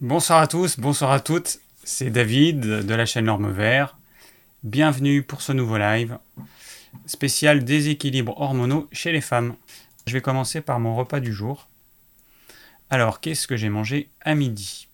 [0.00, 3.98] Bonsoir à tous, bonsoir à toutes, c'est David de la chaîne Norme Vert.
[4.62, 6.20] Bienvenue pour ce nouveau live
[7.06, 9.56] spécial déséquilibre hormonaux chez les femmes.
[10.06, 11.66] Je vais commencer par mon repas du jour.
[12.90, 14.86] Alors, qu'est-ce que j'ai mangé à midi?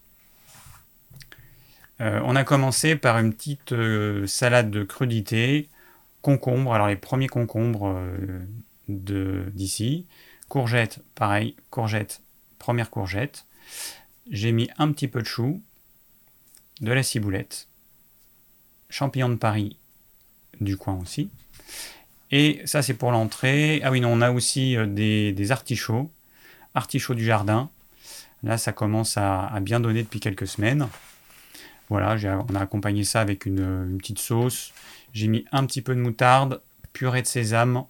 [2.01, 5.69] Euh, On a commencé par une petite euh, salade de crudité,
[6.23, 8.47] concombre, alors les premiers concombres euh,
[8.89, 10.07] d'ici,
[10.49, 12.23] courgettes, pareil, courgettes,
[12.59, 13.45] première courgette.
[14.31, 15.63] J'ai mis un petit peu de chou,
[16.80, 17.69] de la ciboulette,
[18.89, 19.77] champignons de Paris
[20.61, 21.31] du coin aussi.
[22.31, 23.81] Et ça, c'est pour l'entrée.
[23.84, 26.11] Ah oui, non, on a aussi euh, des, artichauts,
[26.75, 27.71] artichauts du jardin.
[28.43, 30.89] Là, ça commence à, bien donner depuis quelques semaines.
[31.91, 32.17] Voilà,
[32.48, 34.73] on a accompagné ça avec une, petite sauce.
[35.12, 36.61] J'ai mis un petit peu de moutarde,
[36.93, 37.84] purée de sésame,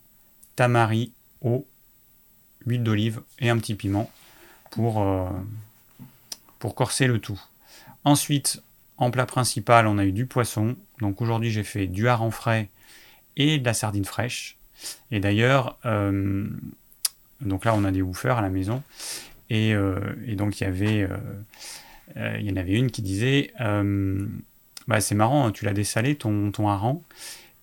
[0.56, 1.66] tamari, eau,
[2.66, 4.10] huile d'olive et un petit piment
[4.70, 5.28] pour, euh,
[6.64, 7.38] pour corser le tout.
[8.04, 8.62] Ensuite,
[8.96, 10.76] en plat principal, on a eu du poisson.
[10.98, 12.70] Donc aujourd'hui, j'ai fait du hareng frais
[13.36, 14.56] et de la sardine fraîche.
[15.10, 16.48] Et d'ailleurs, euh,
[17.42, 18.82] donc là, on a des woofers à la maison.
[19.50, 20.00] Et, euh,
[20.36, 21.06] donc, il y avait,
[22.16, 26.50] euh, il y en avait une qui disait bah, C'est marrant, tu l'as dessalé ton,
[26.50, 27.02] ton hareng.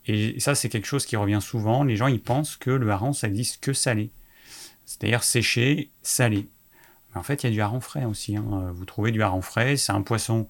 [0.05, 1.83] Et ça, c'est quelque chose qui revient souvent.
[1.83, 4.11] Les gens, ils pensent que le hareng, ça existe que salé.
[4.85, 6.47] C'est-à-dire séché, salé.
[7.13, 8.37] En fait, il y a du hareng frais aussi.
[8.37, 8.71] Hein.
[8.73, 10.47] Vous trouvez du hareng frais, c'est un poisson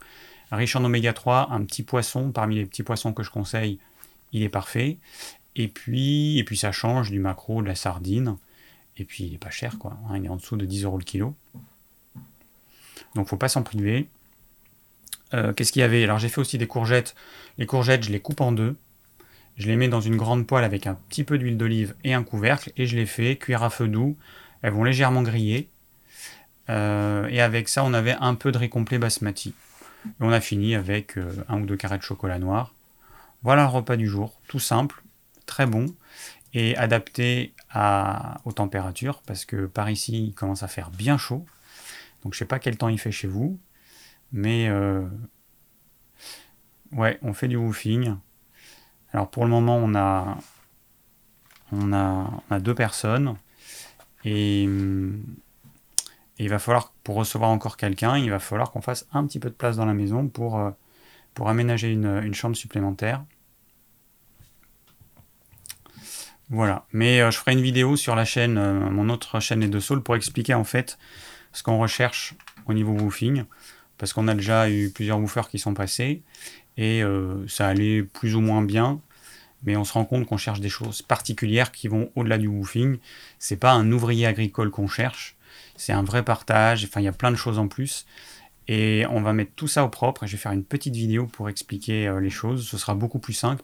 [0.52, 3.80] riche en oméga 3, un petit poisson, parmi les petits poissons que je conseille,
[4.34, 4.98] il est parfait.
[5.56, 8.38] Et puis, et puis ça change du macro, de la sardine.
[8.98, 9.98] Et puis il est pas cher, quoi.
[10.10, 11.36] Hein, il est en dessous de 10 euros le kilo.
[13.16, 14.08] Donc faut pas s'en priver.
[15.34, 16.04] Euh, qu'est-ce qu'il y avait?
[16.04, 17.16] Alors j'ai fait aussi des courgettes.
[17.58, 18.76] Les courgettes, je les coupe en deux.
[19.58, 22.24] Je les mets dans une grande poêle avec un petit peu d'huile d'olive et un
[22.24, 22.72] couvercle.
[22.78, 24.18] Et je les fais cuire à feu doux.
[24.62, 25.70] Elles vont légèrement griller.
[26.72, 29.54] Euh, et avec ça, on avait un peu de riz complet basmati.
[30.06, 32.74] Et on a fini avec euh, un ou deux carrés de chocolat noir.
[33.44, 35.04] Voilà le repas du jour, tout simple,
[35.46, 35.88] très bon
[36.54, 37.54] et adapté
[38.44, 41.46] aux températures parce que par ici il commence à faire bien chaud.
[42.24, 43.58] Donc je sais pas quel temps il fait chez vous,
[44.32, 45.08] mais euh,
[46.92, 48.16] ouais, on fait du woofing.
[49.14, 50.38] Alors pour le moment on a
[51.72, 53.38] on a, on a deux personnes
[54.26, 54.68] et,
[56.42, 59.50] il va falloir pour recevoir encore quelqu'un, il va falloir qu'on fasse un petit peu
[59.50, 60.72] de place dans la maison pour euh,
[61.46, 63.24] aménager une, chambre supplémentaire.
[66.50, 66.86] Voilà.
[66.92, 69.80] Mais euh, je ferai une vidéo sur la chaîne, euh, mon autre chaîne Les Deux
[69.80, 70.98] Saules, pour expliquer en fait
[71.54, 72.34] ce qu'on recherche
[72.66, 73.44] au niveau woofing.
[74.00, 76.24] Parce qu'on a déjà eu plusieurs woofers qui sont passés
[76.76, 77.04] et
[77.48, 79.00] ça allait plus ou moins bien.
[79.64, 82.98] Mais on se rend compte qu'on cherche des choses particulières qui vont au-delà du woofing.
[83.38, 85.38] C'est pas un ouvrier agricole qu'on cherche,
[85.76, 86.86] c'est un vrai partage.
[86.86, 88.06] Enfin, il y a plein de choses en plus.
[88.68, 90.24] Et on va mettre tout ça au propre.
[90.24, 92.68] Et je vais faire une petite vidéo pour expliquer euh, les choses.
[92.68, 93.64] Ce sera beaucoup plus simple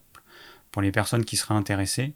[0.71, 2.13] pour les personnes qui seraient intéressées.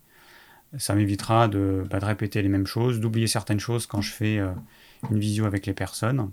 [0.77, 4.51] Ça m'évitera de, bah, répéter les mêmes choses, d'oublier certaines choses quand je fais euh,
[5.09, 6.31] une visio avec les personnes.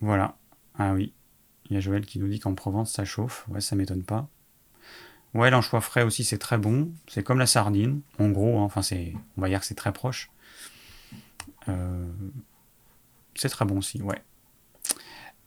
[0.00, 0.36] Voilà.
[0.78, 1.12] Ah oui.
[1.70, 3.46] Il y a Joël qui nous dit qu'en Provence ça chauffe.
[3.48, 4.28] Ouais, ça m'étonne pas.
[5.34, 6.92] Ouais, l'anchois frais aussi c'est très bon.
[7.06, 8.00] C'est comme la sardine.
[8.18, 8.62] En gros, hein.
[8.62, 8.82] enfin
[9.36, 10.31] on va dire que c'est très proche.
[11.68, 12.06] Euh,
[13.34, 14.18] c'est très bon aussi, ouais.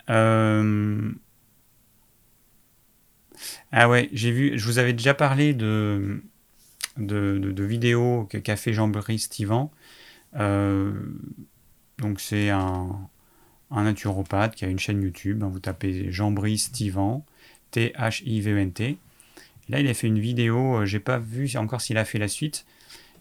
[0.10, 1.12] Euh,
[3.72, 6.22] ah ouais, j'ai vu, je vous avais déjà parlé de,
[6.98, 9.30] de, vidéos qu'a fait Jean-Brice.
[10.36, 10.94] Euh,
[11.98, 13.10] donc c'est un,
[13.72, 15.44] un, naturopathe qui a une chaîne YouTube.
[15.44, 17.26] Vous tapez Jean-Brice Stivan,
[17.72, 18.98] T-H-I-V-E-N-T.
[19.68, 22.66] Là, il a fait une vidéo, j'ai pas vu encore s'il a fait la suite,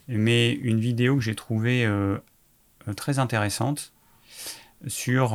[0.09, 1.87] mais une vidéo que j'ai trouvée
[2.97, 3.93] très intéressante
[4.87, 5.35] sur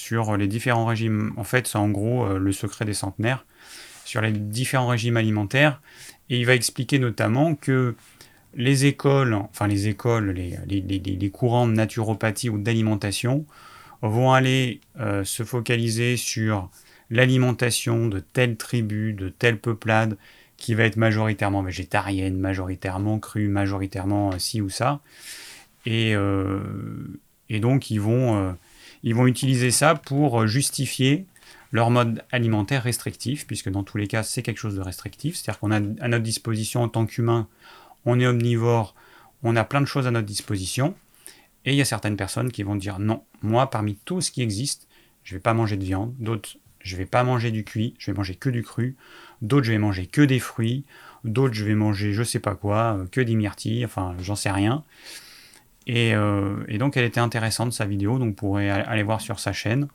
[0.00, 1.32] sur les différents régimes.
[1.36, 3.44] En fait, c'est en gros euh, le secret des centenaires
[4.06, 5.82] sur les différents régimes alimentaires.
[6.30, 7.94] Et il va expliquer notamment que
[8.54, 13.44] les écoles, enfin les écoles, les, les, courants de naturopathie ou d'alimentation
[14.00, 16.70] vont aller euh, se focaliser sur
[17.10, 20.16] l'alimentation de telle tribu, de telle peuplade,
[20.56, 25.00] qui va être majoritairement végétarienne, majoritairement crue, majoritairement euh, ci ou ça.
[25.86, 26.14] Et,
[27.48, 28.56] et donc ils vont
[29.02, 31.26] ils vont utiliser ça pour justifier
[31.72, 35.36] leur mode alimentaire restrictif, puisque dans tous les cas, c'est quelque chose de restrictif.
[35.36, 37.48] C'est-à-dire qu'on a à notre disposition en tant qu'humain,
[38.04, 38.94] on est omnivore,
[39.42, 40.94] on a plein de choses à notre disposition.
[41.64, 44.42] Et il y a certaines personnes qui vont dire non, moi, parmi tout ce qui
[44.42, 44.88] existe,
[45.22, 46.14] je ne vais pas manger de viande.
[46.18, 48.96] D'autres, je ne vais pas manger du cuit, je vais manger que du cru.
[49.42, 50.84] D'autres, je vais manger que des fruits.
[51.24, 54.50] D'autres, je vais manger je sais pas quoi, euh, que des myrtilles, enfin, j'en sais
[54.50, 54.82] rien.
[55.86, 56.10] Et,
[56.68, 59.88] et, donc elle était intéressante sa vidéo, donc vous pourrez aller voir sur sa chaîne.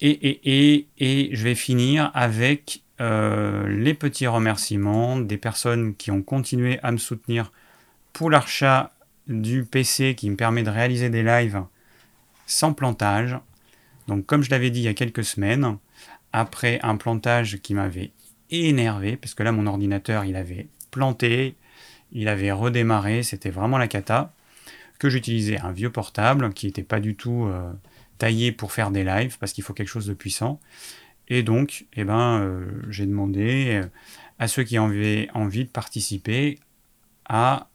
[0.00, 6.22] Et, et, et je vais finir avec euh, les petits remerciements des personnes qui ont
[6.22, 7.52] continué à me soutenir
[8.12, 8.92] pour l'achat
[9.28, 11.62] du PC qui me permet de réaliser des lives
[12.46, 13.38] sans plantage.
[14.08, 15.78] Donc comme je l'avais dit il y a quelques semaines,
[16.32, 18.10] après un plantage qui m'avait
[18.50, 21.54] énervé, parce que là mon ordinateur il avait planté,
[22.12, 24.32] il avait redémarré, c'était vraiment la cata,
[24.98, 27.70] que j'utilisais un vieux portable qui n'était pas du tout euh,
[28.18, 30.60] taillé pour faire des lives, parce qu'il faut quelque chose de puissant.
[31.28, 33.86] Et donc, eh ben, euh, j'ai demandé euh,
[34.38, 36.58] à ceux qui avaient envie de participer
[37.28, 37.68] à,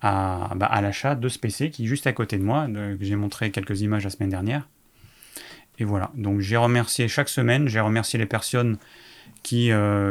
[0.00, 2.66] à, bah, à l'achat de ce PC qui est juste à côté de moi.
[3.00, 4.68] J'ai montré quelques images la semaine dernière.
[5.78, 8.78] Et voilà, donc j'ai remercié chaque semaine, j'ai remercié les personnes
[9.44, 9.70] qui,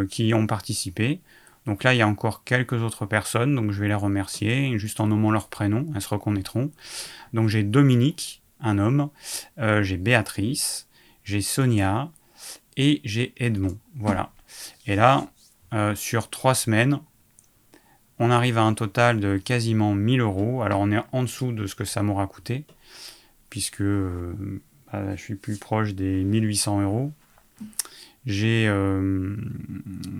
[0.10, 1.20] qui ont participé.
[1.66, 5.00] Donc là, il y a encore quelques autres personnes, donc je vais les remercier, juste
[5.00, 6.72] en nommant leur prénom, elles se reconnaîtront.
[7.34, 9.10] Donc j'ai Dominique, un homme,
[9.58, 10.88] j'ai Béatrice,
[11.24, 12.12] j'ai Sonia
[12.78, 13.78] et j'ai Edmond.
[13.96, 14.32] Voilà.
[14.86, 15.28] Et là,
[15.74, 17.00] euh, sur trois semaines,
[18.20, 20.62] on arrive à un total de quasiment 1000 euros.
[20.62, 22.66] Alors on est en dessous de ce que ça m'aura coûté,
[23.50, 27.12] puisque euh, bah, je suis plus proche des 1800 euros.
[28.26, 29.36] J'ai, euh,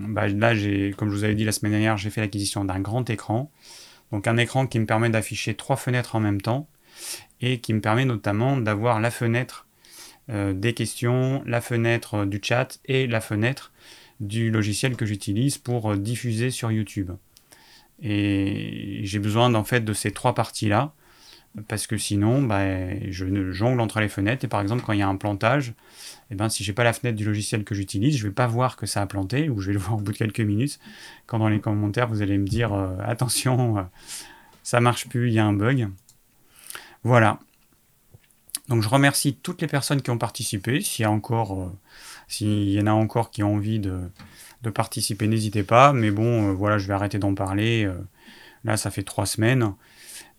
[0.10, 2.80] bah, là, j'ai, comme je vous avais dit la semaine dernière, j'ai fait l'acquisition d'un
[2.80, 3.52] grand écran.
[4.12, 6.68] Donc un écran qui me permet d'afficher trois fenêtres en même temps
[7.42, 9.68] et qui me permet notamment d'avoir la fenêtre
[10.30, 13.72] euh, des questions, la fenêtre du chat et la fenêtre
[14.20, 17.12] du logiciel que j'utilise pour euh, diffuser sur YouTube.
[18.02, 20.94] Et j'ai besoin en fait de ces trois parties-là,
[21.68, 22.64] parce que sinon, bah,
[23.10, 25.74] je jongle entre les fenêtres, et par exemple, quand il y a un plantage,
[26.32, 28.76] eh ben, si j'ai pas la fenêtre du logiciel que j'utilise, je vais pas voir
[28.78, 30.80] que ça a planté, ou je vais le voir au bout de quelques minutes,
[31.26, 33.88] quand dans les commentaires, vous allez me dire euh, attention,
[34.64, 35.90] ça marche plus, il y a un bug.
[37.04, 37.40] Voilà,
[38.68, 40.82] donc je remercie toutes les personnes qui ont participé.
[40.82, 41.72] S'il y, a encore, euh,
[42.28, 44.00] s'il y en a encore qui ont envie de,
[44.74, 45.94] participer, n'hésitez pas.
[45.94, 47.86] Mais bon, euh, voilà, je vais arrêter d'en parler.
[47.86, 47.94] Euh,
[48.64, 49.74] là, ça fait trois semaines.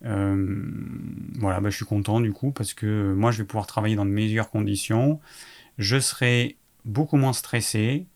[0.01, 4.05] Voilà, bah, je suis content du coup parce que moi, je vais pouvoir travailler dans
[4.05, 5.19] de meilleures conditions.
[5.77, 8.07] Je serai beaucoup moins stressé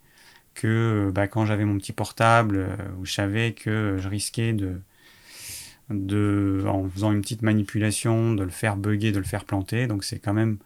[0.56, 2.68] que bah, quand j'avais mon petit portable
[3.00, 4.82] où je savais que je risquais de
[5.90, 9.88] de, en faisant une petite manipulation, de le faire bugger, de le faire planter.
[9.88, 10.58] Donc c'est quand même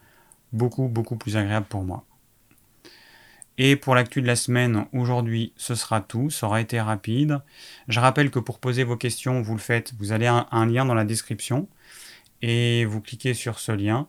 [0.53, 2.05] beaucoup, beaucoup plus agréable pour moi.
[3.57, 6.29] Et pour l'actu de la semaine, aujourd'hui, ce sera tout.
[6.29, 7.41] Ça aura été rapide.
[7.87, 9.93] Je rappelle que pour poser vos questions, vous le faites.
[9.97, 11.69] Vous allez un, un lien dans la description
[12.41, 14.07] et vous cliquez sur ce lien.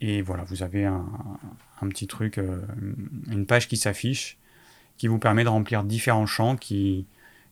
[0.00, 1.06] Et voilà, vous avez un,
[1.88, 2.60] petit truc, euh,
[3.30, 4.38] une page qui s'affiche,
[4.96, 7.06] qui vous permet de remplir différents champs qui,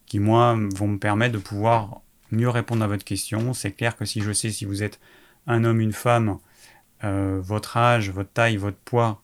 [0.07, 3.53] qui, moi, vont me permettre de pouvoir mieux répondre à votre question.
[3.53, 5.01] C'est clair que si je sais si vous êtes
[5.47, 6.39] un homme, une femme,
[7.05, 9.23] euh, votre âge, votre taille, votre poids,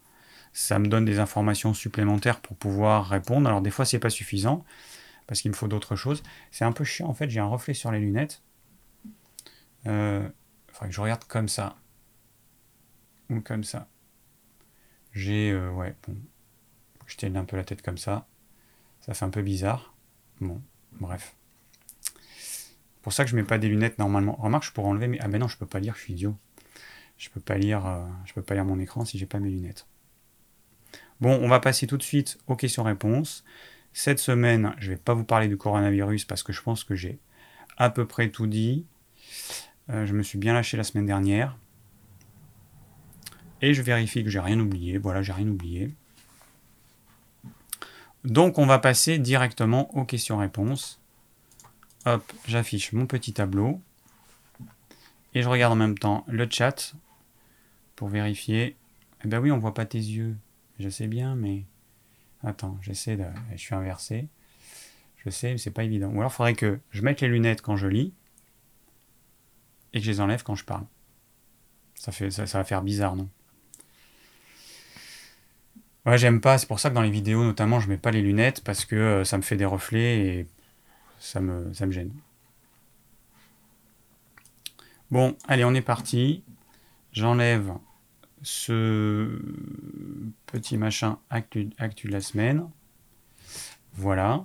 [0.53, 3.49] ça me donne des informations supplémentaires pour pouvoir répondre.
[3.49, 4.65] Alors des fois c'est pas suffisant
[5.27, 6.23] parce qu'il me faut d'autres choses.
[6.51, 8.43] C'est un peu chiant en fait, j'ai un reflet sur les lunettes.
[9.85, 10.29] Il euh,
[10.73, 11.77] faudrait que je regarde comme ça.
[13.31, 13.89] Ou comme ça.
[15.13, 15.51] J'ai...
[15.51, 16.17] Euh, ouais, bon.
[17.07, 18.27] Je tienne un peu la tête comme ça.
[19.01, 19.95] Ça fait un peu bizarre.
[20.41, 20.63] Bon,
[20.93, 21.35] bref
[23.09, 24.37] pour ça que je mets pas des lunettes normalement.
[24.39, 26.37] Remarque, je pourrais enlever mais Ah ben non, je peux pas lire, je suis idiot.
[27.17, 29.49] Je peux pas lire, euh, je peux pas lire mon écran si j'ai pas mes
[29.49, 29.87] lunettes.
[31.21, 33.45] Bon, on va passer tout de suite aux questions-réponses.
[33.93, 37.19] Cette semaine, je vais pas vous parler du coronavirus parce que je pense que j'ai
[37.77, 38.87] à peu près tout dit.
[39.91, 41.57] Euh, je me suis bien lâché la semaine dernière.
[43.63, 44.99] Et je vérifie que j'ai rien oublié.
[44.99, 45.95] Voilà, j'ai rien oublié.
[48.25, 51.01] Donc on va passer directement aux questions-réponses.
[52.05, 53.81] Hop, j'affiche mon petit tableau.
[55.35, 56.95] Et je regarde en même temps le chat
[57.97, 58.77] pour vérifier.
[59.25, 60.37] Eh ben oui, on voit pas tes yeux.
[60.79, 61.65] Je sais bien, mais...
[62.43, 63.25] Attends, j'essaie de...
[63.53, 64.29] Je suis inversé.
[65.25, 66.09] Je sais, mais c'est pas évident.
[66.09, 68.13] Ou alors, il faudrait que je mette les lunettes quand je lis
[69.93, 70.85] et que je les enlève quand je parle.
[71.95, 73.29] Ça, fait, ça, va faire bizarre, non?
[76.07, 76.59] Ouais, j'aime pas.
[76.59, 78.97] C'est pour ça que dans les vidéos, notamment, je mets pas les lunettes parce que
[78.97, 80.47] euh, ça me fait des reflets et
[81.19, 82.13] ça me, ça me gêne.
[85.11, 86.45] Bon, allez, on est parti.
[87.13, 87.73] J'enlève
[88.43, 89.41] ce
[90.47, 92.69] petit machin actu, actu de la semaine.
[93.95, 94.45] Voilà.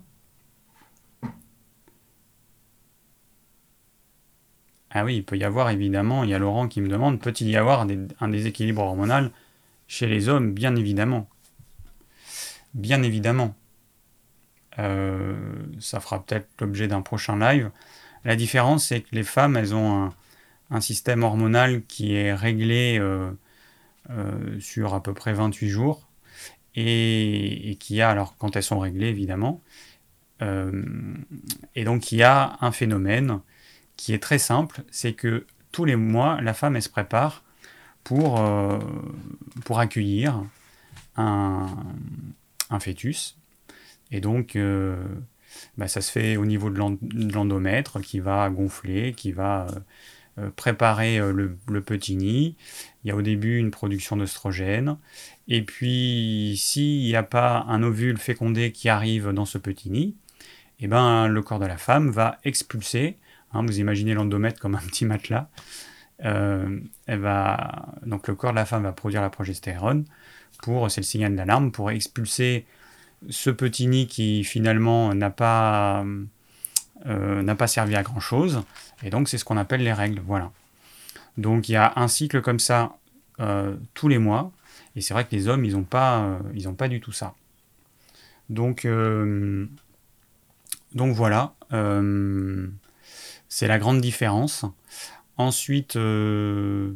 [4.91, 7.49] Ah oui, il peut y avoir évidemment, il y a Laurent qui me demande, peut-il
[7.49, 7.87] y avoir
[8.19, 9.31] un déséquilibre hormonal
[9.87, 10.53] chez les hommes?
[10.53, 11.27] Bien évidemment.
[12.73, 13.55] Bien évidemment.
[14.77, 17.71] ça fera peut-être l'objet d'un prochain live.
[18.23, 20.11] La différence, c'est que les femmes, elles ont
[20.69, 22.99] un, système hormonal qui est réglé
[24.59, 26.07] sur à peu près 28 jours
[26.75, 29.61] et, qui a, alors quand elles sont réglées évidemment,
[30.41, 33.39] et donc il y a un phénomène
[33.95, 37.43] qui est très simple, c'est que tous les mois, la femme, elle se prépare
[38.03, 38.79] pour, euh,
[39.65, 40.43] pour accueillir
[41.17, 41.67] un,
[42.69, 43.37] un, fœtus.
[44.11, 45.03] Et donc, euh,
[45.77, 49.79] bah, ça se fait au niveau de l'endomètre qui va gonfler, qui va euh,
[50.55, 52.55] préparer le, le, petit nid.
[53.03, 54.97] Il y a au début une production d'oestrogène.
[55.47, 60.15] Et puis, s'il n'y a pas un ovule fécondé qui arrive dans ce petit nid,
[60.79, 63.17] eh ben, le corps de la femme va expulser
[63.53, 65.49] Hein, vous imaginez l'endomètre comme un petit matelas.
[66.25, 70.05] Euh, elle va, donc le corps de la femme va produire la progestérone
[70.61, 72.65] pour, c'est le signal d'alarme, pour expulser
[73.29, 76.05] ce petit nid qui finalement n'a pas,
[77.05, 78.63] euh, n'a pas servi à grand chose.
[79.03, 80.21] Et donc c'est ce qu'on appelle les règles.
[80.25, 80.51] Voilà.
[81.37, 82.97] Donc il y a un cycle comme ça
[83.39, 84.51] euh, tous les mois.
[84.95, 87.33] Et c'est vrai que les hommes, ils n'ont pas, ils pas du tout ça.
[88.49, 88.87] Donc,
[90.93, 91.55] donc voilà.
[93.55, 94.65] C'est la grande différence.
[95.37, 96.93] Ensuite, euh,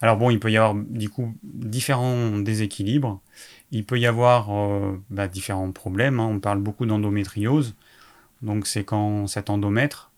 [0.00, 3.20] alors bon, il peut y avoir du coup différents déséquilibres.
[3.72, 6.20] Il peut y avoir euh, bah, différents problèmes.
[6.20, 6.28] Hein.
[6.30, 7.74] On parle beaucoup d'endométriose.
[8.46, 10.10] Donc c'est quand cet endomètre,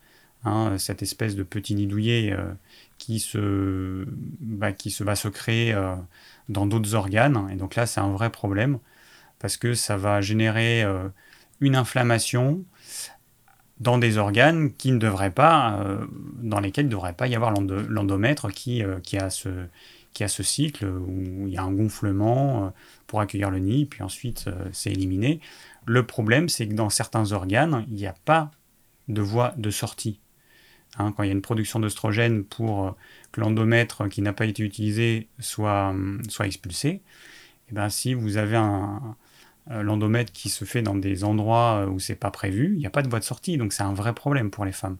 [0.44, 2.52] hein, cette espèce de petit nid douillet euh,
[2.98, 4.04] qui, se,
[4.40, 5.76] bah, qui va se créer
[6.48, 7.48] dans d'autres organes.
[7.52, 8.78] Et donc là, c'est un vrai problème
[9.40, 10.84] parce que ça va générer
[11.60, 12.64] une inflammation
[13.80, 16.04] dans des organes qui ne devraient pas, euh,
[16.42, 20.86] dans lesquels il ne devrait pas y avoir l'endomètre qui, euh, qui, a ce, cycle
[20.86, 22.68] où il y a un gonflement euh,
[23.06, 25.40] pour accueillir le nid, puis ensuite c'est éliminé.
[25.88, 28.50] Le problème, c'est que dans certains organes, il n'y a pas
[29.08, 30.20] de voie de sortie.
[30.98, 32.96] Hein, quand il y a une production d'œstrogène pour
[33.32, 35.94] que l'endomètre qui n'a pas été utilisé soit,
[36.28, 37.02] soit expulsé, et
[37.72, 39.16] eh ben, si vous avez un,
[39.70, 42.86] euh, l'endomètre qui se fait dans des endroits euh, où c'est pas prévu, il n'y
[42.86, 44.96] a pas de voie de sortie, donc c'est un vrai problème pour les femmes.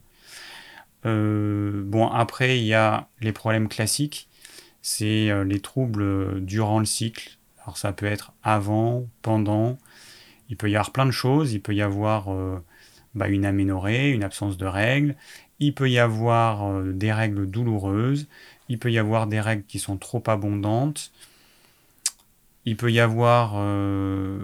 [1.07, 4.29] Euh, bon, après, il y a les problèmes classiques,
[4.83, 7.39] c'est les troubles durant le cycle.
[7.63, 9.79] Alors ça peut être avant, pendant,
[10.49, 12.29] il peut y avoir plein de choses, il peut y avoir
[13.15, 15.15] bah, une aménorrhée, une absence de règles,
[15.61, 18.29] il peut y avoir des règles douloureuses,
[18.69, 21.13] il peut y avoir des règles qui sont trop abondantes,
[22.69, 24.39] il peut y avoir euh,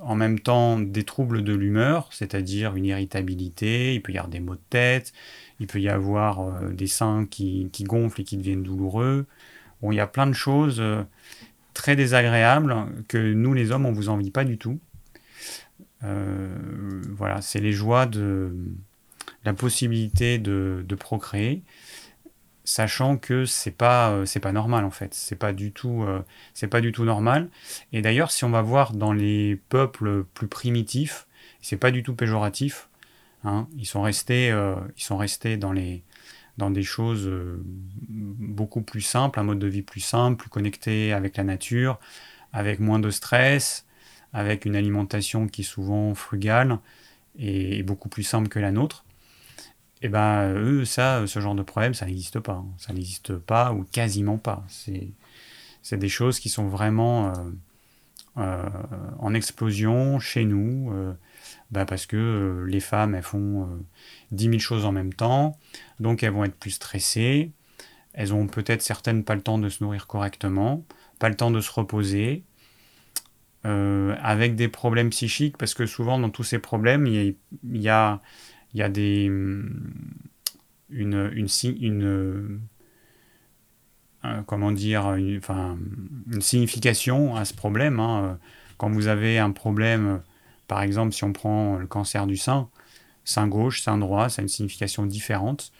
[0.00, 4.40] en même temps des troubles de l'humeur, c'est-à-dire une irritabilité, il peut y avoir des
[4.40, 5.12] maux de tête,
[5.60, 9.26] il peut y avoir euh, des seins qui, gonflent et qui deviennent douloureux.
[9.82, 11.04] Il y a plein de choses euh,
[11.72, 12.74] très désagréables
[13.06, 14.80] que nous les hommes on vous envie pas du tout.
[16.02, 18.54] Voilà, c'est les joies de
[19.44, 21.62] la possibilité de procréer
[22.70, 25.12] sachant que c'est pas euh, c'est pas normal en fait.
[25.14, 26.22] C'est pas du tout euh,
[26.54, 27.48] c'est pas du tout normal.
[27.92, 31.26] Et d'ailleurs si on va voir dans les peuples plus primitifs
[31.60, 32.88] c'est pas du tout péjoratif
[33.44, 36.02] hein, ils sont restés euh, ils sont restés dans les
[36.58, 37.30] dans des choses
[38.08, 41.98] beaucoup plus simples un mode de vie plus simple plus connecté avec la nature
[42.52, 43.86] avec moins de stress
[44.32, 46.78] avec une alimentation qui est souvent frugale
[47.38, 49.04] et beaucoup plus simple que la nôtre
[50.02, 52.54] eh ben eux, ce genre de problème, ça n'existe pas.
[52.54, 52.66] Hein.
[52.78, 54.64] Ça n'existe pas ou quasiment pas.
[54.68, 57.34] C'est des choses qui sont vraiment euh,
[58.38, 58.68] euh,
[59.18, 61.12] en explosion chez nous, euh,
[61.70, 63.68] bah, parce que les femmes, elles font
[64.32, 65.58] 10 000 choses en même temps,
[66.00, 67.52] donc elles vont être plus stressées.
[68.12, 70.84] Elles ont peut-être certaines pas le temps de se nourrir correctement,
[71.18, 72.44] pas le temps de se reposer,
[73.64, 78.20] avec des problèmes psychiques, parce que souvent dans tous ces problèmes, il y a
[78.72, 79.24] y a des,
[80.90, 81.48] une, une,
[81.80, 82.60] une
[84.24, 88.00] euh, comment dire, une signification à ce problème.
[88.00, 88.38] Hein.
[88.76, 90.20] Quand vous avez un problème,
[90.68, 92.68] par exemple, si on prend le cancer du sein,
[93.24, 95.72] sein gauche, sein droit, ça a une signification différente.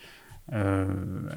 [0.53, 0.89] Euh,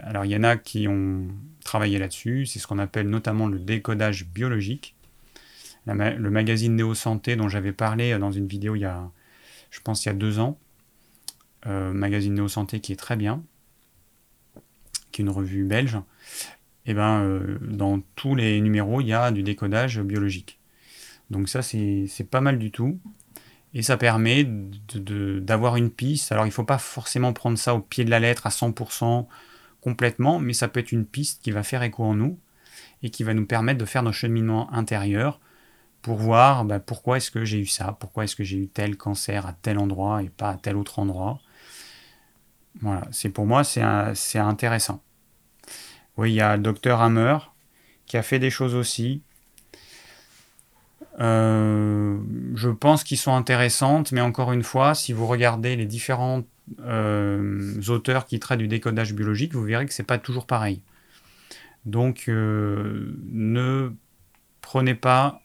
[0.02, 1.28] alors il y en a qui ont
[1.64, 4.96] travaillé là-dessus, c'est ce qu'on appelle notamment le décodage biologique.
[5.86, 9.10] Le magazine Néo Santé dont j'avais parlé dans une vidéo il y a,
[9.70, 10.58] je pense, il y a deux ans,
[11.66, 13.44] euh, magazine Néo Santé qui est très bien,
[15.12, 15.98] qui est une revue belge,
[16.86, 20.60] et eh ben euh, dans tous les numéros, il y a du décodage biologique.
[21.30, 23.00] Donc ça, c'est pas mal du tout.
[23.74, 26.32] Et ça permet d'avoir une piste.
[26.32, 29.28] Alors il ne faut pas forcément prendre ça au pied de la lettre à 100%
[29.82, 32.38] complètement, mais ça peut être une piste qui va faire écho en nous
[33.02, 35.40] et qui va nous permettre de faire nos cheminements intérieurs
[36.04, 38.98] pour voir bah, pourquoi est-ce que j'ai eu ça, pourquoi est-ce que j'ai eu tel
[38.98, 41.40] cancer à tel endroit et pas à tel autre endroit?
[42.82, 43.82] Voilà, c'est pour moi c'est
[44.38, 45.02] intéressant.
[46.18, 47.38] Oui, il y a le docteur Hammer
[48.06, 49.22] qui a fait des choses aussi.
[51.20, 52.20] Euh,
[52.56, 56.44] je pense qu'ils sont intéressantes, mais encore une fois, si vous regardez les différents
[56.82, 60.82] euh, auteurs qui traitent du décodage biologique, vous verrez que c'est pas toujours pareil.
[61.86, 63.92] Donc, euh, ne
[64.62, 65.43] prenez pas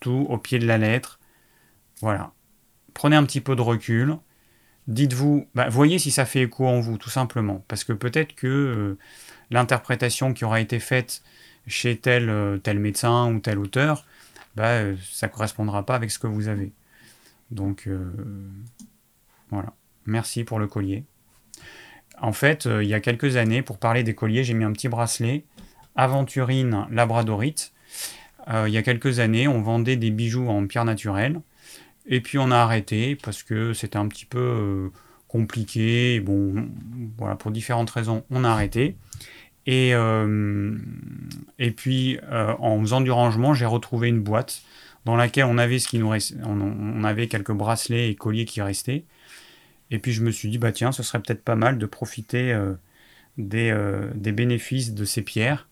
[0.00, 1.18] tout au pied de la lettre.
[2.00, 2.32] Voilà.
[2.94, 4.16] Prenez un petit peu de recul.
[4.86, 7.64] Dites-vous, bah, voyez si ça fait écho en vous, tout simplement.
[7.68, 8.96] Parce que peut-être que
[9.50, 11.22] l'interprétation qui aura été faite
[11.66, 14.04] chez tel, tel médecin ou tel auteur,
[14.56, 16.72] bah, euh, ça ne correspondra pas avec ce que vous avez.
[17.50, 18.10] Donc euh,
[19.50, 19.72] voilà.
[20.06, 21.04] Merci pour le collier.
[22.18, 24.72] En fait, euh, il y a quelques années, pour parler des colliers, j'ai mis un
[24.72, 25.44] petit bracelet
[25.94, 27.72] Aventurine Labradorite.
[28.48, 31.40] Il y a quelques années, on vendait des bijoux en pierre naturelle.
[32.06, 34.90] Et puis on a arrêté parce que c'était un petit peu
[35.28, 36.20] compliqué.
[36.20, 36.68] Bon,
[37.18, 38.96] voilà, pour différentes raisons, on a arrêté.
[39.66, 40.76] Et, euh,
[41.76, 44.62] puis, euh, en faisant du rangement, j'ai retrouvé une boîte
[45.04, 46.12] dans laquelle on avait, ce qui nous
[46.44, 49.04] on, avait quelques bracelets et colliers qui restaient.
[49.90, 52.52] Et puis, je me suis dit, bah tiens, ce serait peut-être pas mal de profiter
[52.52, 52.74] euh,
[53.38, 55.68] des, bénéfices de ces pierres.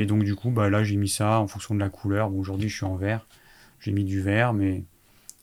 [0.00, 2.30] Et donc, du coup, bah, là, j'ai mis ça en fonction de la couleur.
[2.30, 3.26] Bon, aujourd'hui, je suis en vert.
[3.80, 4.82] J'ai mis du vert, mais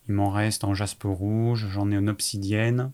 [0.10, 1.68] il m'en reste en jaspe rouge.
[1.70, 2.92] J'en ai en obsidienne.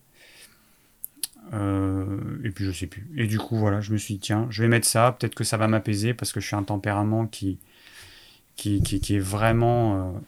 [1.53, 3.07] Euh, et puis je sais plus.
[3.15, 5.45] Et du coup, voilà, je me suis dit, tiens, je vais mettre ça, peut-être que
[5.45, 7.59] ça va m'apaiser parce que je suis un tempérament qui,
[8.57, 10.19] qui, qui, est vraiment euh,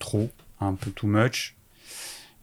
[0.00, 0.28] trop,
[0.58, 1.54] un peu too much.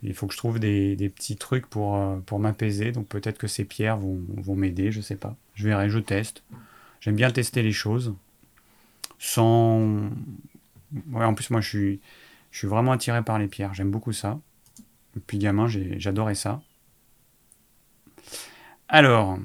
[0.03, 2.93] Il faut que je trouve des, petits trucs pour, euh, pour m'apaiser.
[2.93, 5.35] Donc peut-être que ces pierres vont, vont m'aider, je sais pas.
[5.53, 6.43] Je verrai, je teste.
[7.03, 8.15] J'aime bien tester les choses.
[9.19, 10.09] Sans.
[11.13, 12.01] En plus, moi, je suis,
[12.49, 13.73] je suis vraiment attiré par les pierres.
[13.73, 14.39] J'aime beaucoup ça.
[15.13, 16.61] Depuis gamin, j'adorais ça.
[18.87, 19.37] Alors,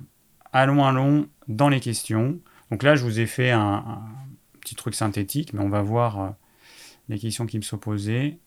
[0.52, 2.38] allons, allons dans les questions.
[2.70, 4.04] Donc là, je vous ai fait un,
[4.60, 6.30] petit truc synthétique, mais on va voir euh,
[7.08, 8.38] les questions qui me sont posées.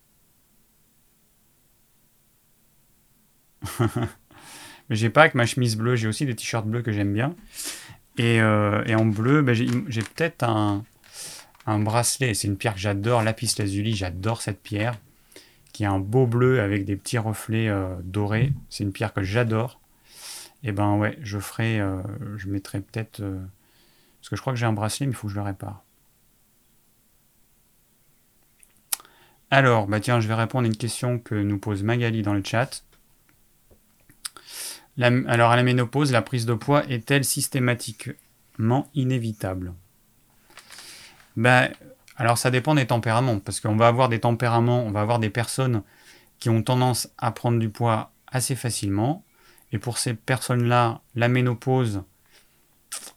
[3.82, 7.36] mais j'ai pas que ma chemise bleue, j'ai aussi des t-shirts bleus que j'aime bien.
[8.18, 10.84] Et, euh, en bleu, ben, j'ai peut-être un,
[11.66, 12.34] bracelet.
[12.34, 14.98] C'est une pierre que j'adore, lapis lazuli, j'adore cette pierre,
[15.74, 18.54] qui est un beau bleu avec des petits reflets euh, dorés.
[18.70, 19.80] C'est une pierre que j'adore.
[20.64, 22.02] Et ben ouais, je ferai, euh,
[22.38, 25.34] je mettrai peut-être, parce que je crois que j'ai un bracelet, mais il faut que
[25.34, 25.84] je le répare.
[29.50, 32.44] Alors, bah tiens, je vais répondre à une question que nous pose Magali dans le
[32.44, 32.84] chat.
[35.00, 39.74] Alors, à la ménopause, la prise de poids est-elle systématiquement inévitable?
[41.36, 41.70] Bah,
[42.18, 45.30] Alors, ça dépend des tempéraments, parce qu'on va avoir des tempéraments, on va avoir des
[45.30, 45.84] personnes
[46.40, 49.24] qui ont tendance à prendre du poids assez facilement,
[49.72, 52.04] et pour ces personnes-là, la ménopause,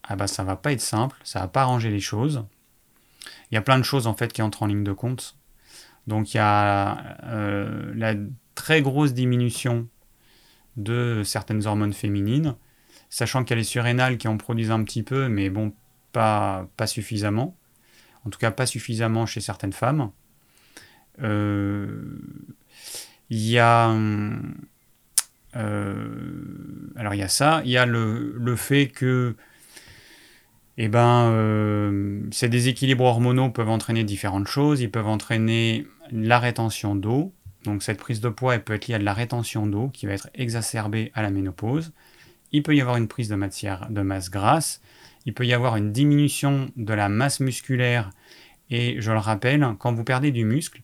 [0.03, 2.45] ah bah ça va pas être simple, ça va pas arranger les choses.
[3.51, 5.35] Il y a plein de choses en fait qui entrent en ligne de compte.
[6.07, 8.13] Donc il y a euh, la
[8.53, 9.87] très grosse diminution
[10.77, 12.55] de certaines hormones féminines,
[13.09, 15.73] sachant qu'il y a les surrénales qui en produisent un petit peu, mais bon,
[16.11, 17.55] pas, pas suffisamment.
[18.25, 20.11] En tout cas, pas suffisamment chez certaines femmes.
[21.21, 22.19] Euh,
[23.29, 23.95] il y a
[25.55, 29.35] euh, alors il y a ça, il y a le, fait que
[30.77, 34.81] eh ben, euh, ces déséquilibres hormonaux peuvent entraîner différentes choses.
[34.81, 37.33] Ils peuvent entraîner la rétention d'eau.
[37.65, 40.05] Donc cette prise de poids elle peut être liée à de la rétention d'eau qui
[40.05, 41.91] va être exacerbée à la ménopause.
[42.51, 44.81] Il peut y avoir une prise de matière de masse grasse.
[45.25, 48.11] Il peut y avoir une diminution de la masse musculaire.
[48.69, 50.81] Et je le rappelle, quand vous perdez du muscle,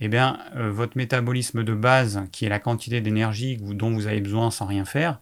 [0.00, 4.20] eh bien, euh, votre métabolisme de base, qui est la quantité d'énergie dont vous avez
[4.20, 5.20] besoin sans rien faire,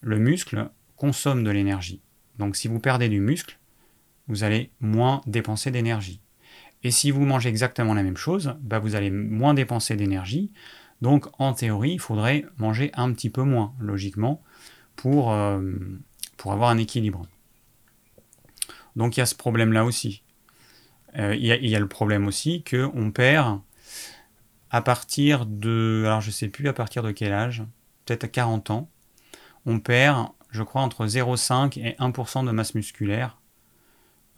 [0.00, 2.00] le muscle consomme de l'énergie.
[2.38, 3.58] Donc si vous perdez du muscle,
[4.28, 6.20] vous allez moins dépenser d'énergie.
[6.84, 10.52] Et si vous mangez exactement la même chose, bah, vous allez moins dépenser d'énergie.
[11.00, 14.42] Donc en théorie, il faudrait manger un petit peu moins, logiquement,
[14.96, 15.60] pour, euh,
[16.36, 17.26] pour avoir un équilibre.
[18.96, 20.22] Donc il y a ce problème-là aussi.
[21.18, 23.60] Euh, il, y a, le problème aussi qu'on perd
[24.70, 27.62] à partir de, alors je sais plus à partir de quel âge,
[28.06, 28.88] peut-être à 40 ans,
[29.66, 33.41] on perd, je crois, entre 0,5 et 1% de masse musculaire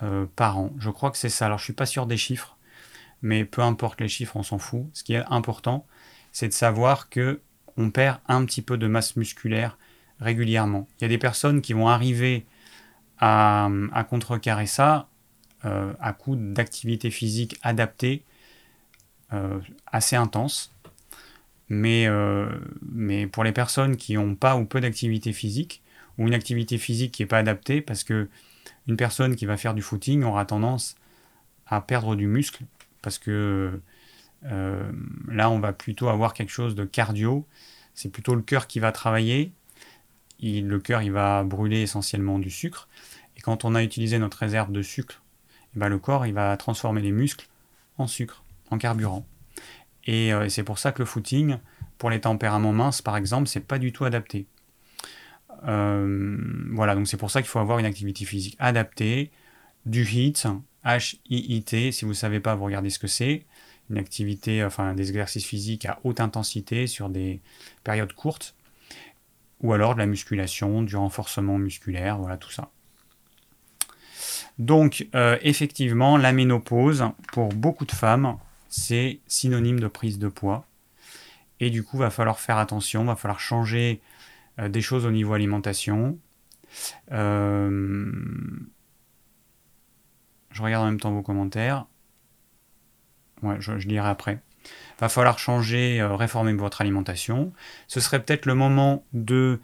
[0.04, 0.70] euh, par an.
[0.78, 1.46] Je crois que c'est ça.
[1.46, 2.58] Alors je suis pas sûr des chiffres,
[3.22, 4.86] mais peu importe les chiffres, on s'en fout.
[4.92, 5.86] Ce qui est important,
[6.30, 7.40] c'est de savoir que
[7.76, 9.78] on perd un petit peu de masse musculaire
[10.20, 10.86] régulièrement.
[10.98, 12.46] Il y a des personnes qui vont arriver
[13.18, 13.68] à,
[14.08, 15.08] contrecarrer ça
[15.62, 18.22] à coup d'activité physique adaptée
[19.86, 20.72] assez intense.
[21.68, 22.06] Mais,
[22.82, 25.82] mais pour les personnes qui n'ont pas ou peu d'activité physique,
[26.18, 28.28] ou une activité physique qui n'est pas adaptée, parce que
[28.86, 30.96] une personne qui va faire du footing aura tendance
[31.66, 32.64] à perdre du muscle,
[33.02, 33.80] parce que
[34.46, 34.92] euh,
[35.28, 37.46] là, on va plutôt avoir quelque chose de cardio.
[37.94, 39.52] C'est plutôt le cœur qui va travailler.
[40.40, 42.88] le cœur, il va brûler essentiellement du sucre.
[43.36, 45.22] Et quand on a utilisé notre réserve de sucre,
[45.74, 47.48] eh ben, le corps, il va transformer les muscles
[47.98, 49.26] en sucre, en carburant.
[50.06, 51.56] Et euh, c'est pour ça que le footing,
[51.98, 54.46] pour les tempéraments minces, par exemple, c'est pas du tout adapté.
[55.66, 56.36] Euh,
[56.72, 59.30] voilà, donc c'est pour ça qu'il faut avoir une activité physique adaptée,
[59.86, 60.44] du HIIT,
[60.84, 63.44] H-I-I-T, si vous ne savez pas, vous regardez ce que c'est
[63.90, 67.40] une activité, enfin des exercices physiques à haute intensité sur des
[67.82, 68.54] périodes courtes,
[69.60, 72.70] ou alors de la musculation, du renforcement musculaire, voilà tout ça.
[74.58, 80.66] Donc euh, effectivement, la ménopause, pour beaucoup de femmes, c'est synonyme de prise de poids.
[81.60, 84.00] Et du coup, va falloir faire attention, va falloir changer
[84.58, 86.18] des choses au niveau alimentation.
[87.12, 88.12] Euh,
[90.50, 91.86] je regarde en même temps vos commentaires
[93.60, 94.40] je, lirai après.
[94.98, 97.52] Va falloir changer, euh, réformer votre alimentation.
[97.88, 99.60] Ce serait peut-être le moment de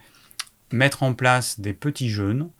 [0.72, 2.50] mettre en place des petits jeûnes.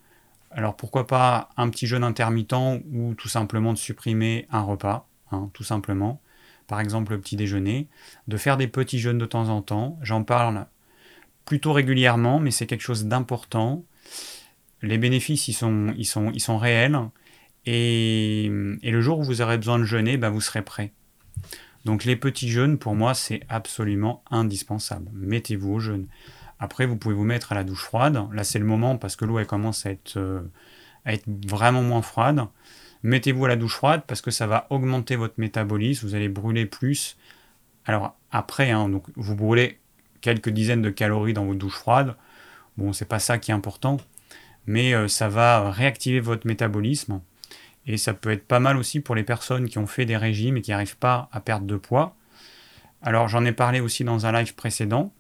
[0.51, 5.51] Alors pourquoi pas un petit jeûne intermittent ou tout simplement de supprimer un repas, hein,
[5.53, 6.21] tout simplement.
[6.67, 7.89] Par exemple le petit déjeuner.
[8.27, 9.99] De faire des petits jeûnes de temps en temps.
[10.03, 10.67] J'en parle
[11.45, 13.85] plutôt régulièrement, mais c'est quelque chose d'important.
[14.83, 16.99] Les bénéfices, ils sont, réels.
[17.67, 20.93] Et, le jour où vous aurez besoin de jeûner, ben, vous serez prêt.
[21.85, 25.11] Donc les petits jeûnes, pour moi, c'est absolument indispensable.
[25.15, 26.07] Mettez-vous au jeûne.
[26.59, 28.23] Après, vous pouvez vous mettre à la douche froide.
[28.33, 30.43] Là, c'est le moment parce que l'eau, elle commence à être, euh,
[31.47, 32.47] vraiment moins froide.
[33.03, 36.07] Mettez-vous à la douche froide parce que ça va augmenter votre métabolisme.
[36.07, 37.17] Vous allez brûler plus.
[37.87, 39.80] Alors après, hein, vous brûlez
[40.21, 42.17] quelques dizaines de calories dans votre douche froide.
[42.77, 43.99] Bon, c'est pas ça qui est important.
[44.67, 47.21] Mais euh, ça va réactiver votre métabolisme.
[47.87, 50.57] Et ça peut être pas mal aussi pour les personnes qui ont fait des régimes
[50.57, 52.17] et qui n'arrivent pas à perdre de poids.
[53.03, 55.13] Alors j'en ai parlé aussi dans un live précédent.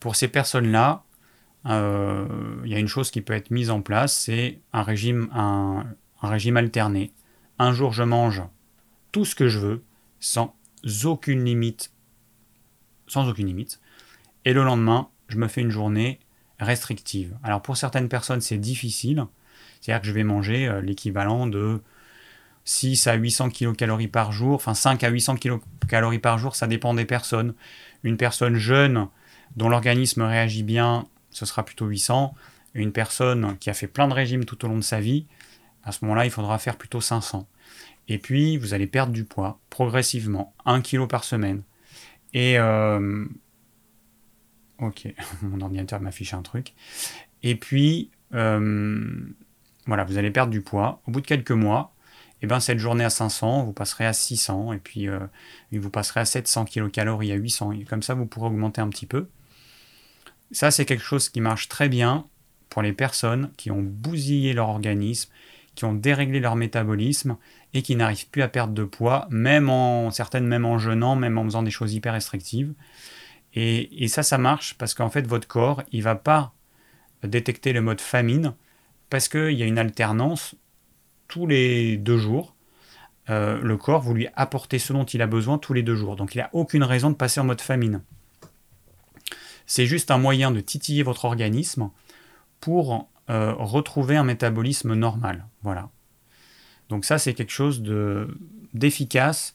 [0.00, 1.04] Pour ces personnes-là,
[1.66, 2.26] euh,
[2.64, 5.84] il y a une chose qui peut être mise en place, c'est un régime, un,
[6.22, 7.12] régime alterné.
[7.58, 8.42] Un jour je mange
[9.12, 9.84] tout ce que je veux,
[10.18, 10.56] sans
[11.04, 11.92] aucune limite.
[13.10, 13.80] Sans aucune limite.
[14.44, 16.20] Et le lendemain, je me fais une journée
[16.60, 17.36] restrictive.
[17.42, 19.26] Alors pour certaines personnes, c'est difficile.
[19.80, 21.82] C'est-à-dire que je vais manger euh, l'équivalent de
[22.64, 26.94] 6 à 800 kcal par jour, enfin 5 à 800 kcal par jour, ça dépend
[26.94, 27.54] des personnes.
[28.04, 29.08] Une personne jeune
[29.56, 32.32] dont l'organisme réagit bien, ce sera plutôt 800.
[32.74, 35.26] une personne qui a fait plein de régimes tout au long de sa vie,
[35.82, 37.48] à ce moment-là, il faudra faire plutôt 500.
[38.06, 41.62] Et puis, vous allez perdre du poids progressivement, 1 kg par semaine.
[42.34, 42.58] Et...
[42.58, 43.24] Euh,
[44.78, 45.08] ok,
[45.42, 46.74] mon ordinateur m'affiche un truc.
[47.42, 49.08] Et puis, euh,
[49.86, 51.02] voilà, vous allez perdre du poids.
[51.06, 51.94] Au bout de quelques mois,
[52.42, 55.18] et eh ben, cette journée à 500, vous passerez à 600, et puis euh,
[55.72, 57.72] vous passerez à 700 kcal, à 800.
[57.72, 59.28] Et comme ça, vous pourrez augmenter un petit peu.
[60.50, 62.26] Ça, c'est quelque chose qui marche très bien
[62.70, 65.30] pour les personnes qui ont bousillé leur organisme,
[65.74, 67.36] qui ont déréglé leur métabolisme
[67.74, 71.38] et qui n'arrivent plus à perdre de poids, même en certaines, même en jeûnant, même
[71.38, 72.72] en faisant des choses hyper restrictives.
[73.54, 76.52] Et, et ça, ça marche parce qu'en fait, votre corps, il va pas
[77.22, 78.54] détecter le mode famine,
[79.10, 80.54] parce qu'il y a une alternance
[81.28, 82.54] tous les deux jours.
[83.28, 86.16] Euh, le corps, vous lui apportez ce dont il a besoin tous les deux jours.
[86.16, 88.02] Donc il n'a aucune raison de passer en mode famine.
[89.66, 91.90] C'est juste un moyen de titiller votre organisme
[92.60, 95.46] pour euh, retrouver un métabolisme normal.
[95.62, 95.88] Voilà.
[96.90, 97.82] Donc ça, c'est quelque chose
[98.74, 99.54] d'efficace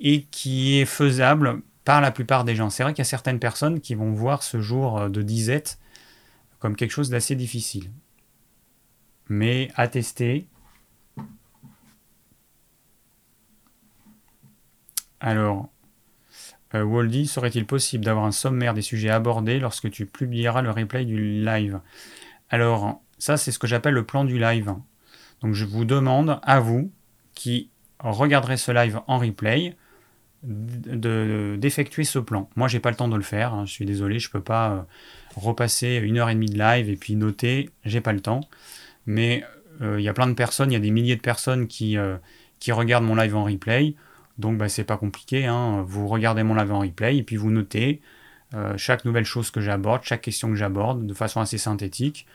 [0.00, 2.70] et qui est faisable par la plupart des gens.
[2.70, 5.78] C'est vrai qu'il y a certaines personnes qui vont voir ce jour de disette
[6.60, 7.90] comme quelque chose d'assez difficile
[9.28, 10.46] mais à tester.
[15.20, 15.68] Alors,
[16.74, 21.04] euh, Waldy, serait-il possible d'avoir un sommaire des sujets abordés lorsque tu publieras le replay
[21.04, 21.80] du live?
[22.50, 24.74] Alors, ça, c'est ce que j'appelle le plan du live.
[25.42, 26.90] Donc, je vous demande, à vous,
[27.34, 29.76] qui regarderez ce live en replay,
[30.42, 32.48] d'effectuer ce plan.
[32.56, 33.54] Moi, j'ai pas le temps de le faire.
[33.54, 33.66] Hein.
[33.66, 34.82] je suis désolé, je peux pas euh,
[35.34, 37.70] repasser une heure et demie de live et puis noter.
[37.84, 38.42] J'ai pas le temps
[39.08, 39.42] mais
[39.80, 41.96] euh, il y a plein de personnes, il y a des milliers de personnes qui,
[41.96, 42.18] euh,
[42.68, 43.94] regardent mon live en replay.
[44.36, 45.82] Donc bah, c'est pas compliqué, hein.
[45.86, 48.00] vous regardez mon live en replay et puis vous notez
[48.54, 52.26] euh, chaque nouvelle chose que j'aborde, chaque question que j'aborde de façon assez synthétique.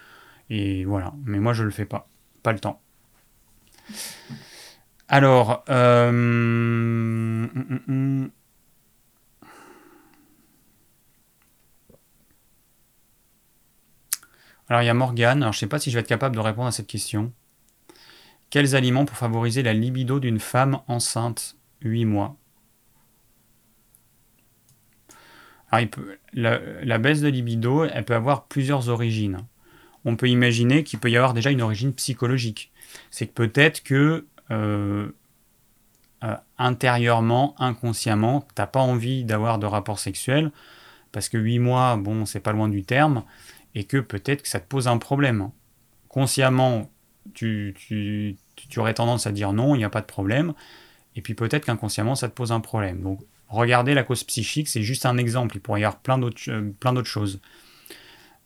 [0.49, 2.07] Et voilà, mais moi je le fais pas,
[2.43, 2.81] pas le temps.
[5.09, 8.31] Alors, euh, hum, hum, hum.
[14.69, 15.43] alors il y a Morgane.
[15.43, 17.31] Alors je ne sais pas si je vais être capable de répondre à cette question.
[18.49, 21.55] Quels aliments pour favoriser la libido d'une femme enceinte?
[21.81, 22.37] 8 mois
[25.73, 29.39] Alors, la, baisse de libido, elle peut avoir plusieurs origines.
[30.05, 32.71] On peut imaginer qu'il peut y avoir déjà une origine psychologique.
[33.09, 35.09] C'est que peut-être que euh,
[36.23, 40.51] euh, intérieurement, inconsciemment, t'as pas envie d'avoir de rapport sexuel
[41.13, 43.23] parce que 8 mois, bon, c'est pas loin du terme,
[43.75, 45.51] et que peut-être que ça te pose un problème.
[46.09, 46.89] Consciemment,
[47.33, 48.35] tu,
[48.77, 50.53] aurais tendance à dire non, il n'y a pas de problème,
[51.15, 53.17] et puis peut-être qu'inconsciemment, ça te pose un problème.
[53.53, 57.03] Regardez la cause psychique, c'est juste un exemple, il pourrait y avoir plein d'autres, euh,
[57.03, 57.41] choses.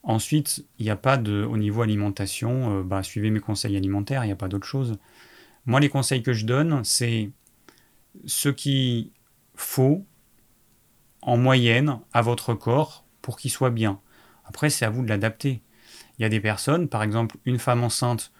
[0.03, 4.27] Ensuite, il n'y a pas de, au niveau alimentation, bah, suivez mes conseils alimentaires, il
[4.27, 4.97] n'y a pas d'autre chose.
[5.65, 7.29] Moi, les conseils que je donne, c'est
[8.25, 9.11] ce qu'il
[9.55, 10.05] faut
[11.21, 13.99] en moyenne à votre corps pour qu'il soit bien.
[14.45, 15.61] Après, c'est à vous de l'adapter.
[16.17, 18.31] Il y a des personnes, par exemple, une femme enceinte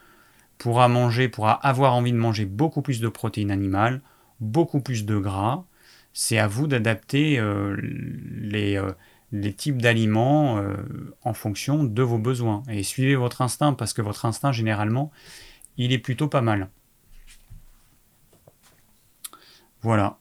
[0.58, 4.02] pourra manger, pourra avoir envie de manger beaucoup plus de protéines animales,
[4.40, 5.66] beaucoup plus de gras.
[6.20, 8.92] C'est à vous d'adapter euh, les, euh,
[9.32, 10.74] les, types d'aliments euh,
[11.22, 12.64] en fonction de vos besoins.
[12.70, 15.12] Et suivez votre instinct, parce que votre instinct, généralement,
[15.78, 16.72] il est plutôt pas mal.
[19.84, 20.18] Voilà.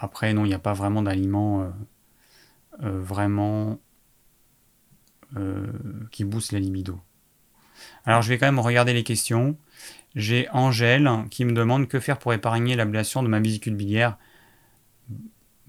[0.00, 1.72] Après, non, il n'y a pas vraiment d'aliments
[2.80, 3.78] vraiment
[6.10, 6.98] qui boostent la libido.
[8.04, 9.56] Alors, je vais quand même regarder les questions.
[10.16, 14.18] J'ai Angèle qui me demande que faire pour épargner l'ablation de ma vésicule biliaire.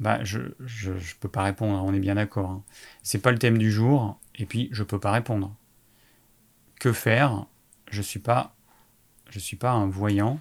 [0.01, 2.49] Bah, je ne peux pas répondre, on est bien d'accord.
[2.49, 2.63] Hein.
[3.03, 5.55] C'est pas le thème du jour, et puis je peux pas répondre.
[6.79, 7.45] Que faire?
[7.91, 8.55] Je suis pas,
[9.29, 10.39] je suis pas un voyant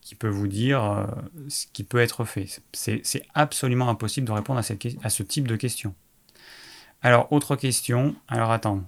[0.00, 1.06] qui peut vous dire euh,
[1.48, 2.62] ce qui peut être fait.
[2.72, 5.94] C'est absolument impossible de répondre à, cette, à, ce type de questions.
[7.02, 8.16] Alors, autre question.
[8.26, 8.84] Alors, attends.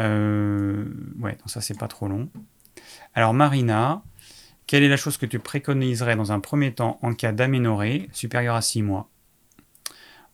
[0.00, 2.28] Euh, ouais, ça, c'est pas trop long.
[3.14, 4.02] Alors, Marina,
[4.66, 8.56] quelle est la chose que tu préconiserais dans un premier temps en cas d'aménorrhée supérieure
[8.56, 9.08] à 6 mois?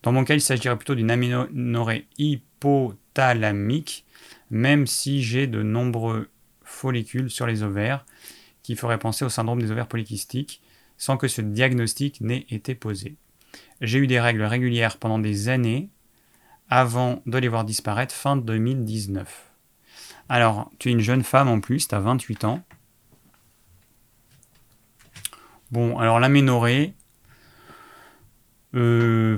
[0.03, 4.05] Dans mon cas, il s'agirait plutôt d'une aménorrhée hypothalamique,
[4.49, 6.29] même si j'ai de nombreux
[6.63, 8.05] follicules sur les ovaires
[8.63, 10.61] qui ferait penser au syndrome des ovaires polykystiques,
[10.97, 13.15] sans que ce diagnostic n'ait été posé.
[13.81, 15.89] J'ai eu des règles régulières pendant des années
[16.69, 19.51] avant de les voir disparaître fin 2019.
[20.29, 22.63] Alors, tu es une jeune femme en plus, tu as 28 ans.
[25.71, 26.93] Bon, alors l'aménorrhée,
[28.73, 29.37] euh,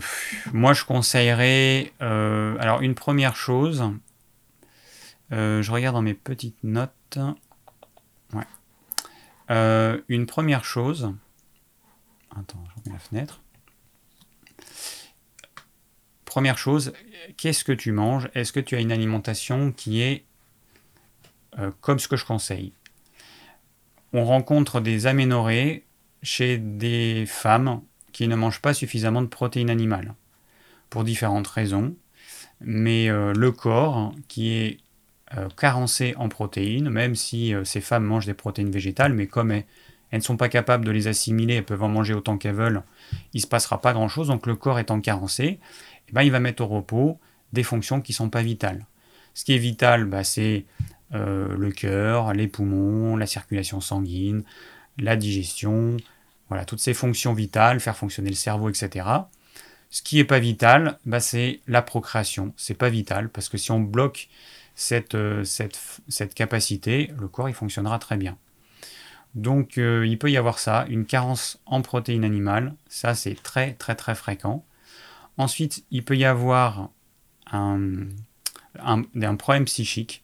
[0.51, 3.83] moi je conseillerais, euh, alors une première chose,
[5.31, 7.19] euh, je regarde dans mes petites notes.
[9.51, 11.13] Euh, une première chose.
[12.31, 13.41] Attends, je remets la fenêtre.
[16.25, 16.93] Première chose,
[17.37, 18.29] qu'est-ce que tu manges?
[18.33, 20.25] Est-ce que tu as une alimentation qui est
[21.81, 22.73] comme ce que je conseille?
[24.13, 25.85] On rencontre des aménorrhées
[26.23, 27.81] chez des femmes
[28.13, 30.15] qui ne mangent pas suffisamment de protéines animales,
[30.89, 31.95] pour différentes raisons.
[32.61, 34.77] Mais euh, le corps, qui est
[35.37, 39.51] euh, carencées en protéines, même si euh, ces femmes mangent des protéines végétales, mais comme
[39.51, 39.65] elles,
[40.11, 42.83] ne sont pas capables de les assimiler, elles peuvent en manger autant qu'elles veulent,
[43.33, 44.27] il ne se passera pas grand-chose.
[44.27, 45.59] Donc le corps étant carencé,
[46.07, 47.19] eh ben, il va mettre au repos
[47.51, 48.85] des fonctions qui ne sont pas vitales.
[49.33, 50.65] Ce qui est vital, bah, c'est
[51.11, 54.43] le cœur, les poumons, la circulation sanguine,
[54.97, 55.97] la digestion,
[56.53, 59.07] voilà, toutes ces fonctions vitales, faire fonctionner le cerveau, etc.
[59.89, 62.53] Ce qui n'est pas vital, bah, c'est la procréation.
[62.57, 64.29] C'est pas vital parce que si on bloque
[64.91, 68.37] euh, cette, cette, capacité, le corps il fonctionnera très bien.
[69.35, 73.73] Donc euh, il peut y avoir ça, une carence en protéines animales, ça c'est très
[73.73, 74.63] très très fréquent.
[75.37, 76.89] Ensuite, il peut y avoir
[77.51, 78.07] un,
[78.79, 80.23] un, problème psychique.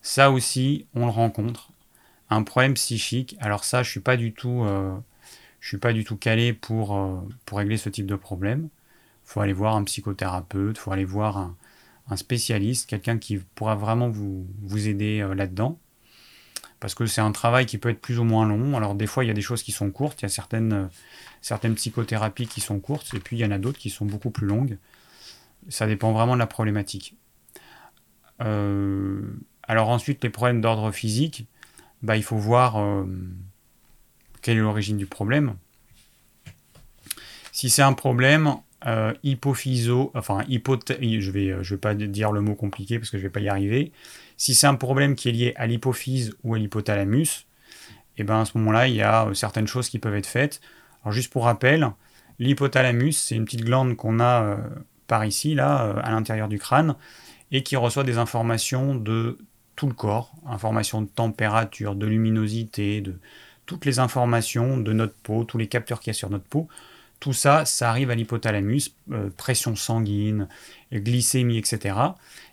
[0.00, 1.70] Ça aussi, on le rencontre.
[2.30, 3.36] Un problème psychique.
[3.40, 4.96] Alors ça, je suis pas du tout, euh,
[5.66, 6.96] je suis pas du tout calé pour,
[7.44, 8.68] pour régler ce type de problème.
[9.24, 11.56] Il faut aller voir un psychothérapeute, il faut aller voir un,
[12.08, 15.76] un spécialiste, quelqu'un qui pourra vraiment vous, vous aider euh, là-dedans.
[16.78, 18.76] Parce que c'est un travail qui peut être plus ou moins long.
[18.76, 20.72] Alors des fois, il y a des choses qui sont courtes, il y a certaines,
[20.72, 20.86] euh,
[21.40, 24.30] certaines psychothérapies qui sont courtes, et puis il y en a d'autres qui sont beaucoup
[24.30, 24.78] plus longues.
[25.68, 27.16] Ça dépend vraiment de la problématique.
[28.40, 29.20] Euh,
[29.64, 31.48] alors ensuite, les problèmes d'ordre physique,
[32.02, 32.76] bah, il faut voir
[34.46, 35.56] quelle est l'origine du problème.
[37.50, 38.54] Si c'est un problème
[38.86, 43.18] euh, hypophyso, enfin je vais, euh, je vais pas dire le mot compliqué parce que
[43.18, 43.90] je vais pas y arriver.
[44.36, 47.48] Si c'est un problème qui est lié à l'hypophyse ou à l'hypothalamus,
[48.18, 50.60] et ben à ce moment-là, il y a certaines choses qui peuvent être faites.
[51.02, 51.90] Alors juste pour rappel,
[52.38, 54.58] l'hypothalamus, c'est une petite glande qu'on a
[55.08, 56.94] par ici, là, à l'intérieur du crâne,
[57.50, 59.38] et qui reçoit des informations de
[59.74, 63.18] tout le corps, informations de température, de luminosité, de
[63.66, 66.68] toutes les informations de notre peau, tous les capteurs qu'il y a sur notre peau.
[67.20, 70.48] Tout ça, ça arrive à l'hypothalamus, euh, pression sanguine,
[70.92, 71.96] glycémie, etc.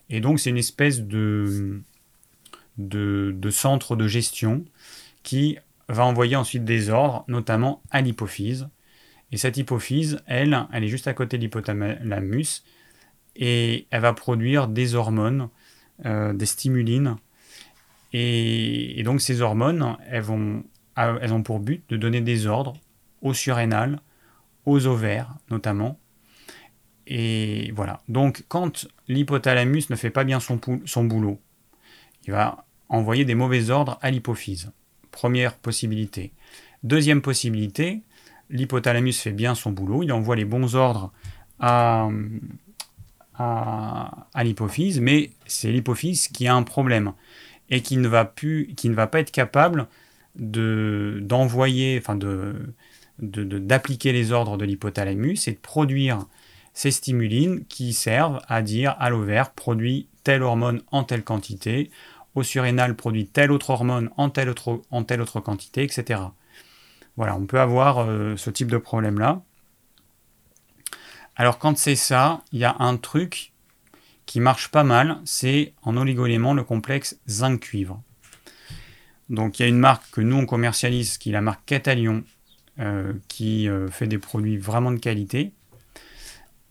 [0.10, 1.82] Et donc c'est une espèce de,
[3.52, 4.66] centre de gestion
[5.24, 5.58] qui
[5.90, 8.68] va envoyer ensuite des ordres, notamment à l'hypophyse.
[9.32, 12.64] Et cette hypophyse, elle, elle est juste à côté de l'hypothalamus,
[13.36, 15.50] et elle va produire des hormones
[16.06, 17.18] euh, des stimulines.
[18.14, 20.64] Et, donc ces hormones, elles, vont,
[20.96, 22.74] elles ont pour but de donner des ordres
[23.22, 24.00] aux surrénales,
[24.66, 26.00] aux ovaires notamment.
[27.08, 28.02] Et voilà.
[28.08, 30.58] Donc quand l'hypothalamus ne fait pas bien son,
[31.04, 31.40] boulot,
[32.26, 34.72] il va envoyer des mauvais ordres à l'hypophyse.
[35.12, 36.32] Première possibilité.
[36.84, 38.02] Deuxième possibilité,
[38.50, 41.12] l'hypothalamus fait bien son boulot, il envoie les bons ordres
[41.60, 42.10] à,
[44.36, 47.14] l'hypophyse, mais c'est l'hypophyse qui a un problème
[47.70, 49.88] et qui ne va pas être capable
[50.36, 52.74] de, d'envoyer, enfin de,
[53.20, 56.26] d'appliquer les ordres de l'hypothalamus et de produire
[56.74, 61.92] ces stimulines qui servent à dire à l'ovaire produit telle hormone en telle quantité,
[62.36, 66.22] au surrénal produit telle autre hormone en telle autre, quantité, etc.
[67.16, 69.44] Voilà, on peut avoir euh, ce type de problème-là.
[71.36, 73.54] Alors quand c'est ça, il y a un truc
[74.26, 78.02] qui marche pas mal, c'est en oligoélément le complexe zinc-cuivre.
[79.30, 82.24] Donc il y a une marque que nous on commercialise, qui est la marque Catalion,
[82.80, 85.54] euh, qui euh, fait des produits vraiment de qualité.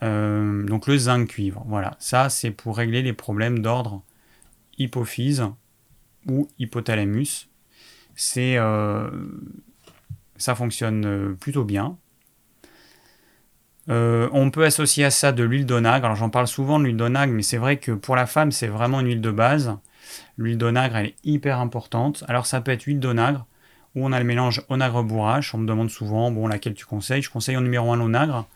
[0.02, 4.02] Euh, donc le zinc-cuivre, voilà, ça c'est pour régler les problèmes d'ordre
[4.78, 5.44] hypophyse
[6.26, 7.48] ou hypothalamus.
[8.16, 8.56] C'est,
[10.36, 11.96] ça fonctionne plutôt bien.
[13.88, 16.04] On peut associer à ça de l'huile d'onagre.
[16.04, 18.66] Alors j'en parle souvent de l'huile d'onagre, mais c'est vrai que pour la femme, c'est
[18.66, 19.76] vraiment une huile de base.
[20.38, 22.24] L'huile d'onagre, elle est hyper importante.
[22.28, 23.46] Alors ça peut être huile d'onagre,
[23.94, 25.54] où on a le mélange onagre-bourrache.
[25.54, 27.22] On me demande souvent, bon, laquelle tu conseilles?
[27.22, 28.46] Je conseille en numéro 1 l'onagre.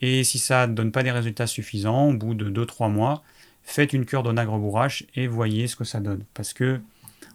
[0.00, 3.22] Et si ça ne donne pas des résultats suffisants, au bout de 2-3 mois,
[3.62, 6.24] faites une cure d'onagre-bourrache et voyez ce que ça donne.
[6.34, 6.80] Parce que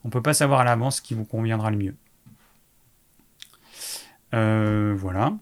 [0.03, 1.95] on ne peut pas savoir à l'avance ce qui vous conviendra le mieux.
[4.33, 5.33] Euh, voilà.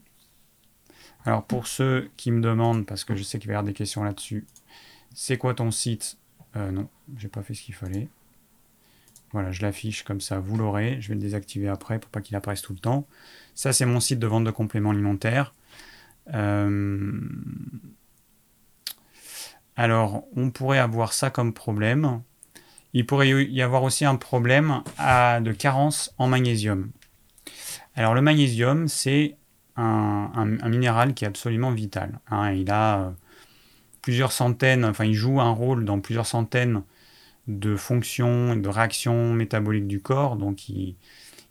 [1.26, 3.74] Alors pour ceux qui me demandent, parce que je sais qu'il va y avoir des
[3.74, 4.46] questions là-dessus,
[5.14, 6.18] c'est quoi ton site?
[6.56, 6.88] Euh, Non,
[7.18, 8.08] j'ai pas fait ce qu'il fallait.
[9.32, 10.98] Voilà, je l'affiche comme ça, vous l'aurez.
[11.02, 13.08] Je vais le désactiver après pour pas qu'il apparaisse tout le temps.
[13.56, 15.54] Ça, c'est mon site de vente de compléments alimentaires.
[16.34, 17.12] Euh,
[19.76, 22.22] alors, on pourrait avoir ça comme problème.
[22.94, 26.90] Il pourrait y avoir aussi un problème de carence en magnésium.
[27.96, 29.36] Alors, le magnésium, c'est
[29.76, 32.20] un, minéral qui est absolument vital.
[32.30, 32.52] Hein.
[32.54, 33.12] Il a euh,
[34.02, 36.82] plusieurs centaines, enfin il joue un rôle dans plusieurs centaines
[37.48, 40.96] de fonctions, de réactions métaboliques du corps, donc il,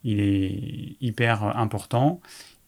[0.04, 2.20] est hyper important.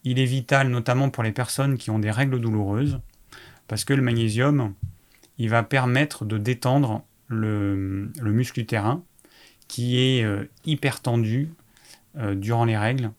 [0.04, 3.00] Il est vital notamment pour les personnes qui ont des règles douloureuses,
[3.66, 4.74] parce que le magnésium,
[5.36, 9.04] il va permettre de détendre le, muscle utérin,
[9.68, 11.50] qui est euh, hyper tendu
[12.16, 13.10] euh, durant les règles.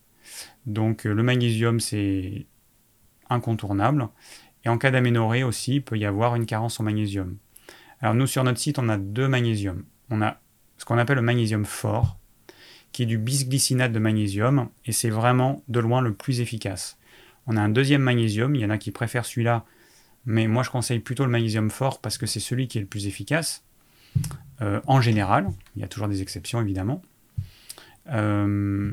[0.66, 2.48] Donc euh, le magnésium, c'est
[3.30, 4.08] incontournable.
[4.66, 7.38] Et en cas d'aménorrhée aussi, il peut y avoir une carence en magnésium.
[8.02, 9.84] Alors nous, sur notre site, on a deux magnésiums.
[10.10, 10.40] On a
[10.78, 12.18] ce qu'on appelle le magnésium fort,
[12.92, 16.98] qui est du bisglycinate de magnésium, et c'est vraiment de loin le plus efficace.
[17.48, 19.66] On a un deuxième magnésium, il y en a qui préfèrent celui-là,
[20.26, 22.88] mais moi je conseille plutôt le magnésium fort parce que c'est celui qui est le
[22.88, 23.64] plus efficace.
[24.62, 27.02] Euh, en général, il y a toujours des exceptions évidemment.
[28.12, 28.92] Euh,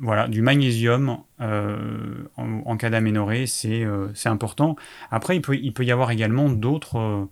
[0.00, 3.84] voilà, du magnésium euh, en, cas d'aménorrhée, c'est
[4.26, 4.76] important.
[5.10, 7.28] Après, il peut y avoir également d'autres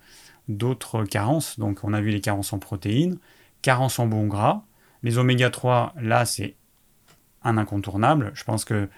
[0.48, 1.58] d'autres carences.
[1.58, 3.18] Donc, on a vu les carences en protéines,
[3.62, 4.64] carences en bons gras.
[5.02, 6.56] Les oméga 3, là, c'est
[7.42, 8.32] un incontournable.
[8.34, 8.88] Je pense que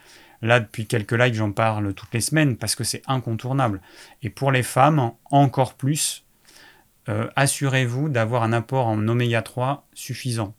[0.43, 3.81] là, depuis quelques likes, j'en parle toutes les semaines parce que c'est incontournable.
[4.23, 6.25] Et pour les femmes, encore plus,
[7.09, 10.55] euh, assurez-vous d'avoir un apport en oméga 3 suffisant.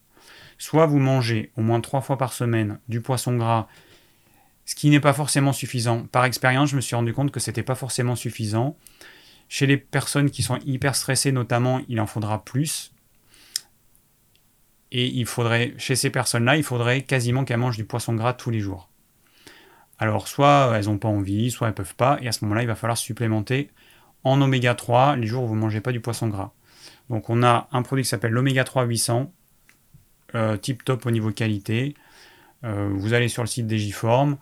[0.57, 3.67] Soit vous mangez au moins trois fois par semaine du poisson gras,
[4.65, 6.05] ce qui n'est pas forcément suffisant.
[6.11, 8.75] Par expérience, je me suis rendu compte que ce n'était pas forcément suffisant.
[9.49, 12.91] Chez les personnes qui sont hyper stressées notamment, il en faudra plus.
[14.91, 18.49] Et il faudrait, chez ces personnes-là, il faudrait quasiment qu'elles mangent du poisson gras tous
[18.49, 18.89] les jours.
[19.99, 22.67] Alors, soit elles n'ont pas envie, soit elles peuvent pas, et à ce moment-là, il
[22.67, 23.71] va falloir supplémenter
[24.23, 26.51] en oméga 3 les jours où vous ne mangez pas du poisson gras.
[27.09, 29.31] Donc, on a un produit qui s'appelle l'oméga 3 800,
[30.35, 31.95] euh, tip top au niveau qualité.
[32.63, 34.37] Euh, vous allez sur le site Digiform.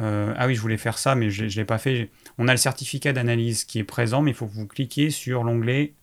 [0.00, 2.10] Euh, ah oui, je voulais faire ça, mais je ne l'ai pas fait.
[2.38, 5.44] On a le certificat d'analyse qui est présent, mais il faut que vous cliquiez sur
[5.44, 5.94] l'onglet,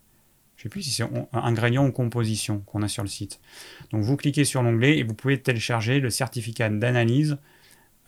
[0.56, 1.02] je sais plus
[1.34, 3.42] ingrédients ou composition qu'on a sur le site.
[3.92, 7.38] Donc vous cliquez sur l'onglet et vous pouvez télécharger le certificat d'analyse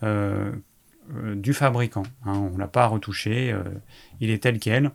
[0.01, 2.03] du fabricant.
[2.25, 2.33] Hein.
[2.33, 3.55] on ne l'a pas retouché,
[4.19, 4.91] il est tel quel.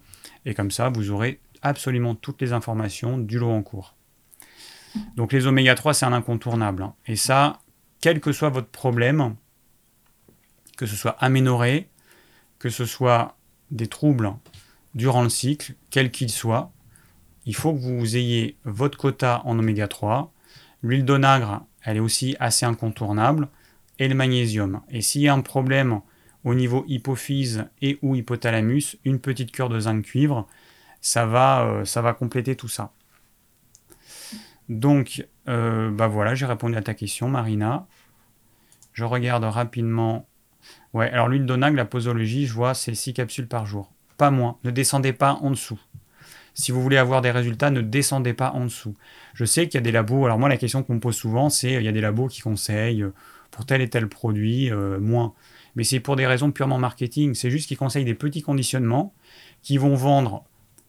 [0.47, 3.95] Et comme ça, vous aurez absolument toutes les informations du lot en cours.
[5.17, 6.83] Donc les oméga 3, c'est un incontournable.
[6.83, 6.95] Hein.
[7.07, 7.59] Et ça,
[8.01, 9.35] quel que soit votre problème,
[10.79, 11.89] que ce soit aménorrhée,
[12.59, 13.37] que ce soit
[13.71, 14.33] des troubles
[14.95, 16.73] durant le cycle, quel qu'il soit,
[17.45, 20.33] il faut que vous ayez votre quota en oméga 3.
[20.83, 23.49] L'huile d'onagre, elle est aussi assez incontournable.
[23.99, 24.83] Et le magnésium.
[24.91, 26.01] Et s'il y a un problème
[26.45, 30.47] au niveau hypophyse et ou hypothalamus, une petite cure de zinc cuivre,
[31.01, 32.93] ça va, euh, ça va compléter tout ça.
[34.69, 37.89] Donc, euh, bah voilà, j'ai répondu à ta question, Marina.
[38.93, 40.28] Je regarde rapidement.
[40.95, 43.91] Ouais, alors l'huile d'onag, la posologie, je vois, c'est 6 capsules par jour.
[44.17, 44.57] Pas moins.
[44.65, 45.81] Ne descendez pas en dessous.
[46.55, 48.97] Si vous voulez avoir des résultats, ne descendez pas en dessous.
[49.35, 50.25] Je sais qu'il y a des labos.
[50.25, 53.03] Alors, moi, la question qu'on pose souvent, c'est il y a des labos qui conseillent
[53.03, 53.15] euh,
[53.51, 54.71] pour tel et tel produit
[55.01, 55.35] moins.
[55.77, 57.35] Mais c'est pour des raisons purement marketing.
[57.35, 59.15] C'est juste qu'ils conseillent des petits conditionnements
[59.63, 60.45] qui vont vendre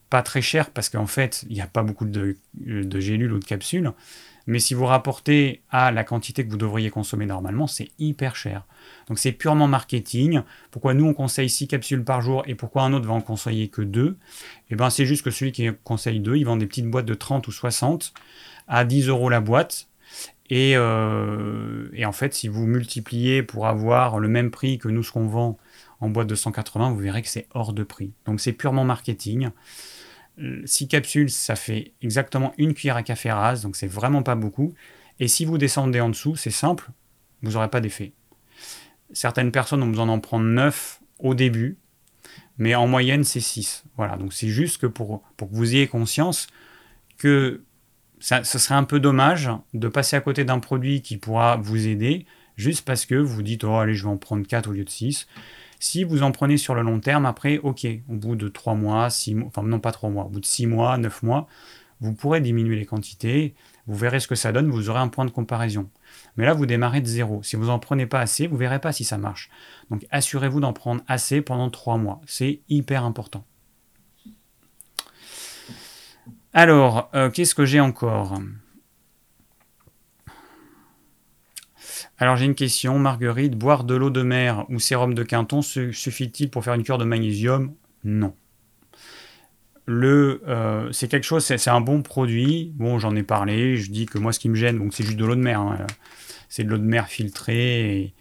[0.10, 3.39] pas très cher parce qu'en fait, il n'y a pas beaucoup de, de, gélules ou
[3.39, 3.91] de capsules.
[4.47, 8.66] Mais si vous rapportez à la quantité que vous devriez consommer normalement, c'est hyper cher.
[9.10, 10.41] Donc c'est purement marketing.
[10.72, 13.68] Pourquoi nous on conseille 6 capsules par jour et pourquoi un autre va en conseiller
[13.68, 14.18] que 2
[14.70, 17.16] Eh bien c'est juste que celui qui conseille 2, il vend des petites boîtes de
[17.16, 18.14] 30 ou 60
[18.68, 19.88] à 10 euros la boîte.
[20.51, 25.03] Et, euh, et, en fait, si vous multipliez pour avoir le même prix que nous
[25.03, 25.60] ce qu'on vend
[25.99, 28.14] en boîte de 180, vous verrez que c'est hors de prix.
[28.26, 29.49] Donc c'est purement marketing.
[30.66, 34.74] 6 capsules, ça fait exactement une cuillère à café rase, donc c'est vraiment pas beaucoup.
[35.20, 36.89] Et si vous descendez en dessous, c'est simple,
[37.41, 38.14] vous n'aurez pas d'effet.
[39.12, 41.78] Certaines personnes ont besoin d'en prendre 9 au début,
[42.57, 43.86] mais en moyenne, c'est 6.
[43.97, 46.47] Voilà, donc c'est juste que pour, que vous ayez conscience
[47.18, 47.64] que
[48.20, 51.88] ça, ce serait un peu dommage de passer à côté d'un produit qui pourra vous
[51.88, 52.26] aider
[52.60, 54.89] juste parce que vous dites, oh allez, je vais en prendre 4 au lieu de
[54.89, 55.28] 6.
[55.80, 59.10] Si vous en prenez sur le long terme, après, ok, au bout de 3 mois,
[59.10, 61.47] 6 mois, enfin non pas 3 mois, au bout de 6 mois, 9 mois,
[62.01, 63.55] vous pourrez diminuer les quantités,
[63.90, 65.90] vous verrez ce que ça donne, vous aurez un point de comparaison.
[66.38, 67.42] Mais là, vous démarrez de zéro.
[67.42, 69.50] Si vous n'en prenez pas assez, vous verrez pas si ça marche.
[69.90, 72.22] Donc assurez-vous d'en prendre assez pendant 3 mois.
[72.28, 73.44] C'est hyper important.
[76.54, 78.40] Alors, euh, qu'est-ce que j'ai encore?
[82.20, 86.52] Alors j'ai une question, Marguerite, boire de l'eau de mer ou sérum de Quinton suffit-il
[86.52, 87.74] pour faire une cure de magnésium?
[88.04, 88.36] Non.
[89.90, 92.72] Euh, c'est quelque chose, c'est, un bon produit.
[92.76, 95.18] Bon, j'en ai parlé, je dis que moi ce qui me gêne, donc c'est juste
[95.18, 95.60] de l'eau de mer.
[95.60, 95.88] Hein.
[96.48, 98.14] C'est de l'eau de mer filtrée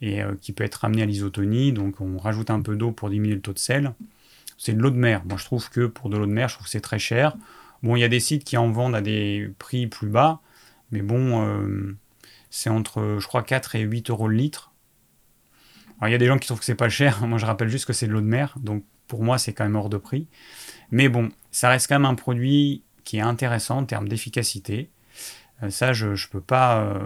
[0.00, 1.72] et, euh, qui peut être ramenée à l'isotonie.
[1.72, 3.94] Donc on rajoute un peu d'eau pour diminuer le taux de sel.
[4.58, 5.22] C'est de l'eau de mer.
[5.26, 7.36] Moi je trouve que pour de l'eau de mer, je trouve c'est très cher.
[7.82, 10.40] Bon, il y a des sites qui en vendent à des prix plus bas,
[10.90, 11.94] mais bon, euh,
[12.48, 14.72] c'est entre, je crois, 4 et 8 euros le litre.
[15.98, 17.26] Alors, il y a des gens qui trouvent que c'est pas cher.
[17.26, 18.54] Moi, je rappelle juste que c'est de l'eau de mer.
[18.58, 20.28] Donc, pour moi, c'est quand même hors de prix.
[20.90, 24.90] Mais bon, ça reste quand même un produit qui est intéressant en termes d'efficacité.
[25.62, 26.98] Euh, ça, je ne peux, pas, euh,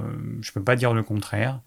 [0.55, 1.61] peux pas dire le contraire.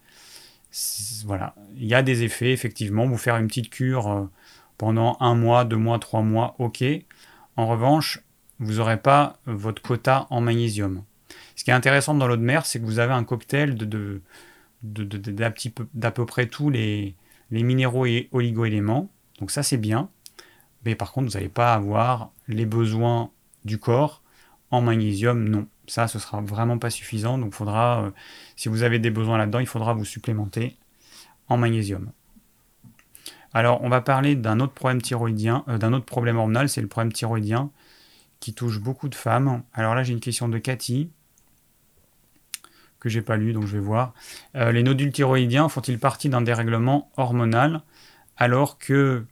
[1.24, 3.06] Voilà, il y a des effets, effectivement.
[3.06, 4.30] Vous faire une petite cure euh,
[4.78, 6.82] pendant un mois, deux mois, trois mois, ok.
[7.56, 8.20] En revanche,
[8.58, 11.04] vous n'aurez pas votre quota en magnésium.
[11.56, 13.76] Ce qui est intéressant dans l'eau de mer, c'est que vous avez un cocktail
[14.82, 17.14] d'à peu près tous les,
[17.50, 19.10] minéraux et oligo-éléments.
[19.38, 20.08] Donc ça, c'est bien.
[20.84, 23.30] Mais par contre, vous n'allez pas avoir les besoins
[23.64, 24.22] du corps
[24.70, 25.66] en magnésium, non.
[25.86, 27.38] Ça, ce sera vraiment pas suffisant.
[27.38, 28.10] Donc, faudra, euh,
[28.56, 30.76] si vous avez des besoins là-dedans, il faudra vous supplémenter
[31.48, 32.10] en magnésium.
[33.52, 36.88] Alors, on va parler d'un autre problème thyroïdien, euh, d'un autre problème hormonal, c'est le
[36.88, 37.70] problème thyroïdien
[38.40, 39.62] qui touche beaucoup de femmes.
[39.74, 41.10] Alors là, j'ai une question de Cathy
[42.98, 44.14] que j'ai pas lu, donc je vais voir.
[44.54, 47.82] Euh, les nodules thyroïdiens font-ils partie d'un dérèglement hormonal
[48.36, 49.26] alors que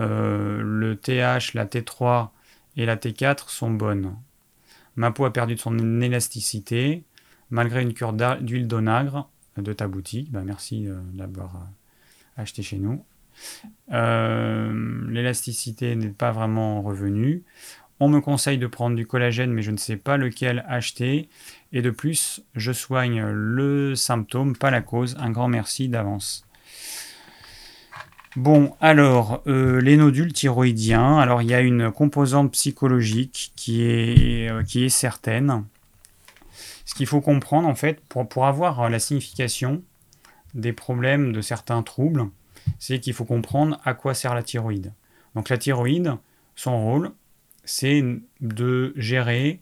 [0.00, 2.28] euh, le TH, la T3
[2.76, 4.14] et la T4 sont bonnes
[4.96, 7.04] Ma peau a perdu de son élasticité
[7.50, 10.30] malgré une cure d'huile d'onagre de ta boutique.
[10.30, 11.68] Bah, merci euh, d'avoir
[12.36, 13.04] acheté chez nous.
[13.88, 17.44] L'élasticité n'est pas vraiment revenue.
[18.00, 21.28] On me conseille de prendre du collagène, mais je ne sais pas lequel acheter.
[21.72, 25.16] Et de plus, je soigne le symptôme, pas la cause.
[25.18, 26.47] Un grand merci d'avance.
[28.36, 31.18] Bon, alors, euh, les nodules thyroïdiens.
[31.18, 35.64] Alors, il y a une composante psychologique qui est, euh, certaine.
[36.84, 39.82] Ce qu'il faut comprendre, en fait, pour, pour avoir la signification
[40.54, 42.28] des problèmes de certains troubles,
[42.78, 44.92] c'est qu'il faut comprendre à quoi sert la thyroïde.
[45.34, 46.14] Donc la thyroïde,
[46.56, 47.12] son rôle,
[47.64, 48.02] c'est
[48.40, 49.60] de gérer,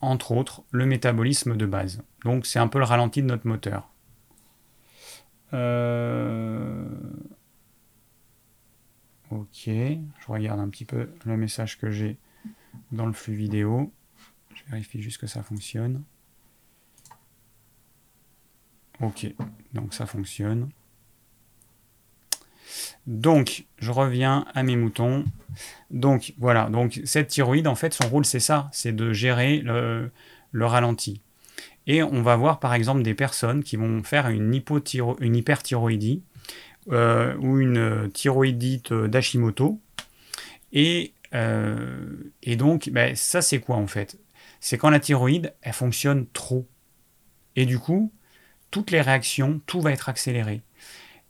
[0.00, 2.02] entre autres, le métabolisme de base.
[2.24, 3.88] Donc c'est un peu le ralenti de notre moteur.
[5.54, 6.84] Euh,
[9.32, 12.18] ok, je regarde un petit peu le message que j'ai
[12.90, 13.92] dans le flux vidéo.
[14.54, 16.02] Je vérifie juste que ça fonctionne.
[19.00, 19.26] Ok,
[19.72, 20.68] donc ça fonctionne.
[23.06, 25.24] Donc, je reviens à mes moutons.
[25.90, 26.70] Donc, voilà.
[26.70, 28.68] Donc, cette thyroïde, en fait, son rôle, c'est ça.
[28.72, 30.10] C'est de gérer le,
[30.54, 31.20] ralenti.
[31.86, 34.62] Et on va voir, par exemple, des personnes qui vont faire une,
[35.20, 36.22] une hyperthyroïdie
[36.90, 39.80] euh, ou une thyroïdite d'Hashimoto.
[40.72, 44.18] Et, euh, et donc, ben, ça, c'est quoi, en fait?
[44.60, 46.66] C'est quand la thyroïde, elle fonctionne trop.
[47.56, 48.12] Et du coup,
[48.70, 50.62] toutes les réactions, tout va être accéléré.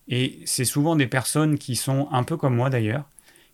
[0.09, 3.09] Et c'est souvent des personnes qui sont un peu comme moi d'ailleurs,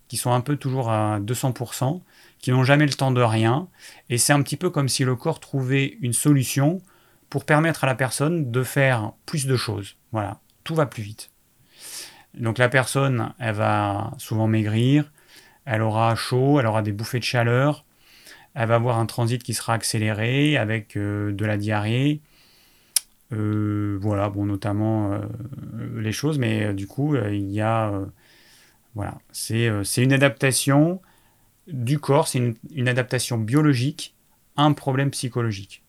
[0.09, 2.03] qui sont un peu toujours à 200%,
[2.38, 3.68] qui n'ont jamais le temps de rien.
[4.11, 6.82] Et c'est un petit peu comme si le corps trouvait une solution
[7.30, 9.96] pour permettre à la personne de faire plus de choses.
[10.12, 11.30] Voilà, tout va plus vite.
[12.39, 15.11] Donc la personne, elle va souvent maigrir,
[15.64, 17.84] elle aura chaud, elle aura des bouffées de chaleur,
[18.55, 22.20] elle va avoir un transit qui sera accéléré avec euh, de la diarrhée,
[23.32, 25.20] euh, voilà, bon, notamment euh,
[25.97, 27.93] les choses, mais du coup, il y a.
[28.95, 29.68] voilà, c'est
[29.99, 31.01] une adaptation
[31.66, 32.39] du corps, c'est
[32.74, 34.14] une, adaptation biologique
[34.57, 35.82] à un problème psychologique.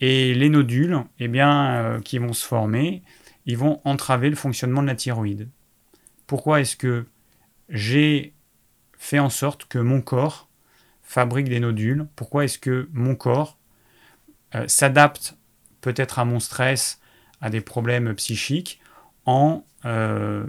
[0.00, 3.02] Et les nodules, eh bien, qui vont se former,
[3.46, 5.48] ils vont entraver le fonctionnement de la thyroïde.
[6.26, 7.06] Pourquoi est-ce que
[7.68, 8.32] j'ai
[8.96, 10.48] fait en sorte que mon corps
[11.02, 12.06] fabrique des nodules?
[12.16, 13.58] Pourquoi est-ce que mon corps
[14.66, 15.36] s'adapte
[15.80, 17.00] peut-être à mon stress,
[17.40, 18.80] à des problèmes psychiques,
[19.26, 20.46] en, euh,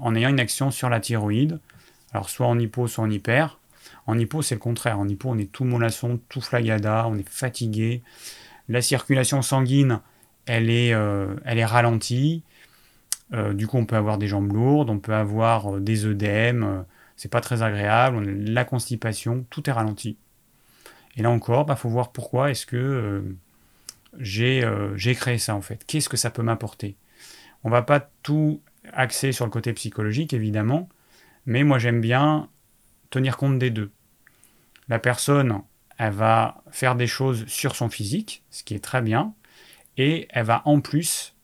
[0.00, 1.60] en ayant une action sur la thyroïde?
[2.12, 3.58] Alors soit en hypo, soit en hyper.
[4.06, 4.98] En hypo, c'est le contraire.
[4.98, 8.02] En hypo, on est tout mollasson, tout flagada, on est fatigué.
[8.68, 10.00] La circulation sanguine,
[10.46, 12.42] elle est, euh, elle est ralentie.
[13.32, 16.84] Euh, du coup, on peut avoir des jambes lourdes, on peut avoir des œdèmes.
[17.16, 18.22] c'est pas très agréable.
[18.24, 20.16] La constipation, tout est ralenti.
[21.16, 22.76] Et là encore, il bah, faut voir pourquoi est-ce que
[24.18, 25.84] euh, j'ai créé ça en fait.
[25.86, 26.96] Qu'est-ce que ça peut m'apporter?
[27.64, 28.60] On va pas tout
[28.92, 30.88] axer sur le côté psychologique évidemment,
[31.46, 32.48] mais moi j'aime bien
[33.10, 33.90] tenir compte des deux.
[34.88, 35.60] La personne,
[35.98, 39.34] elle va faire des choses sur son physique, ce qui est très bien,
[39.96, 41.34] et elle va en plus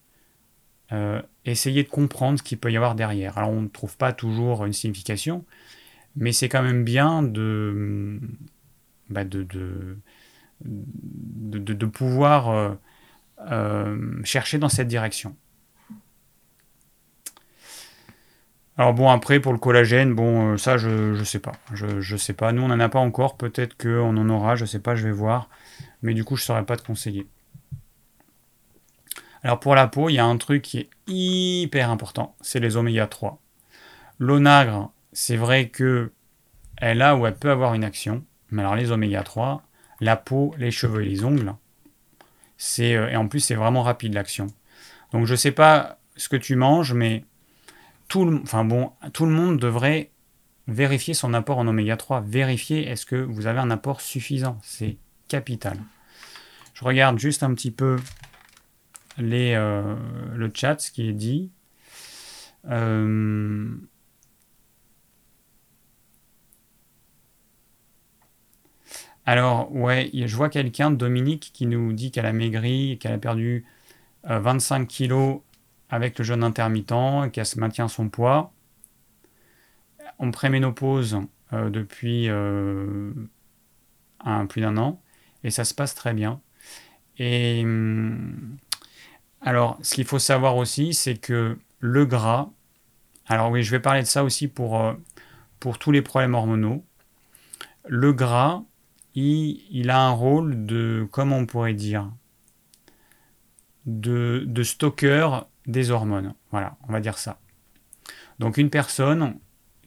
[0.93, 3.37] euh, essayer de comprendre ce qu'il peut y avoir derrière.
[3.39, 5.45] Alors on ne trouve pas toujours une signification,
[6.17, 8.21] mais c'est quand même bien de,
[9.11, 9.43] bah, de,
[10.63, 12.75] de, pouvoir euh,
[13.51, 15.37] euh, chercher dans cette direction.
[18.79, 21.53] Alors bon, après, pour le collagène, bon, ça, je ne sais pas.
[21.75, 22.53] Je, je sais pas.
[22.53, 23.37] Nous, on n'en a pas encore.
[23.37, 25.49] Peut-être qu'on en aura, je sais pas, je vais voir.
[26.03, 27.27] Mais du coup, je ne saurais pas te conseiller.
[29.43, 32.77] Alors pour la peau, il y a un truc qui est hyper important, c'est les
[32.77, 33.41] oméga 3.
[34.19, 36.13] L'onagre, c'est vrai que
[36.77, 39.63] elle a ou elle peut avoir une action, mais alors les oméga 3,
[40.01, 41.55] la peau, les cheveux et les ongles.
[42.57, 44.49] C'est, euh, et en plus, c'est vraiment rapide l'action.
[45.13, 47.25] Donc je ne sais pas ce que tu manges, mais
[48.09, 50.11] tout le, monde devrait
[50.67, 52.21] vérifier son apport en oméga 3.
[52.23, 54.59] Vérifier est-ce que vous avez un apport suffisant.
[54.63, 54.97] C'est
[55.29, 55.79] capital.
[56.75, 57.99] Je regarde juste un petit peu
[59.19, 59.95] les, euh,
[60.35, 61.51] le chat, ce qui est dit.
[62.67, 63.77] Euh,
[69.27, 73.67] Alors, ouais, je vois quelqu'un, Dominique, qui nous dit qu'elle a maigri, qu'elle a perdu
[74.25, 75.41] 25 euh, kilos
[75.91, 76.93] avec le jeûne intermittent
[77.27, 78.53] et qu'elle maintient son poids.
[80.19, 81.19] En préménopause
[81.53, 83.13] euh, depuis un,
[84.47, 85.01] plus d'un an
[85.45, 86.41] et ça se passe très bien.
[87.19, 88.57] Et hum,
[89.41, 92.51] alors, ce qu'il faut savoir aussi, c'est que le gras,
[93.27, 94.95] alors oui, je vais parler de ça aussi pour,
[95.61, 96.85] pour tous les problèmes hormonaux.
[97.87, 98.63] Le gras,
[99.15, 102.11] il, a un rôle de, comment on pourrait dire,
[103.87, 105.29] de, de stocker
[105.67, 106.35] des hormones.
[106.51, 107.39] Voilà, on va dire ça.
[108.39, 109.39] Donc une personne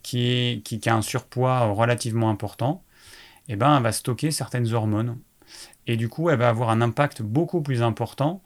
[0.02, 2.84] qui, a un surpoids relativement important,
[3.48, 5.18] eh ben, elle va stocker certaines hormones.
[5.88, 8.42] Et du coup, elle va avoir un impact beaucoup plus important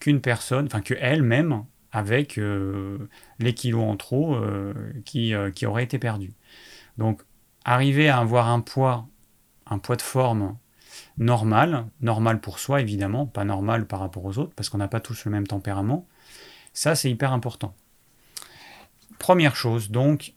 [0.00, 4.74] qu'une personne, enfin qu'elle-même, avec euh, les kilos en trop euh,
[5.04, 6.34] qui, euh, qui auraient été perdus.
[6.98, 7.22] Donc,
[7.64, 9.06] arriver à avoir un poids
[9.68, 10.56] un poids de forme
[11.18, 15.00] normal, normal pour soi évidemment, pas normal par rapport aux autres, parce qu'on n'a pas
[15.00, 16.06] tous le même tempérament.
[16.72, 17.74] Ça, c'est hyper important.
[19.18, 20.34] Première chose, donc,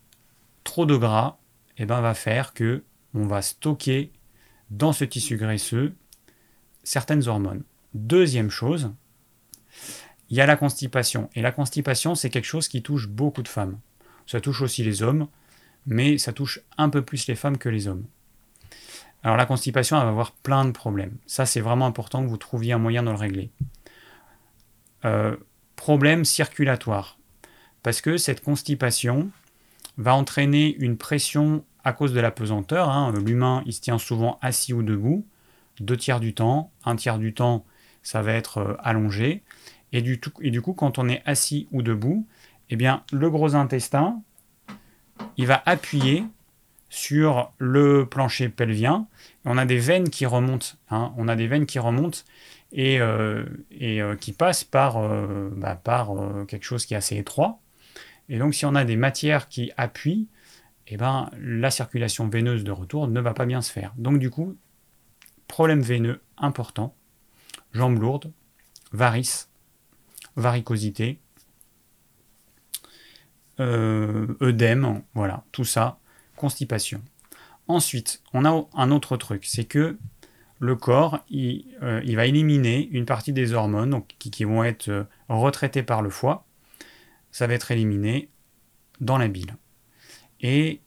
[0.64, 1.38] trop de gras
[1.78, 2.84] eh ben, va faire que
[3.14, 4.12] on va stocker
[4.70, 5.96] dans ce tissu graisseux
[6.84, 7.64] certaines hormones.
[7.94, 8.92] Deuxième chose,
[10.30, 11.30] il y a la constipation.
[11.36, 13.80] Et la constipation, c'est quelque chose qui touche beaucoup de femmes.
[14.28, 15.28] Ça touche aussi les hommes,
[15.86, 18.06] mais ça touche un peu plus les femmes que les hommes.
[19.24, 21.18] Alors la constipation, elle va avoir plein de problèmes.
[21.26, 23.50] Ça, c'est vraiment important que vous trouviez un moyen de le régler.
[25.06, 25.36] Euh,
[25.76, 27.18] problème circulatoire.
[27.84, 29.32] Parce que cette constipation
[29.98, 32.90] va entraîner une pression à cause de la pesanteur.
[32.90, 33.14] Hein.
[33.26, 35.26] L'humain, il se tient souvent assis ou debout,
[35.80, 36.72] deux tiers du temps.
[36.86, 37.66] Un tiers du temps,
[38.04, 39.44] ça va être euh, allongé.
[39.92, 42.28] Et du, et du coup, quand on est assis ou debout,
[42.70, 44.22] eh bien, le gros intestin,
[45.38, 46.24] il va appuyer
[46.90, 49.08] sur le plancher pelvien.
[49.46, 50.68] On a des veines qui remontent.
[50.90, 51.14] Hein.
[51.18, 52.20] on a des veines qui remontent
[52.72, 55.00] et, euh, et euh, qui passent par,
[55.56, 56.12] bah, par
[56.48, 57.60] quelque chose qui est assez étroit.
[58.28, 60.28] Et donc, si on a des matières qui appuient,
[60.88, 63.94] eh ben, la circulation veineuse de retour ne va pas bien se faire.
[63.98, 64.56] Donc, du coup,
[65.48, 66.96] problème veineux important,
[67.74, 68.32] jambes lourdes,
[68.92, 69.50] varices,
[70.36, 71.20] varicosité,
[73.60, 76.00] œdème, voilà, tout ça,
[76.38, 77.02] constipation.
[77.68, 79.98] Ensuite, on a un autre truc, c'est que
[80.60, 85.84] le corps, il, euh, va éliminer une partie des hormones qui, vont être euh, retraitées
[85.84, 86.46] par le foie.
[87.32, 88.30] Ça va être éliminé
[89.00, 89.56] dans la bile.
[90.42, 90.82] Et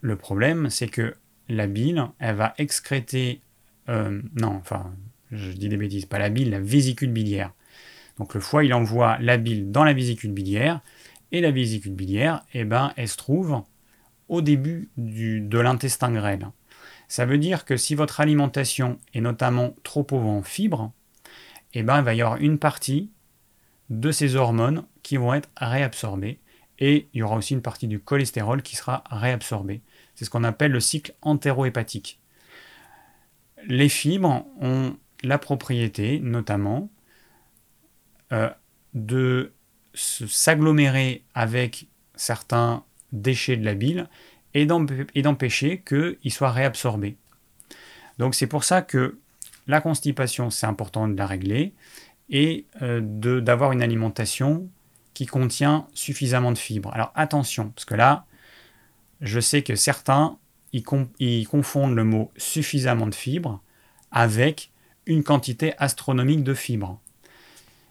[0.00, 1.14] le problème, c'est que
[1.48, 3.42] la bile, elle va excréter...
[3.88, 4.92] Euh, non, enfin,
[5.32, 7.52] je dis des bêtises, pas la bile, la vésicule biliaire.
[8.18, 10.80] Donc le foie, il envoie la bile dans la vésicule biliaire,
[11.32, 13.62] et la vésicule biliaire, eh ben, elle se trouve
[14.28, 16.48] au début de l'intestin grêle.
[17.08, 20.92] Ça veut dire que si votre alimentation est notamment trop pauvre en fibres,
[21.74, 23.10] eh ben, il va y avoir une partie
[23.90, 26.38] de ces hormones qui vont être réabsorbées
[26.78, 29.82] et il y aura aussi une partie du cholestérol qui sera réabsorbée.
[30.14, 32.18] C'est ce qu'on appelle le cycle entérohépatique.
[33.66, 36.90] Les fibres ont la propriété, notamment,
[38.32, 38.50] euh,
[38.94, 39.52] de
[39.94, 44.08] s'agglomérer avec certains déchets de la bile
[44.54, 47.16] et d'empêcher qu'il soit réabsorbé.
[48.18, 49.18] Donc c'est pour ça que
[49.66, 51.72] la constipation, c'est important de la régler
[52.30, 53.00] et euh,
[53.40, 54.68] d'avoir une alimentation
[55.14, 56.90] qui contient suffisamment de fibres.
[56.94, 58.24] Alors attention, parce que là,
[59.20, 60.38] je sais que certains,
[60.72, 63.60] ils, confondent le mot suffisamment de fibres
[64.10, 64.71] avec
[65.06, 67.00] une quantité astronomique de fibres.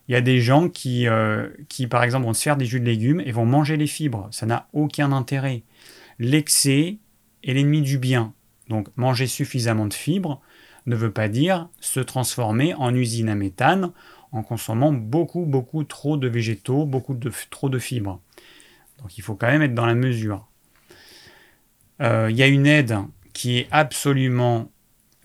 [0.07, 2.80] Il y a des gens qui, euh, qui, par exemple, vont se faire des jus
[2.80, 4.28] de légumes et vont manger les fibres.
[4.32, 5.64] Ça n'a aucun intérêt.
[6.20, 6.97] L'excès
[7.43, 8.34] est l'ennemi du bien.
[8.68, 10.41] Donc manger suffisamment de fibres
[10.86, 13.91] ne veut pas dire se transformer en usine à méthane
[14.32, 18.22] en consommant beaucoup, beaucoup trop de végétaux, beaucoup de, trop de fibres.
[19.01, 20.47] Donc il faut quand même être dans la mesure.
[22.01, 22.97] Euh, il y a une aide
[23.34, 24.72] qui est absolument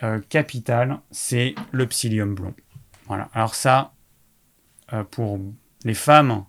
[0.02, 2.54] euh, capitale, c'est le psyllium blond.
[3.06, 3.30] Voilà.
[3.32, 3.94] Alors ça,
[4.92, 5.40] euh, pour
[5.84, 6.44] les femmes,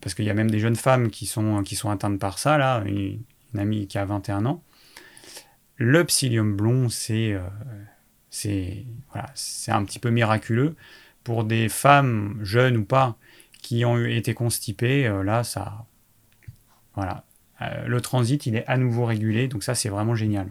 [0.00, 2.58] parce qu'il y a même des jeunes femmes qui sont, qui sont atteintes par ça,
[2.58, 3.22] là, une,
[3.56, 4.64] amie qui a 21 ans,
[5.76, 7.48] le psyllium blond, c'est euh,
[9.12, 9.32] voilà,
[9.68, 10.74] un petit peu miraculeux.
[11.22, 13.16] Pour des femmes, jeunes ou pas,
[13.62, 15.86] qui ont été constipées, là, ça.
[16.94, 17.24] Voilà.
[17.86, 20.48] le transit, il est à nouveau régulé, donc ça, c'est vraiment génial.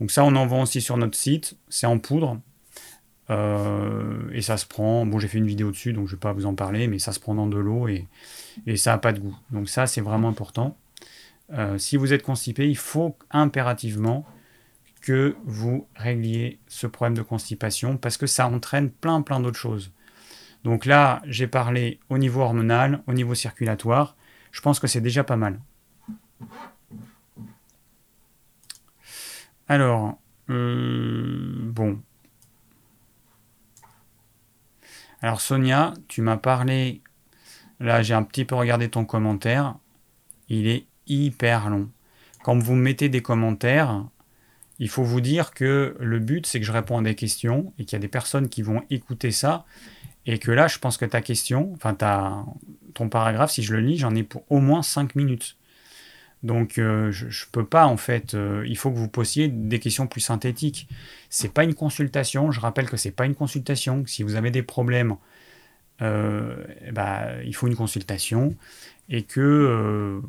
[0.00, 2.40] Donc ça, on en vend aussi sur notre site, c'est en poudre.
[3.30, 6.20] Euh, et ça se prend, bon j'ai fait une vidéo dessus donc je ne vais
[6.20, 8.08] pas vous en parler, mais ça se prend dans de l'eau et,
[8.76, 9.36] ça n'a pas de goût.
[9.50, 10.76] Donc ça c'est vraiment important.
[11.52, 14.26] Euh, si vous êtes constipé, il faut impérativement
[15.00, 19.92] que vous régliez ce problème de constipation parce que ça entraîne plein plein d'autres choses.
[20.64, 24.16] Donc là j'ai parlé au niveau hormonal, au niveau circulatoire,
[24.50, 25.60] je pense que c'est déjà pas mal.
[29.72, 30.18] Alors,
[30.50, 31.98] euh, bon,
[35.22, 37.00] Alors Sonia, tu m'as parlé,
[37.80, 39.76] là j'ai un petit peu regardé ton commentaire,
[40.50, 41.88] il est hyper long.
[42.44, 44.04] Quand vous mettez des commentaires,
[44.78, 47.86] il faut vous dire que le but c'est que je réponds à des questions et
[47.86, 49.64] qu'il y a des personnes qui vont écouter ça
[50.26, 51.96] et que là je pense que ta question, enfin
[52.92, 55.56] ton paragraphe, si je le lis, j'en ai pour au moins 5 minutes.
[56.42, 58.34] Donc euh, je ne peux pas en fait.
[58.34, 60.88] Euh, il faut que vous posiez des questions plus synthétiques.
[61.30, 62.50] C'est pas une consultation.
[62.50, 64.04] Je rappelle que c'est pas une consultation.
[64.06, 65.16] Si vous avez des problèmes,
[66.02, 66.56] euh,
[66.92, 68.56] bah, il faut une consultation
[69.08, 70.20] et que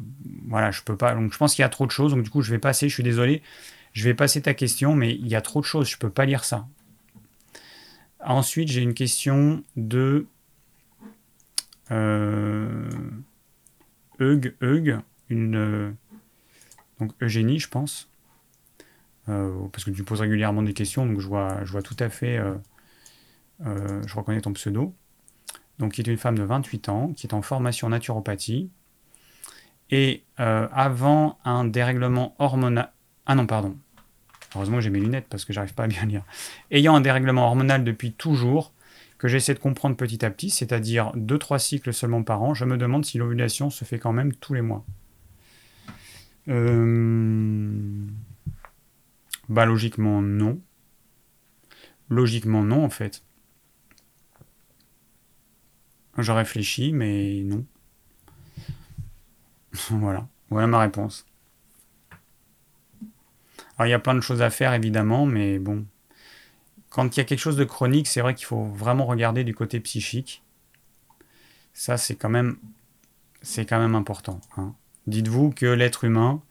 [0.47, 1.15] voilà, je peux pas.
[1.15, 2.13] Donc je pense qu'il y a trop de choses.
[2.13, 2.89] Donc du coup, je vais passer.
[2.89, 3.41] Je suis désolé.
[3.93, 5.89] Je vais passer ta question, mais il y a trop de choses.
[5.89, 6.67] Je peux pas lire ça.
[8.19, 10.27] Ensuite, j'ai une question de
[14.19, 14.99] Eug, Eug,
[15.29, 15.95] une
[17.03, 18.09] donc Eugénie, je pense,
[19.29, 22.09] euh, parce que tu poses régulièrement des questions, donc je vois, je vois tout à
[22.09, 24.93] fait, euh, je reconnais ton pseudo.
[25.79, 28.69] Donc, qui est une femme de 28 ans, qui est en formation naturopathie,
[29.89, 32.91] et avant un dérèglement hormonal,
[33.25, 33.77] ah non, pardon,
[34.55, 36.23] heureusement j'ai mes lunettes parce que j'arrive pas à bien lire,
[36.71, 38.71] ayant un dérèglement hormonal depuis toujours,
[39.17, 42.77] que j'essaie de comprendre petit à petit, c'est-à-dire 2-3 cycles seulement par an, je me
[42.77, 44.85] demande si l'ovulation se fait quand même tous les mois.
[46.49, 48.05] Euh,
[49.49, 50.59] bah logiquement non.
[52.09, 53.23] Logiquement non en fait.
[56.17, 57.65] Je réfléchis mais non.
[59.89, 60.27] voilà.
[60.49, 61.25] Voilà ma réponse.
[63.77, 65.85] Alors il y a plein de choses à faire évidemment, mais bon
[66.93, 69.55] quand il y a quelque chose de chronique, c'est vrai qu'il faut vraiment regarder du
[69.55, 70.43] côté psychique.
[71.73, 72.57] Ça, c'est quand même,
[73.41, 74.39] c'est quand même important.
[74.57, 74.75] Hein.
[75.07, 76.41] Dites-vous que l'être humain,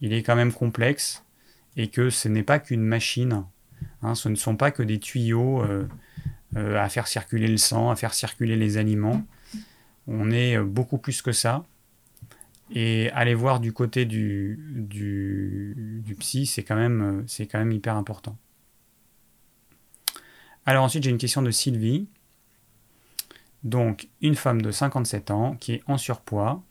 [0.00, 1.24] il est quand même complexe
[1.76, 3.44] et que ce n'est pas qu'une machine.
[4.02, 4.14] Hein.
[4.14, 5.86] ce ne sont pas que des tuyaux euh,
[6.56, 9.24] euh, à faire circuler le sang, à faire circuler les aliments.
[10.06, 11.64] On est euh, beaucoup plus que ça.
[12.70, 18.38] Et aller voir du côté du, du, du psy, c'est quand, quand même hyper important.
[20.66, 22.08] Alors ensuite, j'ai une question de Sylvie.
[23.64, 26.62] Donc, une femme de 57 ans qui est en surpoids.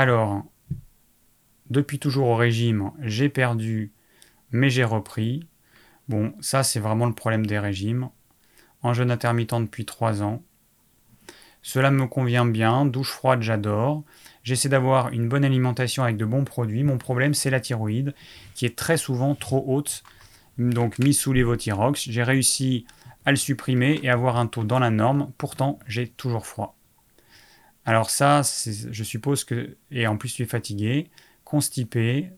[0.00, 0.44] Alors,
[1.68, 3.92] depuis toujours au régime, j'ai perdu,
[4.50, 5.46] mais j'ai repris.
[6.08, 8.08] Bon, ça, c'est vraiment le problème des régimes.
[8.82, 10.42] En jeûne intermittent depuis 3 ans.
[11.60, 14.02] Cela me convient bien, douche froide, j'adore.
[14.42, 16.82] J'essaie d'avoir une bonne alimentation avec de bons produits.
[16.82, 18.14] Mon problème, c'est la thyroïde,
[18.54, 20.02] qui est très souvent trop haute
[20.56, 22.08] donc mis sous l'évothyrox.
[22.08, 22.86] J'ai réussi
[23.26, 25.30] à le supprimer et avoir un taux dans la norme.
[25.36, 26.79] Pourtant, j'ai toujours froid.
[27.90, 29.76] Alors ça, je suppose que...
[29.90, 31.10] Et en plus, tu es fatigué.
[31.42, 32.30] Constipé.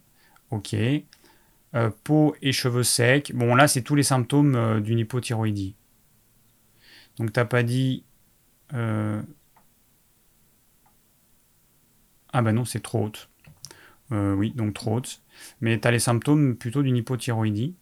[0.51, 0.75] Ok.
[1.75, 3.33] Euh, peau et cheveux secs.
[3.35, 5.77] Bon, là, c'est tous les symptômes euh, d'une hypothyroïdie.
[7.19, 8.03] Donc, t'as pas dit...
[8.73, 9.21] Euh,
[12.33, 13.29] ah bah non, c'est trop haute.
[14.11, 15.21] oui, donc trop haute.
[15.61, 17.75] Mais tu as les symptômes plutôt d'une hypothyroïdie.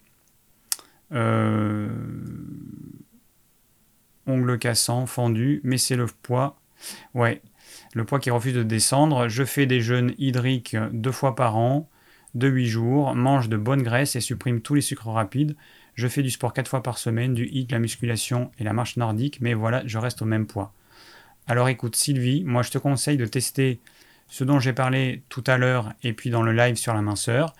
[4.26, 6.60] Ongles cassants, fendus, mais c'est le poids.
[7.14, 7.42] Ouais,
[7.94, 9.28] le poids qui refuse de descendre.
[9.28, 11.88] Je fais des jeûnes hydriques deux fois par an,
[12.34, 15.56] de 8 jours, mange de bonne graisse et supprime tous les sucres rapides.
[15.94, 18.96] Je fais du sport quatre fois par semaine, du hit, la musculation et la marche
[18.96, 20.72] nordique, mais voilà, je reste au même poids.
[21.46, 23.80] Alors écoute Sylvie, moi je te conseille de tester
[24.28, 27.54] ce dont j'ai parlé tout à l'heure et puis dans le live sur la minceur.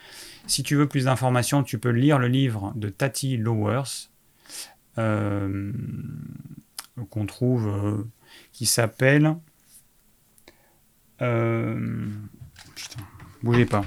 [0.47, 4.09] Si tu veux plus d'informations, tu peux lire le livre de Tati Lowers,
[4.99, 5.72] euh,
[7.11, 8.05] qu'on trouve, euh,
[8.53, 9.35] qui s'appelle...
[11.23, 12.09] Euh,
[12.75, 13.03] putain,
[13.43, 13.85] bougez pas.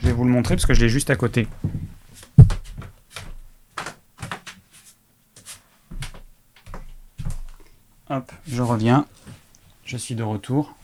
[0.00, 1.46] Je vais vous le montrer parce que je l'ai juste à côté.
[8.08, 9.06] Hop, je reviens.
[9.84, 10.74] Je suis de retour.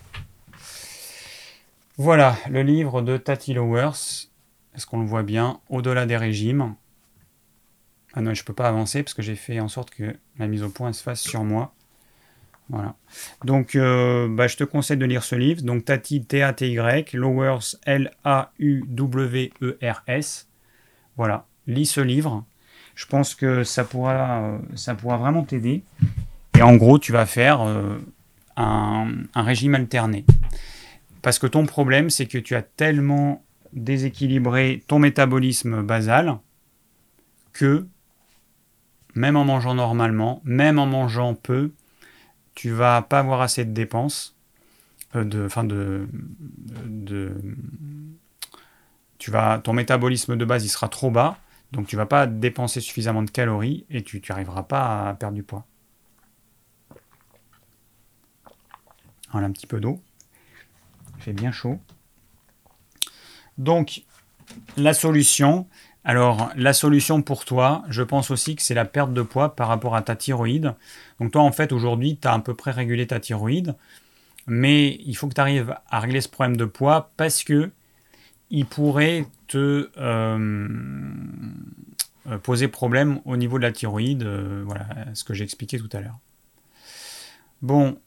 [1.97, 4.29] Voilà, le livre de Tati Lowers.
[4.75, 5.61] Est-ce qu'on le voit bien?
[5.69, 6.75] Au-delà des régimes.
[8.15, 10.47] Ah non, je ne peux pas avancer parce que j'ai fait en sorte que la
[10.47, 11.75] mise au point se fasse sur moi.
[12.73, 12.97] Voilà.
[13.45, 15.61] Donc, euh, bah, je te conseille de lire ce livre.
[15.63, 18.49] Donc, Tati, T-A-T-Y, Lowers, L-A-U-W-E-R-S.
[21.19, 21.47] Voilà.
[21.67, 22.47] Lis ce livre.
[22.95, 25.83] Je pense que ça pourra, euh, ça pourra vraiment t'aider.
[26.59, 27.99] Et en gros, tu vas faire euh,
[28.57, 29.07] un
[29.37, 30.25] régime alterné.
[31.21, 33.45] Parce que ton problème, c'est que tu as tellement
[33.75, 36.39] déséquilibré ton métabolisme basal
[37.53, 37.87] que
[39.15, 41.73] même en mangeant normalement, même en mangeant peu,
[42.55, 44.37] tu vas pas avoir assez de dépenses,
[45.15, 46.09] euh, de, enfin de,
[49.19, 51.39] tu vas, ton métabolisme de base il sera trop bas,
[51.73, 55.43] donc tu vas pas dépenser suffisamment de calories et tu n'arriveras pas à perdre du
[55.43, 55.67] poids.
[59.31, 60.03] Voilà un petit peu d'eau
[61.23, 61.79] fait bien chaud.
[63.59, 64.03] Donc,
[64.77, 65.67] la solution.
[66.05, 69.69] Alors, la solution pour toi, je pense aussi que c'est la perte de poids par
[69.69, 70.75] rapport à ta thyroïde.
[71.21, 73.77] Donc, toi, en fait, aujourd'hui, tu as à peu près régulé ta thyroïde.
[74.47, 77.71] Mais il faut que tu arrives à régler ce problème de poids parce que
[78.51, 80.69] il pourrait te euh,
[82.27, 84.25] euh, poser problème au niveau de la thyroïde.
[84.25, 86.19] Euh, voilà ce que j'ai expliqué tout à l'heure.
[87.63, 87.99] Bon,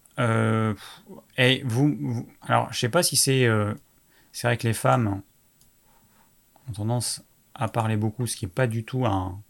[1.37, 3.47] et vous, alors, je sais pas si c'est.
[4.31, 5.21] C'est vrai que les femmes
[6.69, 9.41] ont tendance à parler beaucoup, ce qui n'est pas du tout un,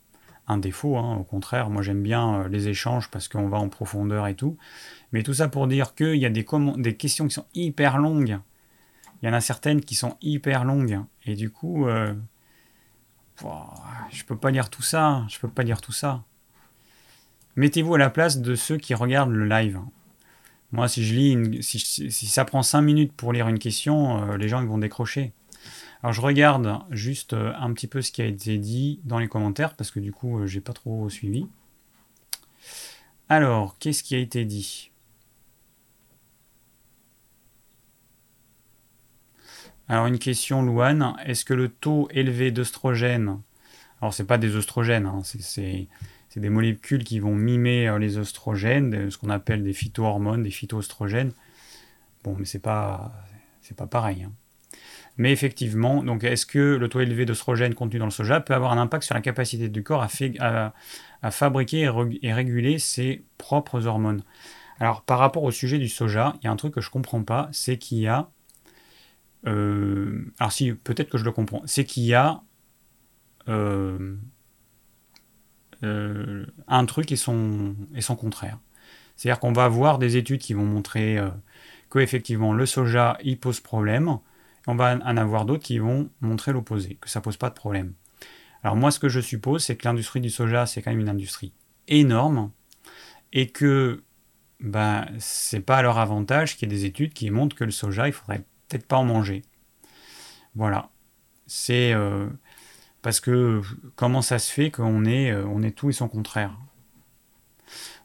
[0.57, 0.97] défaut.
[0.97, 1.16] Hein.
[1.16, 4.57] Au contraire, moi j'aime bien euh, les échanges parce qu'on va en profondeur et tout.
[5.11, 6.45] Mais tout ça pour dire qu'il y a des,
[6.95, 8.39] questions qui sont hyper longues.
[9.22, 10.99] Il y en a certaines qui sont hyper longues.
[11.26, 12.13] Et du coup, euh,
[14.11, 15.24] je peux pas lire tout ça.
[15.30, 16.24] Je peux pas lire tout ça.
[17.55, 19.80] Mettez-vous à la place de ceux qui regardent le live.
[20.72, 24.49] Moi, si je lis, si, ça prend 5 minutes pour lire une question, euh, les
[24.49, 25.32] gens ils vont décrocher.
[26.06, 29.28] Alors je regarde juste euh, un petit peu ce qui a été dit dans les
[29.28, 31.47] commentaires parce que du coup euh, j'ai pas trop suivi.
[33.28, 34.91] Alors, qu'est-ce qui a été dit?
[39.88, 43.39] Alors une question, Louane, est-ce que le taux élevé d'œstrogène,
[43.99, 45.88] alors c'est pas des oestrogènes, hein, c'est
[46.36, 51.32] des molécules qui vont mimer euh, les oestrogènes, ce qu'on appelle des phytohormones, des phytoestrogènes.
[52.24, 53.12] Bon, mais c'est pas
[53.76, 54.22] pas pareil.
[54.22, 54.34] Hein.
[55.18, 58.74] Mais effectivement, donc est-ce que le taux élevé d'oestrogène contenu dans le soja peut avoir
[58.74, 61.89] un impact sur la capacité du corps à, fabriquer
[62.22, 64.24] et, réguler ses propres hormones?
[64.80, 66.91] Alors par rapport au sujet du soja, il y a un truc que je ne
[66.91, 68.30] comprends pas, c'est qu'il y a...
[69.47, 72.41] Euh, alors si, peut-être que je le comprends, c'est qu'il y a
[73.47, 74.18] euh,
[75.84, 78.59] euh, un truc et son, et son contraire.
[79.16, 81.18] C'est-à-dire qu'on va avoir des études qui vont montrer
[81.89, 84.18] que effectivement le soja, il pose problème,
[84.68, 87.93] on va en avoir d'autres qui vont montrer l'opposé, que ça pose pas de problème.
[88.63, 91.09] Alors moi, ce que je suppose, c'est que l'industrie du soja, c'est quand même une
[91.09, 91.53] industrie
[91.88, 92.51] énorme,
[93.32, 94.03] et que
[94.59, 97.72] ben, c'est pas à leur avantage qu'il y ait des études qui montrent que le
[97.72, 99.43] soja, il faudrait peut-être pas en manger.
[100.55, 100.89] Voilà.
[101.45, 102.28] C'est euh,
[103.01, 103.61] parce que
[103.95, 106.57] comment ça se fait qu'on est, euh, on est tout et son contraire?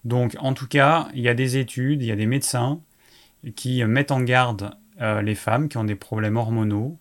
[0.04, 2.80] Donc, en tout cas, il y a des études, il y a des médecins
[3.56, 6.98] qui mettent en garde euh, les femmes qui ont des problèmes hormonaux,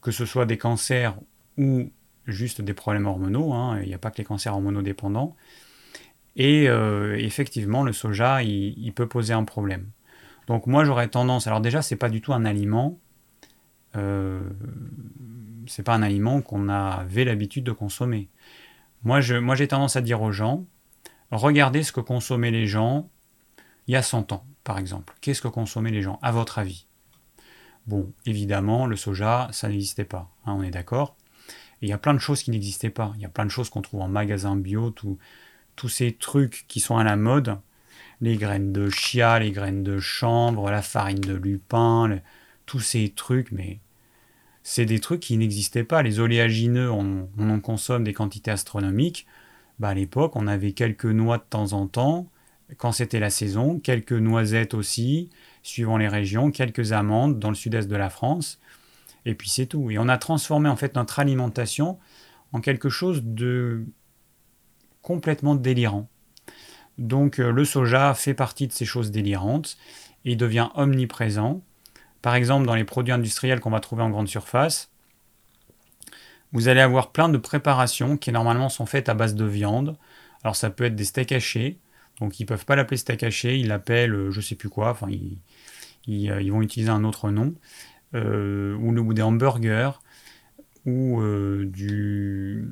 [0.00, 1.16] que ce soit des cancers
[1.56, 1.90] ou
[2.26, 5.36] juste des problèmes hormonaux, hein, il n'y a pas que les cancers hormonodépendants.
[6.36, 9.88] Et euh, effectivement, le soja, il, peut poser un problème.
[10.46, 11.46] Donc moi, j'aurais tendance.
[11.46, 12.98] Alors déjà, c'est pas du tout un aliment.
[13.96, 14.40] Euh,
[15.66, 18.28] c'est pas un aliment qu'on avait l'habitude de consommer.
[19.02, 20.66] Moi, j'ai tendance à dire aux gens,
[21.30, 23.08] regardez ce que consommaient les gens
[23.86, 25.14] il y a 100 ans, par exemple.
[25.20, 26.87] Qu'est-ce que consommaient les gens, à votre avis?
[27.88, 31.16] Bon, évidemment, le soja, ça n'existait pas, hein, on est d'accord.
[31.80, 33.12] Il y a plein de choses qui n'existaient pas.
[33.16, 36.80] Il y a plein de choses qu'on trouve en magasin bio, tous ces trucs qui
[36.80, 37.58] sont à la mode.
[38.20, 42.20] Les graines de chia, les graines de chanvre, la farine de lupin,
[42.66, 43.78] tous ces trucs, mais
[44.62, 46.02] c'est des trucs qui n'existaient pas.
[46.02, 49.26] Les oléagineux, on, en consomme des quantités astronomiques.
[49.78, 52.28] Bah, à l'époque, on avait quelques noix de temps en temps,
[52.76, 55.30] quand c'était la saison, quelques noisettes aussi,
[55.68, 58.58] suivant les régions, quelques amandes dans le sud-est de la France,
[59.24, 59.90] et puis c'est tout.
[59.90, 61.98] Et on a transformé en fait notre alimentation
[62.52, 63.84] en quelque chose de
[65.02, 66.08] complètement délirant.
[66.96, 69.76] Donc euh, le soja fait partie de ces choses délirantes
[70.24, 71.62] et devient omniprésent.
[72.22, 74.90] Par exemple, dans les produits industriels qu'on va trouver en grande surface,
[76.52, 79.96] vous allez avoir plein de préparations qui normalement sont faites à base de viande.
[80.42, 81.78] Alors ça peut être des steaks hachés,
[82.20, 85.08] donc ils peuvent pas l'appeler steak haché, ils l'appellent euh, je sais plus quoi, enfin
[86.08, 87.54] euh, ils, vont utiliser un autre nom,
[88.14, 90.00] euh, ou, des hamburgers,
[90.86, 91.22] ou
[91.64, 92.68] du...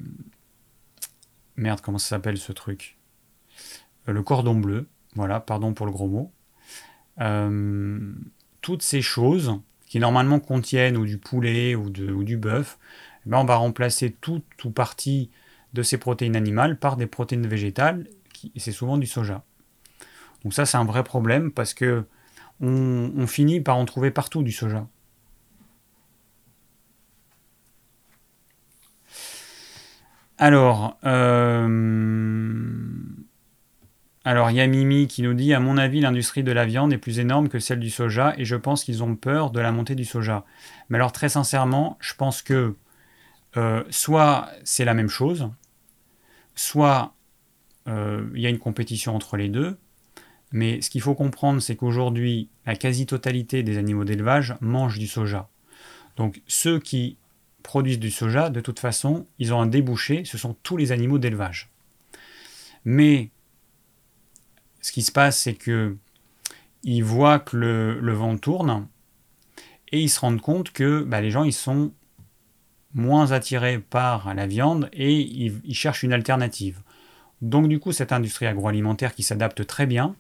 [1.57, 2.99] Merde, comment ça s'appelle ce truc?
[4.07, 6.33] Le cordon bleu, voilà, pardon pour le gros mot.
[8.61, 12.79] toutes ces choses qui normalement contiennent ou du poulet ou, ou du bœuf,
[13.25, 15.31] eh ben on va remplacer toute ou partie
[15.73, 18.07] de ces protéines animales par des protéines végétales
[18.57, 19.45] c'est souvent du soja.
[20.43, 22.05] Donc ça, c'est un vrai problème parce que
[22.61, 24.87] on, finit par en trouver partout du soja.
[30.39, 31.67] Alors, euh,
[34.25, 36.93] alors il y a Mimi qui nous dit à mon avis l'industrie de la viande
[36.93, 39.73] est plus énorme que celle du soja et je pense qu'ils ont peur de la
[39.73, 40.45] montée du soja.
[40.89, 42.75] Mais alors très sincèrement, je pense que
[43.57, 45.49] euh, soit c'est la même chose,
[46.55, 47.15] soit
[47.89, 49.79] euh, il y a une compétition entre les deux.
[50.53, 55.49] Mais ce qu'il faut comprendre, c'est qu'aujourd'hui, la quasi-totalité des animaux d'élevage mangent du soja.
[56.17, 57.19] Donc ceux qui
[57.63, 61.19] produisent du soja, de toute façon, ils ont un débouché, ce sont tous les animaux
[61.19, 61.71] d'élevage.
[62.85, 63.31] Mais
[64.81, 65.97] ce qui se passe, c'est que
[66.85, 68.87] ils voient que le, vent tourne
[69.91, 71.93] et ils se rendent compte que bah, les gens ils sont
[72.95, 76.81] moins attirés par la viande et ils cherchent une alternative.
[77.43, 80.15] Donc du coup, cette industrie agroalimentaire qui s'adapte très bien,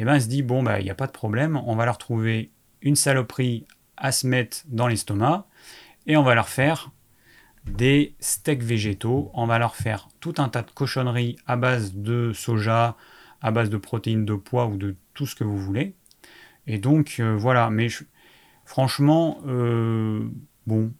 [0.00, 1.98] eh ben, se dit, bon, bah, il n'y a pas de problème, on va leur
[1.98, 2.50] trouver
[2.82, 5.46] une saloperie à se mettre dans l'estomac,
[6.06, 6.90] et on va leur faire
[7.66, 9.30] des steaks végétaux.
[9.34, 12.96] On va leur faire tout un tas de cochonneries à base de soja,
[13.42, 15.94] à base de protéines de poids ou de tout ce que vous voulez.
[16.66, 17.88] Et donc euh, voilà, mais
[18.64, 20.28] franchement, euh,
[20.66, 20.92] bon,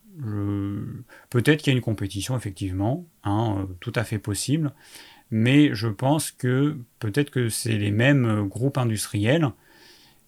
[1.31, 4.73] peut-être qu'il y a une compétition effectivement, hein, euh, tout à fait possible,
[5.31, 9.51] mais je pense que peut-être que c'est les mêmes groupes industriels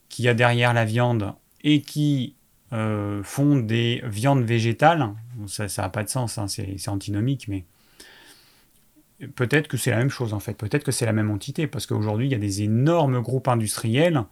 [0.09, 2.37] qui a derrière la viande et qui
[3.23, 5.15] font des viandes végétales.
[5.47, 7.65] Ça n'a pas de sens, hein, c'est antinomique, mais
[9.35, 11.87] peut-être que c'est la même chose en fait, peut-être que c'est la même entité, parce
[11.87, 14.25] qu'aujourd'hui il y a des énormes groupes industriels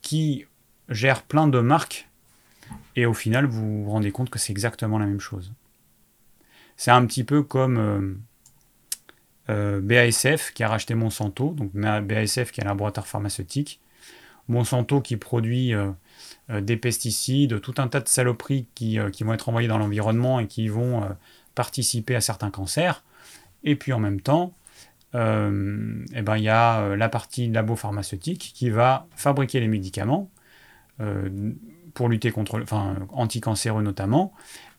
[0.00, 0.46] qui
[0.88, 2.08] gèrent plein de marques,
[2.96, 5.52] et au final vous vous rendez compte que c'est exactement la même chose.
[6.76, 8.14] C'est un petit peu comme euh,
[9.48, 13.80] euh, BASF qui a racheté Monsanto, donc BASF qui est un laboratoire pharmaceutique,
[14.48, 15.90] Monsanto qui produit euh,
[16.60, 20.68] des pesticides, tout un tas de saloperies qui, vont être envoyées dans l'environnement et qui
[20.68, 21.08] vont
[21.54, 23.04] participer à certains cancers.
[23.64, 24.54] Et puis en même temps,
[25.14, 29.68] euh, eh ben, il y a euh, la partie labo pharmaceutique qui va fabriquer les
[29.68, 30.30] médicaments
[31.00, 31.28] euh,
[31.94, 34.32] pour lutter contre, enfin, anticancéreux notamment.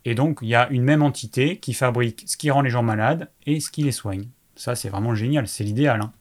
[0.06, 2.84] Et donc, il y a une même entité qui fabrique ce qui rend les gens
[2.84, 4.26] malades et ce qui les soigne.
[4.56, 6.02] Ça, c'est vraiment génial, c'est l'idéal.
[6.02, 6.14] Hein.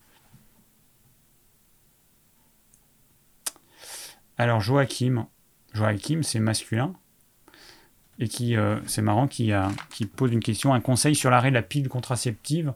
[4.38, 5.26] Alors, Joachim,
[5.74, 6.94] Joachim, c'est masculin
[8.18, 9.52] et qui, euh, c'est marrant, qui,
[10.16, 12.72] pose une question, un conseil sur l'arrêt de la pile contraceptive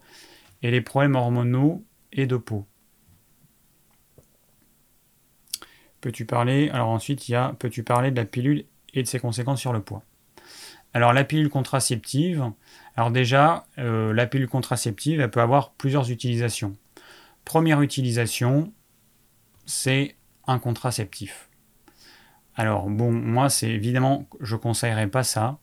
[0.63, 2.67] et les problèmes hormonaux et de peau.
[6.01, 9.19] Peux-tu parler Alors ensuite, il y a peux-tu parler de la pilule et de ses
[9.19, 10.03] conséquences sur le poids?
[10.95, 12.51] Alors la pilule contraceptive,
[12.97, 16.77] alors déjà, euh, la pilule contraceptive, elle peut avoir plusieurs utilisations.
[17.45, 18.73] Première utilisation,
[19.67, 20.17] c'est
[20.47, 21.51] un contraceptif.
[22.55, 25.59] Alors bon, moi c'est évidemment, je conseillerais pas ça,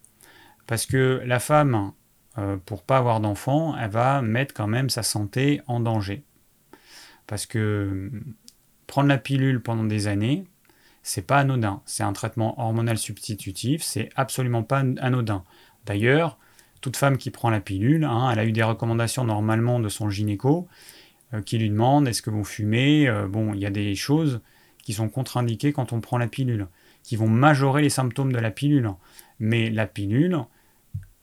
[0.67, 1.93] parce que la femme,
[2.37, 6.23] euh, pour pas avoir d'enfant, elle va mettre quand même sa santé en danger.
[7.25, 8.11] Parce que
[8.85, 10.45] prendre la pilule pendant des années,
[11.01, 11.81] c'est pas anodin.
[11.85, 15.43] C'est un traitement hormonal substitutif, c'est absolument pas anodin.
[15.85, 16.37] D'ailleurs,
[16.83, 20.09] toute femme qui prend la pilule, hein, elle a eu des recommandations normalement de son
[20.09, 20.67] gynéco
[21.33, 24.41] euh, qui lui demande est-ce que vous fumez euh, Bon, il y a des choses
[24.83, 26.67] qui sont contre-indiquées quand on prend la pilule
[27.01, 28.91] qui vont majorer les symptômes de la pilule.
[29.39, 30.39] Mais la pilule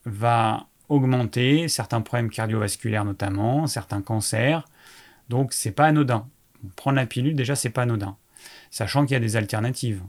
[0.06, 4.66] va augmenter certains problèmes cardiovasculaires notamment, certains cancers.
[5.28, 6.26] Donc c'est pas anodin.
[6.74, 8.16] Prendre la pilule déjà c'est pas anodin.
[8.70, 10.02] Sachant qu'il y a des alternatives.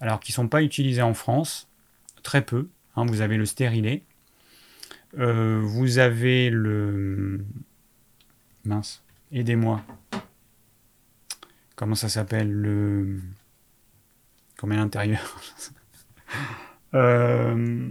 [0.00, 1.68] Alors qui sont pas utilisées en France,
[2.22, 2.70] très peu.
[2.96, 3.04] Hein.
[3.04, 4.02] vous avez le stérilet.
[5.18, 7.44] Euh, vous avez le
[8.64, 9.02] mince,
[9.32, 9.82] aidez-moi.
[11.74, 13.20] Comment ça s'appelle le
[14.56, 15.40] comme à l'intérieur.
[16.94, 17.90] euh...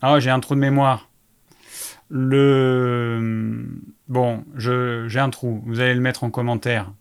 [0.00, 1.08] Ah, j'ai un trou de mémoire.
[2.10, 3.80] Le.
[4.06, 5.62] Bon, j'ai un trou.
[5.64, 6.92] Vous allez le mettre en commentaire.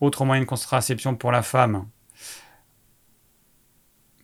[0.00, 1.86] Autre moyen de contraception pour la femme.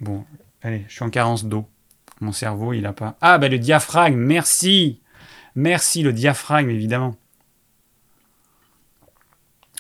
[0.00, 0.24] Bon,
[0.62, 1.68] allez, je suis en carence d'eau.
[2.20, 3.16] Mon cerveau, il a pas.
[3.20, 5.00] Ah, ben le diaphragme, merci
[5.56, 7.16] Merci, le diaphragme, évidemment.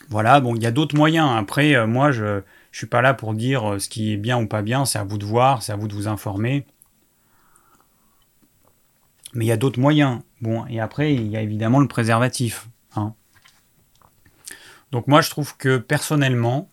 [0.08, 1.28] Voilà, bon, il y a d'autres moyens.
[1.36, 2.40] Après, euh, moi, je,
[2.72, 4.98] je suis pas là pour dire euh, ce qui est bien ou pas bien, c'est
[4.98, 6.66] à vous de voir, c'est à vous de vous informer.
[9.34, 10.20] Mais il y a d'autres moyens.
[10.40, 12.68] Bon, et après, il y a évidemment le préservatif.
[12.94, 13.12] Hein.
[14.92, 16.70] Donc moi, je trouve que personnellement,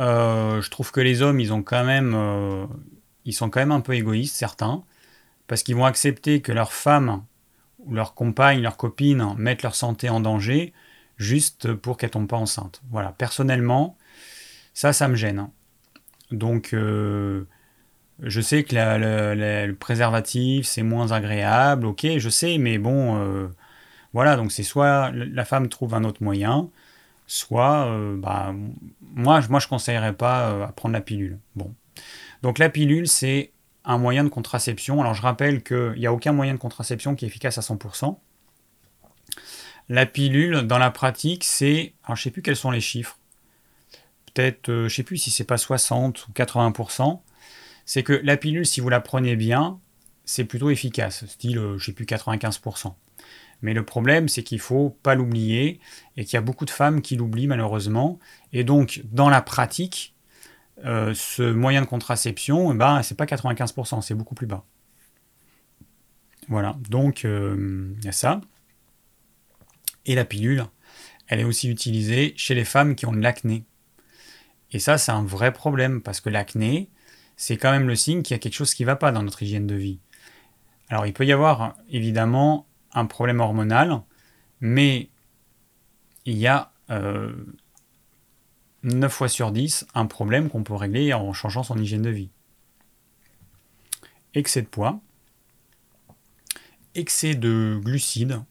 [0.00, 2.14] euh, je trouve que les hommes, ils ont quand même,
[3.24, 4.82] ils sont quand même un peu égoïstes, certains,
[5.46, 7.22] parce qu'ils vont accepter que leur femme
[7.80, 10.72] ou leur compagne, leur copine mettent leur santé en danger
[11.16, 12.82] juste pour qu'elle tombe pas enceinte.
[12.90, 13.96] Voilà, personnellement,
[14.72, 15.48] ça, ça me gêne.
[16.30, 17.44] Donc, euh,
[18.22, 23.48] je sais que le préservatif, c'est moins agréable, ok, je sais, mais bon, euh,
[24.12, 26.68] voilà, donc c'est soit la femme trouve un autre moyen,
[27.26, 28.54] soit, euh, bah,
[29.14, 31.38] moi, moi, je conseillerais pas à prendre la pilule.
[31.56, 31.74] Bon.
[32.44, 33.50] Donc, la pilule, c'est
[33.84, 35.00] un moyen de contraception.
[35.00, 38.16] Alors, je rappelle qu'il n'y a aucun moyen de contraception qui est efficace à 100%.
[39.88, 41.94] La pilule, dans la pratique, c'est.
[42.04, 43.18] Alors, je ne sais plus quels sont les chiffres
[44.34, 47.20] peut-être, euh, je sais plus si c'est pas 60 ou 80%,
[47.86, 49.78] c'est que la pilule, si vous la prenez bien,
[50.24, 52.94] c'est plutôt efficace, style, euh, je sais plus, 95%.
[53.62, 55.80] Mais le problème, c'est qu'il faut pas l'oublier
[56.16, 58.18] et qu'il y a beaucoup de femmes qui l'oublient malheureusement.
[58.52, 60.13] Et donc, dans la pratique,
[60.84, 64.64] euh, ce moyen de contraception, eh ben, c'est pas 95%, c'est beaucoup plus bas.
[66.48, 68.40] Voilà, donc il y a ça.
[70.04, 70.64] Et la pilule,
[71.28, 73.64] elle est aussi utilisée chez les femmes qui ont de l'acné.
[74.70, 76.90] Et ça, c'est un vrai problème parce que l'acné,
[77.36, 79.22] c'est quand même le signe qu'il y a quelque chose qui ne va pas dans
[79.22, 80.00] notre hygiène de vie.
[80.88, 84.02] Alors il peut y avoir évidemment un problème hormonal,
[84.60, 85.08] mais
[86.26, 86.72] il y a
[88.84, 92.30] 9 fois sur 10 un problème qu'on peut régler en changeant son hygiène de vie.
[94.34, 95.00] Excès de poids,
[96.94, 98.42] excès de glucides,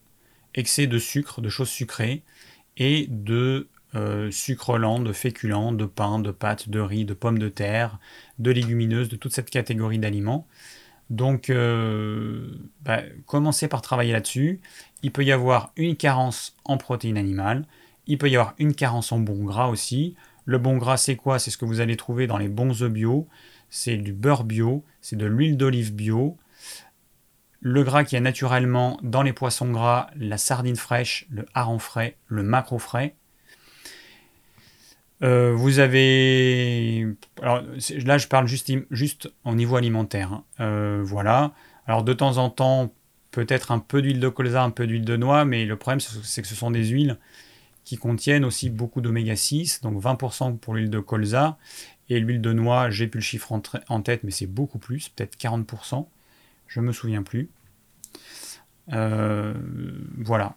[0.56, 2.24] excès de sucre, de choses sucrées,
[2.78, 7.38] et de euh, sucre lent, de féculents, de pain, de pâtes, de riz, de pommes
[7.38, 8.00] de terre,
[8.40, 10.48] de légumineuses, de toute cette catégorie d'aliments.
[11.10, 14.62] Donc, euh, bah, commencez par travailler là-dessus.
[15.04, 17.66] Il peut y avoir une carence en protéines animales.
[18.08, 20.16] Il peut y avoir une carence en bon gras aussi.
[20.46, 21.40] Le bon gras, c'est quoi?
[21.40, 23.28] C'est ce que vous allez trouver dans les bons œufs bio.
[23.70, 26.38] C'est du beurre bio, c'est de l'huile d'olive bio,
[27.64, 32.18] le gras qui est naturellement dans les poissons gras, la sardine fraîche, le hareng frais,
[32.28, 33.16] le maquereau frais.
[35.24, 37.08] Euh, vous avez.
[37.42, 37.64] Alors
[38.06, 40.34] là, je parle juste, juste au niveau alimentaire.
[40.34, 40.44] Hein.
[40.60, 41.54] Euh, voilà.
[41.88, 42.94] Alors de temps en temps,
[43.32, 46.42] peut-être un peu d'huile de colza, un peu d'huile de noix, mais le problème, c'est
[46.42, 47.18] que ce sont des huiles
[47.84, 51.58] qui contiennent aussi beaucoup d'oméga 6, donc 20% pour l'huile de colza.
[52.10, 55.38] Et l'huile de noix, j'ai plus le chiffre en tête, mais c'est beaucoup plus, peut-être
[55.38, 56.08] 40%
[56.74, 57.52] je me souviens plus.
[58.92, 59.54] Euh,
[60.18, 60.56] voilà.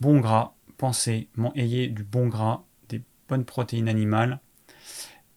[0.00, 4.38] Bon gras, pensez, ayez du bon gras, des bonnes protéines animales.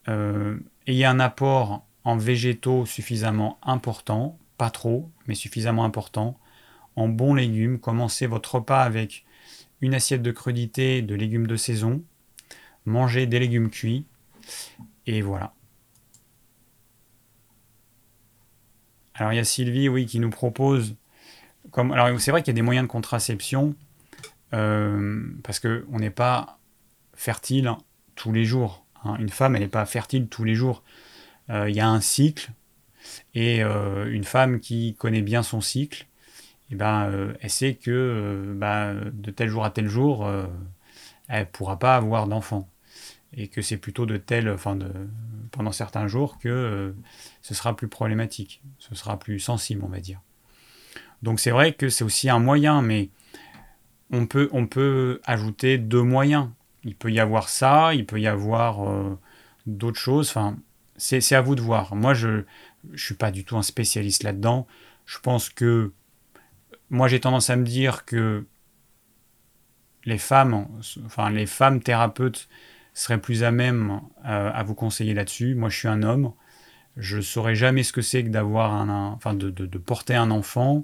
[0.08, 6.40] Euh, ayez un apport en végétaux suffisamment important, pas trop, mais suffisamment important.
[6.96, 9.26] En bons légumes, commencez votre repas avec
[9.82, 12.04] une assiette de crudité de légumes de saison.
[12.86, 14.06] Mangez des légumes cuits.
[15.06, 15.54] Et voilà.
[19.16, 20.96] Alors il y a Sylvie, oui, qui nous propose.
[21.72, 23.76] Comme, alors c'est vrai qu'il y a des moyens de contraception
[24.54, 26.60] euh, parce qu'on n'est pas
[27.14, 27.72] fertile
[28.16, 28.86] tous les jours.
[29.04, 29.16] Hein.
[29.20, 30.84] Une femme, elle n'est pas fertile tous les jours.
[31.50, 32.52] Euh, il y a un cycle
[33.34, 36.08] et euh, une femme qui connaît bien son cycle,
[36.72, 40.30] eh ben, elle sait que bah, de tel jour à tel jour,
[41.28, 42.70] elle ne pourra pas avoir d'enfant
[43.36, 44.92] et que c'est plutôt de tel, enfin de,
[45.52, 46.92] pendant certains jours que euh,
[47.42, 50.22] ce sera plus problématique, ce sera plus sensible, on va dire.
[51.22, 53.10] Donc c'est vrai que c'est aussi un moyen, mais
[54.12, 56.50] on peut, on peut ajouter deux moyens.
[56.84, 59.18] Il peut y avoir ça, il peut y avoir euh,
[59.68, 60.30] d'autres choses.
[60.30, 60.58] Enfin,
[60.98, 61.96] c'est à vous de voir.
[61.96, 62.44] Moi, je
[62.90, 64.68] ne suis pas du tout un spécialiste là-dedans.
[65.06, 65.94] Je pense que
[66.92, 68.46] moi, j'ai tendance à me dire que
[70.04, 70.68] les femmes,
[71.06, 72.50] enfin les femmes thérapeutes
[72.94, 75.56] serait plus à même euh, à vous conseiller là-dessus.
[75.56, 76.34] Moi, je suis un homme.
[76.98, 80.84] Je ne saurais jamais ce que c'est que d'avoir un, de, porter un enfant.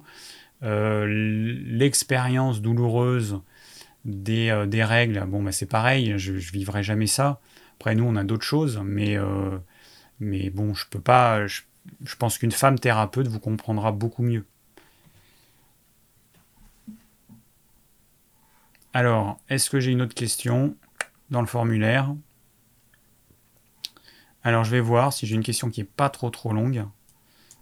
[0.64, 3.41] Euh, l'expérience douloureuse
[4.05, 6.14] des, euh, des, règles, bon, bah, c'est pareil.
[6.18, 7.41] Je, ne vivrai jamais ça.
[7.76, 9.18] Après, nous, on a d'autres choses, mais,
[10.22, 11.45] mais bon, je peux pas.
[11.47, 11.62] Je,
[12.05, 14.45] je pense qu'une femme thérapeute vous comprendra beaucoup mieux.
[18.98, 20.76] Alors, est-ce que j'ai une autre question
[21.30, 22.16] dans le formulaire?
[24.41, 26.84] Alors je vais voir si j'ai une question qui n'est pas trop trop longue.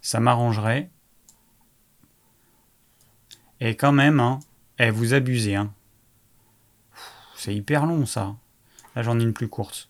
[0.01, 0.89] Ça m'arrangerait.
[3.59, 4.39] Et quand même, hein,
[4.79, 5.57] eh, vous abusez.
[5.57, 5.73] Hein.
[7.35, 8.37] C'est hyper long ça.
[8.95, 9.89] Là j'en ai une plus courte.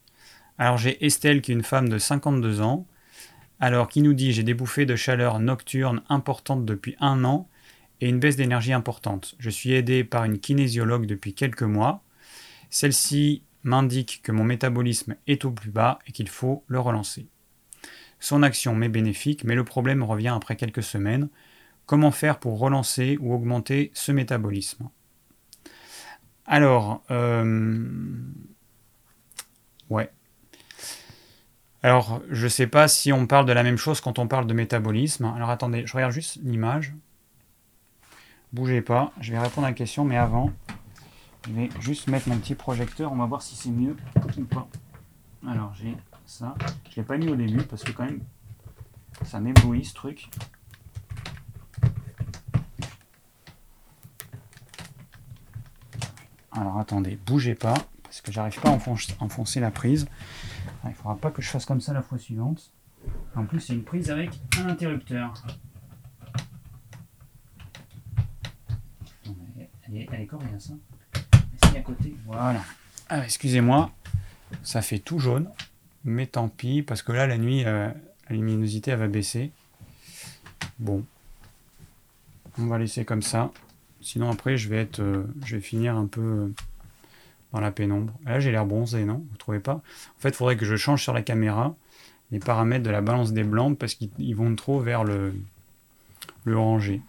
[0.58, 2.88] Alors j'ai Estelle qui est une femme de 52 ans.
[3.60, 7.48] Alors qui nous dit j'ai des bouffées de chaleur nocturne importantes depuis un an
[8.02, 9.36] et une baisse d'énergie importante.
[9.40, 12.04] Je suis aidé par une kinésiologue depuis quelques mois.
[12.70, 17.28] Celle-ci m'indique que mon métabolisme est au plus bas et qu'il faut le relancer.
[18.20, 21.30] Son action m'est bénéfique, mais le problème revient après quelques semaines.
[21.86, 24.90] Comment faire pour relancer ou augmenter ce métabolisme?
[26.48, 27.86] Alors, euh,
[29.90, 30.10] ouais.
[31.84, 34.48] Alors, je ne sais pas si on parle de la même chose quand on parle
[34.48, 35.26] de métabolisme.
[35.36, 36.94] Alors attendez, je regarde juste l'image.
[38.56, 40.50] Bougez pas, je vais répondre à la question, mais avant,
[41.46, 43.98] je vais juste mettre mon petit projecteur, on va voir si c'est mieux
[44.38, 44.66] ou pas.
[45.46, 45.94] Alors j'ai
[46.26, 46.56] ça,
[46.86, 48.22] je ne l'ai pas mis au début parce que quand même
[49.26, 50.30] ça m'éblouit ce truc.
[56.54, 58.80] Alors attendez, bougez pas parce que j'arrive pas à
[59.20, 60.08] enfoncer, la prise.
[60.66, 62.72] Ah, il ne faudra pas que je fasse comme ça la fois suivante.
[63.36, 65.34] En plus c'est une prise avec un interrupteur.
[69.88, 70.28] Elle est, elle
[70.60, 70.74] ça
[71.76, 72.16] à côté.
[72.26, 72.62] Voilà.
[73.10, 73.92] Ah, excusez-moi,
[74.64, 75.50] ça fait tout jaune,
[76.04, 77.90] mais tant pis, parce que là, la nuit, euh,
[78.30, 79.52] la luminosité, elle va baisser.
[80.80, 81.04] Bon.
[82.58, 83.52] On va laisser comme ça.
[84.02, 85.26] Sinon, après, je vais, euh,
[85.62, 86.54] finir un peu euh,
[87.52, 88.14] dans la pénombre.
[88.26, 89.26] Là, j'ai l'air bronzé, non?
[89.30, 89.76] Vous trouvez pas?
[89.76, 91.76] En fait, il faudrait que je change sur la caméra
[92.32, 95.34] les paramètres de la balance des blancs parce qu'ils vont trop vers le,
[96.44, 97.02] le ranger.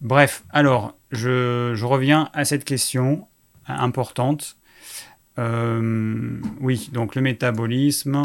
[0.00, 3.26] Bref, alors, je, reviens à cette question
[3.66, 4.56] importante.
[5.38, 8.22] Euh, oui, donc le métabolisme,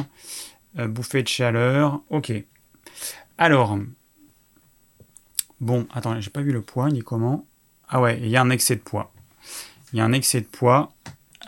[0.78, 2.32] euh, bouffée de chaleur, ok.
[3.38, 3.80] Alors,
[5.60, 7.46] bon, attends, j'ai pas vu le poids ni comment.
[7.90, 9.12] Ah ouais, il y a un excès de poids.
[9.92, 10.94] Il y a un excès de poids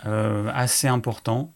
[0.06, 1.52] euh, assez important.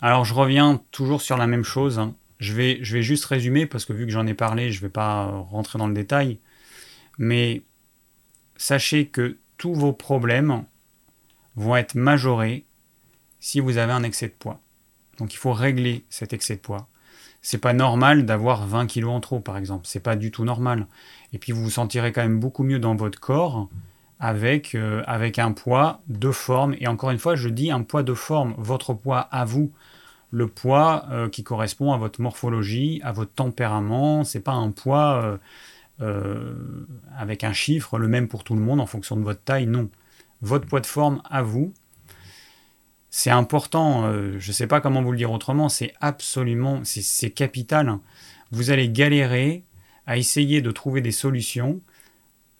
[0.00, 1.98] Alors je reviens toujours sur la même chose.
[1.98, 2.14] Hein.
[2.38, 5.26] Je vais juste résumer parce que vu que j'en ai parlé, je ne vais pas
[5.26, 6.38] rentrer dans le détail.
[7.18, 7.62] Mais
[8.56, 10.64] sachez que tous vos problèmes
[11.56, 12.64] vont être majorés
[13.40, 14.60] si vous avez un excès de poids.
[15.18, 16.88] Donc il faut régler cet excès de poids.
[17.42, 19.86] C'est pas normal d'avoir 20 kg en trop, par exemple.
[19.86, 20.86] C'est pas du tout normal.
[21.32, 23.68] Et puis vous vous sentirez quand même beaucoup mieux dans votre corps
[24.20, 26.74] avec, euh, un poids de forme.
[26.80, 28.54] Et encore une fois, je dis un poids de forme.
[28.58, 29.72] Votre poids à vous,
[30.30, 34.24] le poids euh, qui correspond à votre morphologie, à votre tempérament.
[34.24, 35.36] C'est pas un poids euh,
[36.00, 36.54] euh,
[37.16, 39.88] avec un chiffre, le même pour tout le monde en fonction de votre taille, non.
[40.40, 41.72] Votre poids de forme à vous,
[43.10, 47.30] c'est important, euh, je ne sais pas comment vous le dire autrement, c'est absolument, c'est
[47.30, 47.98] capital.
[48.52, 49.64] Vous allez galérer
[50.06, 51.80] à essayer de trouver des solutions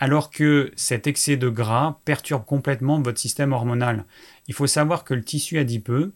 [0.01, 4.05] alors que cet excès de gras perturbe complètement votre système hormonal.
[4.47, 6.13] Il faut savoir que le tissu adipeux,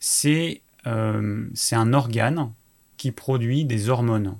[0.00, 2.50] c'est euh, un organe
[2.96, 4.36] qui produit des hormones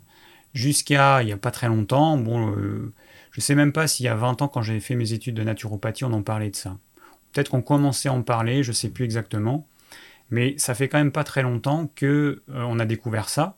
[0.55, 2.93] jusqu'à il n'y a pas très longtemps, bon, euh,
[3.31, 5.35] je ne sais même pas s'il y a 20 ans, quand j'avais fait mes études
[5.35, 6.79] de naturopathie, on en parlait de ça.
[7.33, 9.66] Peut-être qu'on commençait à en parler, je ne sais plus exactement.
[10.31, 13.57] Mais ça fait quand même pas très longtemps que euh, on a découvert ça,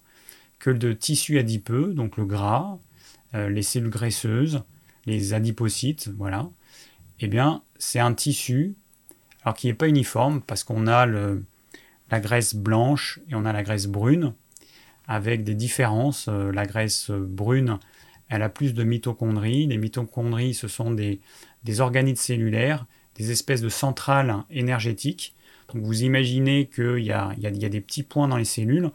[0.59, 2.79] que le tissu adipeux, donc le gras,
[3.35, 4.62] euh, les cellules graisseuses,
[5.07, 6.49] les adipocytes, voilà,
[7.21, 8.75] eh bien, c'est un tissu,
[9.57, 13.87] qui n'est pas uniforme, parce qu'on a la graisse blanche et on a la graisse
[13.87, 14.33] brune
[15.06, 16.28] avec des différences.
[16.28, 17.78] Euh, la graisse brune,
[18.28, 19.66] elle a plus de mitochondries.
[19.66, 21.20] Les mitochondries, ce sont des,
[21.81, 22.86] organites cellulaires,
[23.16, 25.35] des espèces de centrales énergétiques.
[25.72, 28.90] Donc vous imaginez qu'il y y a, des petits points dans les cellules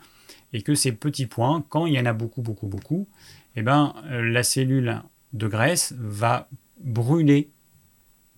[0.54, 3.08] et que ces petits points, quand il y en a beaucoup, beaucoup, beaucoup,
[3.56, 5.02] eh ben, euh, la cellule
[5.34, 6.48] de graisse va
[6.80, 7.50] brûler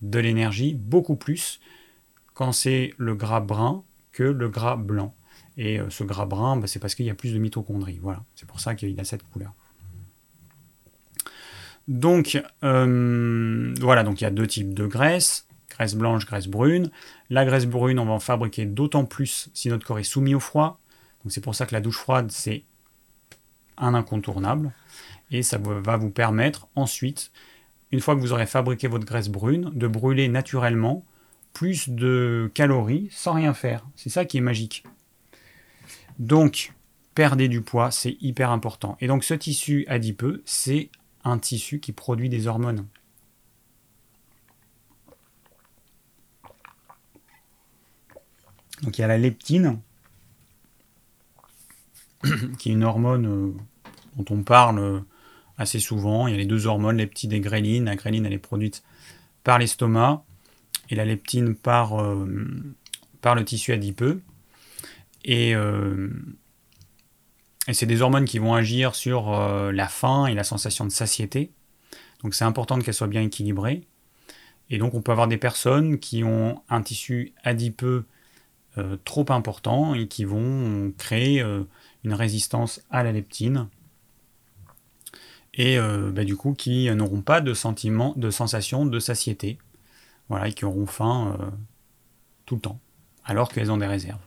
[0.02, 1.60] de l'énergie beaucoup plus
[2.34, 5.14] quand c'est le gras brun que le gras blanc.
[5.56, 7.98] Et euh, ce gras brun, bah, c'est parce qu'il y a plus de mitochondries.
[8.00, 9.52] Voilà, c'est pour ça qu'il a cette couleur.
[11.88, 16.90] Donc, euh, voilà, donc il y a deux types de graisse, graisse blanche, graisse brune.
[17.28, 20.40] La graisse brune, on va en fabriquer d'autant plus si notre corps est soumis au
[20.40, 20.78] froid.
[21.28, 22.64] C'est pour ça que la douche froide, c'est
[23.78, 24.72] un incontournable.
[25.30, 27.30] Et ça va vous permettre ensuite,
[27.90, 31.04] une fois que vous aurez fabriqué votre graisse brune, de brûler naturellement
[31.52, 33.84] plus de calories sans rien faire.
[33.96, 34.84] C'est ça qui est magique.
[36.18, 36.72] Donc,
[37.14, 38.96] perdez du poids, c'est hyper important.
[39.00, 40.90] Et donc, ce tissu adipeux, c'est
[41.24, 42.86] un tissu qui produit des hormones.
[48.82, 49.80] Donc, il y a la leptine,
[52.58, 53.52] qui est une hormone euh,
[54.16, 55.00] dont on parle euh,
[55.56, 56.26] assez souvent.
[56.26, 57.84] Il y a les deux hormones, leptine et gréline.
[57.84, 58.82] La gréline, elle est produite
[59.44, 60.24] par l'estomac
[60.90, 62.26] et la leptine par, euh,
[63.20, 64.20] par le tissu adipeux.
[65.28, 66.10] Euh,
[67.68, 70.90] et, c'est des hormones qui vont agir sur euh, la faim et la sensation de
[70.90, 71.52] satiété.
[72.22, 73.86] Donc c'est important qu'elles soient bien équilibrées.
[74.70, 78.04] Et donc on peut avoir des personnes qui ont un tissu adipeux
[78.78, 81.44] euh, trop important et qui vont créer
[82.04, 83.68] une résistance à la leptine.
[85.54, 89.58] Et bah, du coup qui n'auront pas de sentiment, de sensation de satiété.
[90.28, 91.36] Voilà, et qui auront faim
[92.46, 92.80] tout le temps,
[93.24, 94.22] alors qu'elles ont des réserves.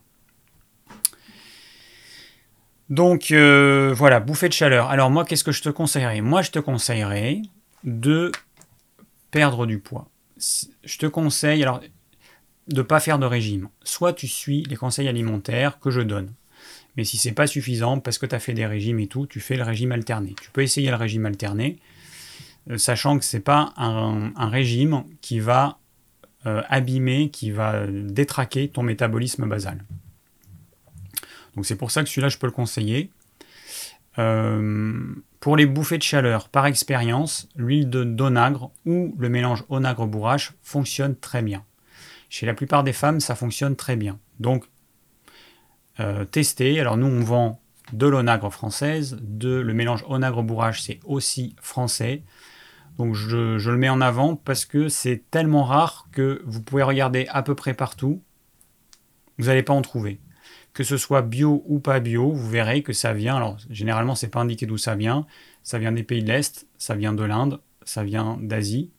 [2.89, 4.89] Donc euh, voilà, bouffée de chaleur.
[4.89, 6.21] Alors moi, qu'est-ce que je te conseillerais?
[6.21, 7.41] Moi, je te conseillerais
[7.83, 8.31] de
[9.31, 10.09] perdre du poids.
[10.83, 11.81] Je te conseille alors
[12.67, 13.69] de ne pas faire de régime.
[13.83, 16.33] Soit tu suis les conseils alimentaires que je donne.
[16.97, 19.39] Mais si c'est pas suffisant, parce que tu as fait des régimes et tout, tu
[19.39, 20.33] fais le régime alterné.
[20.41, 21.77] Tu peux essayer le régime alterné,
[22.69, 25.79] euh, sachant que c'est pas un, régime qui va
[26.45, 29.83] euh, abîmer, qui va détraquer ton métabolisme basal.
[31.55, 33.11] Donc c'est pour ça que celui-là, je peux le conseiller.
[34.17, 40.53] Euh, pour les bouffées de chaleur, par expérience, l'huile de d'onagre ou le mélange onagre-bourrache
[40.63, 41.63] fonctionne très bien.
[42.29, 44.19] Chez la plupart des femmes, ça fonctionne très bien.
[44.39, 44.65] Donc,
[45.99, 46.79] euh, testez.
[46.79, 47.61] Alors nous, on vend
[47.93, 52.23] de l'onagre française, le mélange onagre-bourrache, c'est aussi français.
[52.97, 57.27] Donc je, le mets en avant parce que c'est tellement rare que vous pouvez regarder
[57.29, 58.21] à peu près partout.
[59.37, 60.19] Vous n'allez pas en trouver.
[60.75, 63.37] Que ce soit bio ou pas bio, vous verrez que ça vient.
[63.37, 65.25] Alors généralement, c'est pas indiqué d'où ça vient.
[65.63, 68.91] Ça vient des pays de l'Est, ça vient de l'Inde, ça vient d'Asie.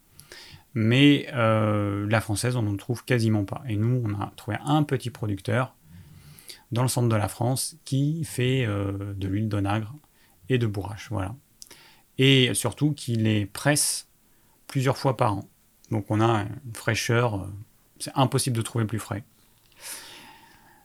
[0.73, 3.63] Mais euh, la française, on n'en trouve quasiment pas.
[3.69, 5.77] Et nous, on a trouvé un petit producteur
[6.73, 9.95] dans le centre de la France qui fait euh, de l'huile d'onagre
[10.49, 11.09] et de bourrache.
[11.11, 11.37] Voilà.
[12.17, 14.09] Et surtout qui les presse
[14.67, 15.49] plusieurs fois par an.
[15.91, 17.47] Donc on a une fraîcheur, euh,
[17.99, 19.25] c'est impossible de trouver plus frais.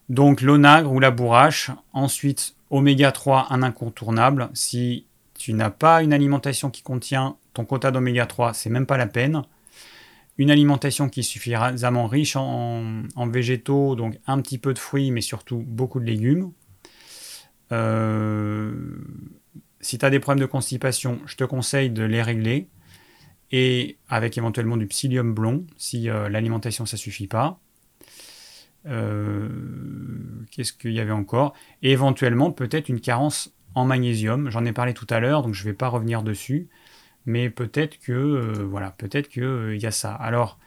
[0.09, 1.71] Donc l'onagre ou la bourrache.
[1.93, 4.49] Ensuite, oméga 3, un incontournable.
[4.53, 5.05] Si
[5.35, 9.07] tu n'as pas une alimentation qui contient ton quota d'oméga 3, c'est même pas la
[9.07, 9.43] peine.
[10.37, 15.21] Une alimentation qui est suffisamment riche en, végétaux, donc un petit peu de fruits, mais
[15.21, 16.51] surtout beaucoup de légumes.
[17.71, 18.73] Euh,
[19.81, 22.67] si tu as des problèmes de constipation, je te conseille de les régler.
[23.51, 27.59] Et avec éventuellement du psyllium blond, si euh, l'alimentation ça suffit pas.
[28.87, 29.49] Euh,
[30.51, 31.53] qu'est-ce qu'il y avait encore?
[31.83, 34.49] Et éventuellement, peut-être une carence en magnésium.
[34.49, 36.67] J'en ai parlé tout à l'heure, donc je ne vais pas revenir dessus.
[37.25, 40.13] Mais peut-être que, euh, voilà, peut-être qu'il euh, y a ça.
[40.13, 40.57] Alors,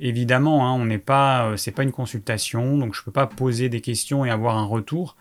[0.00, 3.68] évidemment, hein, on n'est pas, c'est pas une consultation, donc je ne peux pas poser
[3.68, 5.16] des questions et avoir un retour.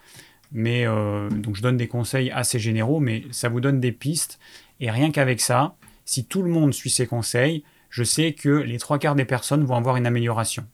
[0.51, 4.39] Mais donc je donne des conseils assez généraux, mais ça vous donne des pistes.
[4.79, 8.77] Et rien qu'avec ça, si tout le monde suit ces conseils, je sais que les
[8.77, 10.65] trois quarts des personnes vont avoir une amélioration.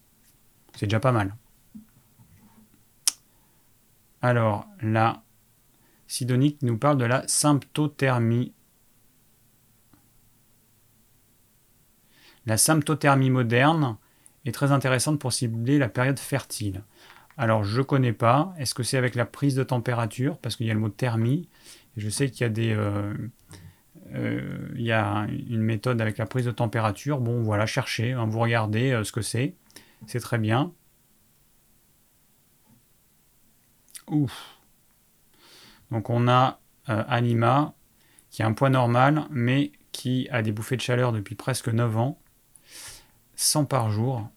[0.76, 1.36] C'est déjà pas mal.
[4.22, 5.24] Alors là,
[6.08, 8.54] Sidonique nous parle de la symptothermie.
[12.46, 13.98] La symptothermie moderne
[14.46, 16.84] est très intéressante pour cibler la période fertile.
[17.38, 18.54] Alors je ne connais pas.
[18.58, 20.38] Est-ce que c'est avec la prise de température?
[20.38, 21.48] Parce qu'il y a le mot thermie.
[21.98, 23.14] Je sais qu'il y a des, euh,
[24.14, 27.20] euh, y a une méthode avec la prise de température.
[27.20, 29.56] Bon, voilà, cherchez, hein, vous regardez euh, ce que c'est.
[30.08, 30.74] C'est très bien.
[34.08, 34.58] Ouf.
[35.90, 36.60] Donc on a
[36.90, 37.74] euh, Anima
[38.30, 41.98] qui a un poids normal, mais qui a des bouffées de chaleur depuis presque 9
[41.98, 42.20] ans.
[43.36, 44.30] 100 par jour.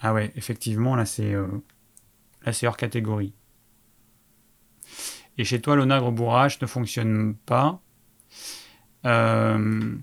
[0.00, 1.34] Ah ouais, effectivement, là c'est
[2.44, 3.34] là c'est hors catégorie.
[5.38, 7.80] Et chez toi, l'onagre bourrage ne fonctionne pas.
[9.04, 9.94] Euh,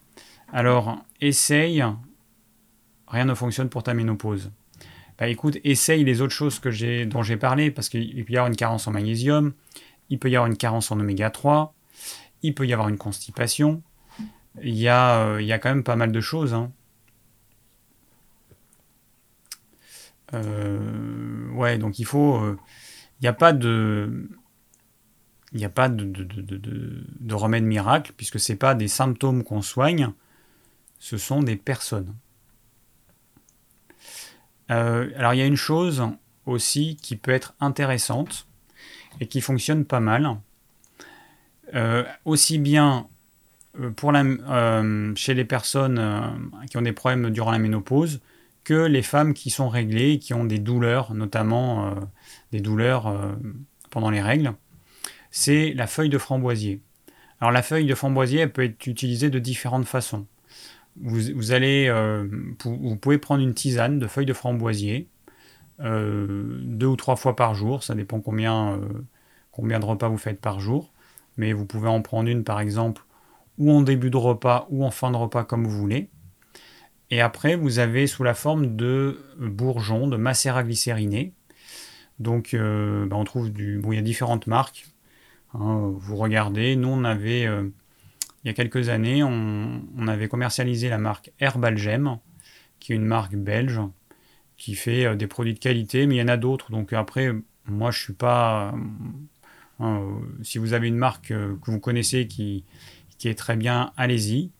[0.52, 1.84] alors, essaye.
[3.08, 4.52] Rien ne fonctionne pour ta ménopause.
[5.18, 8.48] Bah écoute, essaye les autres choses que dont j'ai parlé, parce qu'il peut y avoir
[8.48, 9.54] une carence en magnésium,
[10.10, 11.74] il peut y avoir une carence en oméga 3,
[12.42, 13.82] il peut y avoir une constipation.
[14.62, 16.54] Il y a, euh, quand même pas mal de choses.
[16.54, 16.72] Hein.
[20.34, 22.40] Euh, ouais, donc il faut.
[23.20, 24.28] Il n'y a pas de
[25.54, 30.12] il n'y a pas de, remède miracle, puisque ce pas des symptômes qu'on soigne,
[31.00, 32.16] ce sont des personnes.
[34.72, 36.04] Euh, alors il y a une chose
[36.46, 38.48] aussi qui peut être intéressante
[39.20, 40.38] et qui fonctionne pas mal,
[41.74, 43.08] euh, aussi bien
[43.80, 44.24] euh, pour la,
[45.16, 46.02] chez les personnes
[46.70, 48.22] qui ont des problèmes durant la ménopause
[48.64, 51.96] que les femmes qui sont réglées, qui ont des douleurs, notamment
[52.54, 53.14] des douleurs
[53.90, 54.54] pendant les règles
[55.34, 56.80] c'est la feuille de framboisier.
[57.42, 60.28] Alors la feuille de framboisier, elle peut être utilisée de différentes façons.
[61.02, 62.28] Vous, allez, euh,
[62.64, 65.08] vous pouvez prendre une tisane de feuilles de framboisier,
[65.80, 69.04] euh, deux ou trois fois par jour, ça dépend combien, euh,
[69.52, 70.94] combien de repas vous faites par jour,
[71.38, 73.04] mais vous pouvez en prendre une par exemple
[73.58, 76.10] ou en début de repas ou en fin de repas comme vous voulez.
[77.10, 81.34] Et après, vous avez sous la forme de bourgeons, de macérat glycériné.
[82.20, 83.78] Donc, bah, on trouve du.
[83.78, 84.88] Bon, il y a différentes marques.
[85.54, 87.48] Hein, vous regardez, nous on avait,
[88.44, 92.20] il y a quelques années, on, avait commercialisé la marque Herbalgem,
[92.80, 93.80] qui est une marque belge,
[94.58, 96.72] qui fait euh, des produits de qualité, mais il y en a d'autres.
[96.72, 97.32] Donc après,
[97.66, 98.74] moi je suis pas...
[99.80, 102.66] Hein, euh, si vous avez une marque que vous connaissez qui,
[103.24, 104.52] est très bien, allez-y.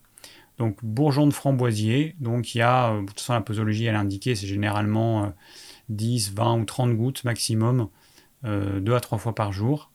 [0.58, 4.36] Donc bourgeon de framboisier, donc il y a, de toute façon la posologie elle indiquée,
[4.36, 5.34] c'est généralement
[5.90, 7.90] 10, 20 ou 30 gouttes maximum,
[8.46, 9.92] euh, 2 à 3 fois par jour.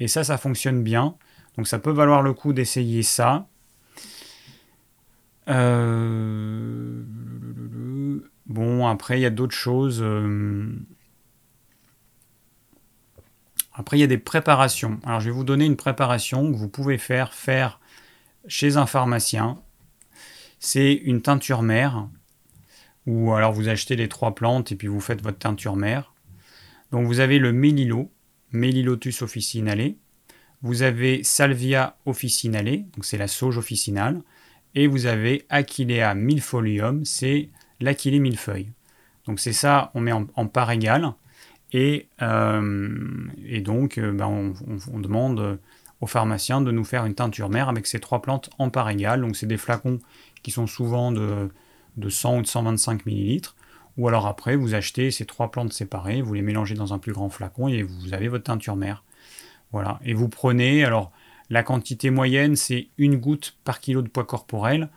[0.00, 1.16] Et ça, ça fonctionne bien.
[1.56, 3.46] Donc ça peut valoir le coup d'essayer ça.
[5.48, 7.02] Euh,
[8.46, 10.00] bon, après, il y a d'autres choses.
[10.02, 10.72] Euh,
[13.74, 15.00] après, il y a des préparations.
[15.04, 17.80] Alors, je vais vous donner une préparation que vous pouvez faire faire
[18.46, 19.58] chez un pharmacien.
[20.58, 22.08] C'est une teinture mère.
[23.06, 26.14] Ou alors vous achetez les trois plantes et puis vous faites votre teinture mère.
[26.92, 28.12] Donc vous avez le mélilo.
[28.52, 29.94] Melilotus officinale.
[30.62, 34.22] Vous avez Salvia officinale, c'est la sauge officinale.
[34.74, 38.70] Et vous avez Achillea milfolium, c'est l'achillée millefeuille.
[39.26, 41.12] Donc c'est ça, on met en, part égale.
[41.72, 44.54] Et, et donc, ben,
[44.92, 45.58] on, demande
[46.00, 49.22] au pharmacien de nous faire une teinture mère avec ces trois plantes en part égale.
[49.22, 49.98] Donc, c'est des flacons
[50.42, 51.48] qui sont souvent de,
[51.96, 53.56] de 100 ou de 125 millilitres.
[53.98, 57.12] Ou alors après, vous achetez ces trois plantes séparées, vous les mélangez dans un plus
[57.12, 59.04] grand flacon et vous avez votre teinture mère.
[59.72, 59.98] Voilà.
[60.04, 61.12] Et vous prenez, alors
[61.50, 64.88] la quantité moyenne, c'est une goutte par kilo de poids corporel,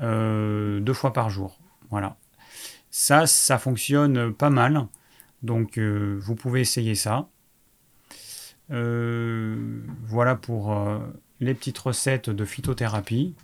[0.00, 1.58] euh, deux fois par jour.
[1.90, 2.16] Voilà.
[2.90, 4.86] Ça, ça fonctionne pas mal.
[5.42, 7.28] Donc, euh, vous pouvez essayer ça.
[8.72, 10.76] Euh, voilà pour
[11.40, 13.34] les petites recettes de phytothérapie.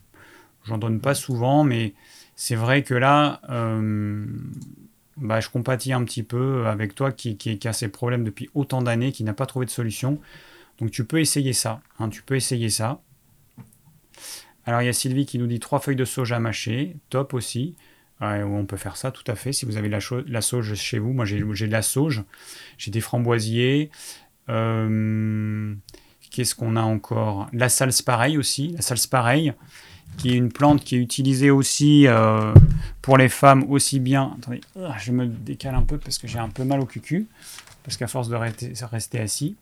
[0.64, 1.94] J'en donne pas souvent, mais
[2.36, 3.40] c'est vrai que là,
[5.16, 8.82] bah, je compatis un petit peu avec toi qui, qui a ces problèmes depuis autant
[8.82, 10.20] d'années, qui n'a pas trouvé de solution.
[10.82, 11.80] Donc tu peux essayer ça.
[12.00, 13.00] Hein, tu peux essayer ça.
[14.64, 17.76] Alors il y a Sylvie qui nous dit trois feuilles de soja mâchées, top aussi.
[18.20, 21.12] on peut faire ça tout à fait si vous avez la, la sauge chez vous.
[21.12, 22.24] Moi j'ai de la sauge,
[22.78, 23.92] j'ai des framboisiers.
[24.48, 25.72] Euh,
[26.32, 27.48] qu'est-ce qu'on a encore?
[27.52, 28.72] La salse pareil aussi.
[28.72, 29.52] La salse pareil,
[30.16, 32.52] qui est une plante qui est utilisée aussi euh,
[33.02, 34.34] pour les femmes aussi bien.
[34.36, 37.28] Attendez, ah, je me décale un peu parce que j'ai un peu mal au cucu,
[37.84, 39.54] parce qu'à force de rester assis.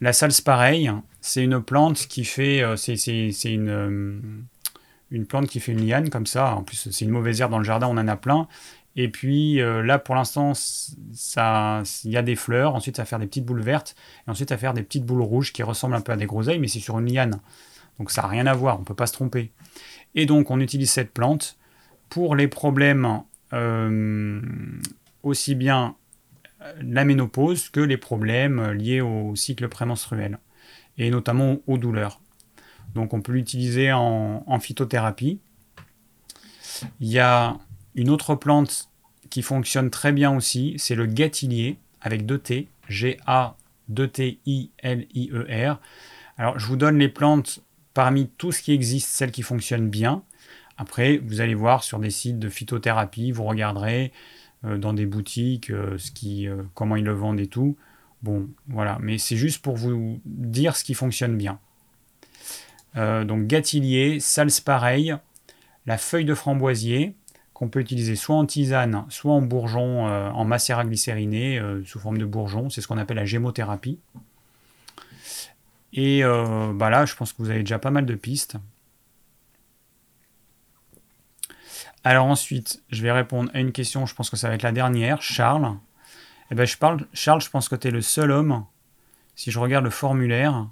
[0.00, 2.76] La salse, pareil, c'est une plante qui fait, euh,
[3.46, 4.20] euh,
[5.10, 6.54] une plante qui fait une liane comme ça.
[6.54, 8.46] En plus, c'est une mauvaise herbe dans le jardin, on en a plein.
[8.94, 12.74] Et puis euh, là, pour l'instant, il y a des fleurs.
[12.74, 13.96] Ensuite, ça va faire des petites boules vertes.
[14.26, 16.26] Et ensuite, ça va faire des petites boules rouges qui ressemblent un peu à des
[16.26, 17.40] groseilles, mais c'est sur une liane.
[17.98, 19.50] Donc ça n'a rien à voir, on ne peut pas se tromper.
[20.14, 21.58] Et donc, on utilise cette plante
[22.08, 23.22] pour les problèmes
[25.22, 25.96] aussi bien
[26.80, 30.38] la ménopause que les problèmes liés au cycle prémenstruel,
[30.96, 32.20] et notamment aux douleurs.
[32.94, 35.40] Donc on peut l'utiliser en, phytothérapie.
[37.00, 37.56] Il y a
[37.94, 38.90] une autre plante
[39.30, 45.80] qui fonctionne très bien aussi, c'est le gâtillier avec deux T, G-A-2-T-I-L-I-E-R.
[46.38, 47.60] Alors je vous donne les plantes
[47.94, 50.22] parmi tout ce qui existe, celles qui fonctionnent bien.
[50.76, 55.70] Après, vous allez voir sur des sites de phytothérapie, vous regarderez, euh, dans des boutiques,
[55.70, 57.76] euh, ce qui, euh, comment ils le vendent et tout.
[58.22, 61.60] Bon, voilà, mais c'est juste pour vous dire ce qui fonctionne bien.
[62.96, 65.14] donc gâtillier, salse pareil,
[65.86, 67.14] la feuille de framboisier
[67.54, 72.24] qu'on peut utiliser soit en tisane, soit en bourgeon, en macérat glycériné, sous forme de
[72.24, 72.70] bourgeon.
[72.70, 74.00] C'est ce qu'on appelle la gémothérapie.
[75.92, 78.56] Et bah là, je pense que vous avez déjà pas mal de pistes.
[82.08, 84.72] Alors ensuite, je vais répondre à une question, je pense que ça va être la
[84.72, 85.20] dernière.
[85.20, 85.76] Charles.
[86.50, 86.74] Eh ben, je
[87.12, 88.64] Charles, je pense que tu es le seul homme.
[89.34, 90.68] Si je regarde le formulaire.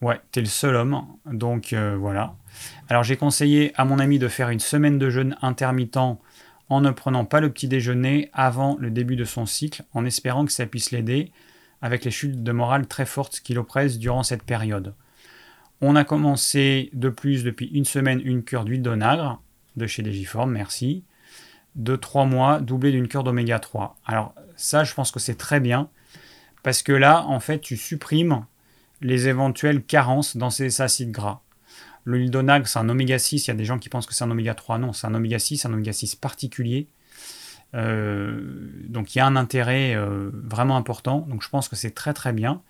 [0.00, 1.04] Ouais, tu es le seul homme.
[1.26, 2.36] Donc euh, voilà.
[2.88, 6.92] Alors j'ai conseillé à mon ami de faire une semaine de jeûne intermittent en ne
[6.92, 10.66] prenant pas le petit déjeuner avant le début de son cycle, en espérant que ça
[10.66, 11.32] puisse l'aider
[11.82, 14.94] avec les chutes de morale très fortes qu'il oppresse durant cette période.
[15.86, 19.42] On a commencé de plus depuis une semaine une cure d'huile d'onagre
[19.76, 21.04] de chez Digiform, merci.
[21.74, 23.98] De trois mois, doublé d'une cure d'oméga 3.
[24.06, 25.90] Alors ça, je pense que c'est très bien
[26.62, 28.46] parce que là, en fait, tu supprimes
[29.02, 31.42] les éventuelles carences dans ces acides gras.
[32.06, 33.46] L'huile d'onagre, c'est un oméga 6.
[33.46, 34.78] Il y a des gens qui pensent que c'est un oméga 3.
[34.78, 36.88] Non, c'est un oméga 6, un oméga 6 particulier.
[37.74, 41.26] Euh, donc il y a un intérêt euh, vraiment important.
[41.28, 42.62] Donc je pense que c'est très très bien.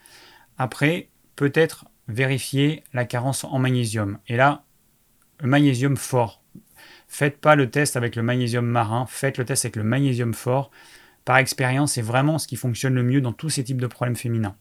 [0.58, 4.18] Après, peut-être vérifier la carence en magnésium.
[4.28, 4.64] Et là,
[5.40, 6.42] le magnésium fort.
[7.08, 10.70] Faites pas le test avec le magnésium marin, faites le test avec le magnésium fort.
[11.24, 14.16] Par expérience, c'est vraiment ce qui fonctionne le mieux dans tous ces types de problèmes
[14.16, 14.56] féminins.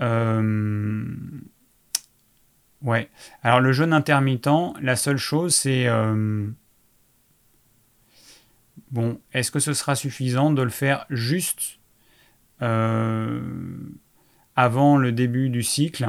[0.00, 1.04] Euh,
[2.82, 3.10] ouais.
[3.42, 5.86] Alors le jeûne intermittent, la seule chose, c'est...
[5.86, 6.46] Euh,
[8.90, 11.78] bon, est-ce que ce sera suffisant de le faire juste?
[12.62, 13.40] Euh,
[14.56, 16.08] avant le début du cycle,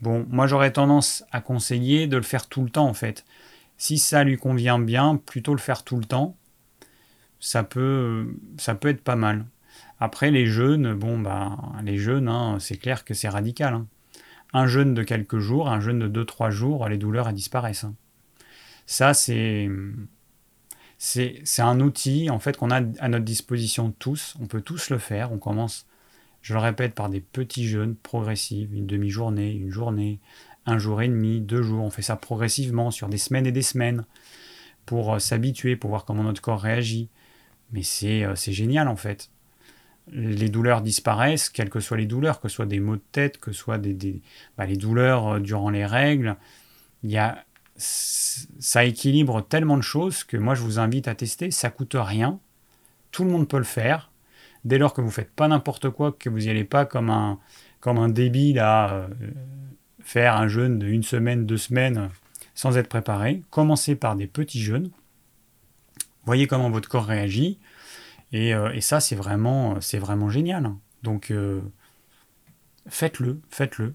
[0.00, 3.24] bon, moi j'aurais tendance à conseiller de le faire tout le temps en fait.
[3.78, 6.36] Si ça lui convient bien, plutôt le faire tout le temps.
[7.40, 9.44] Ça peut, ça peut être pas mal.
[10.00, 13.74] Après les jeûnes, bon bah les jeûnes, hein, c'est clair que c'est radical.
[13.74, 13.86] Hein.
[14.52, 17.84] Un jeûne de quelques jours, un jeûne de 2-3 jours, les douleurs disparaissent.
[17.84, 17.94] Hein.
[18.86, 19.68] Ça c'est
[20.98, 24.34] c'est un outil en fait qu'on a à notre disposition tous.
[24.40, 25.32] On peut tous le faire.
[25.32, 25.85] On commence
[26.46, 30.20] je le répète, par des petits jeûnes progressifs, une demi-journée, une journée,
[30.64, 31.84] un jour et demi, deux jours.
[31.84, 34.04] On fait ça progressivement sur des semaines et des semaines
[34.84, 37.08] pour euh, s'habituer, pour voir comment notre corps réagit.
[37.72, 39.28] Mais euh, c'est génial en fait.
[40.12, 43.38] Les douleurs disparaissent, quelles que soient les douleurs, que ce soit des maux de tête,
[43.38, 44.22] que ce soit des,
[44.56, 46.36] bah, les douleurs euh, durant les règles.
[47.76, 51.50] Ça équilibre tellement de choses que moi je vous invite à tester.
[51.50, 52.38] Ça coûte rien.
[53.10, 54.12] tout le monde peut le faire,
[54.66, 57.38] dès lors que vous faites pas n'importe quoi, que vous n'y allez pas comme un,
[57.80, 59.06] comme un débile à euh,
[60.00, 62.10] faire un jeûne de une semaine, deux semaines
[62.54, 63.44] sans être préparé.
[63.50, 64.90] Commencez par des petits jeûnes.
[66.24, 67.60] Voyez comment votre corps réagit.
[68.32, 69.78] Et, euh, ça, c'est vraiment,
[70.30, 70.72] génial.
[71.04, 71.60] Donc, euh,
[72.88, 73.94] faites-le, faites-le.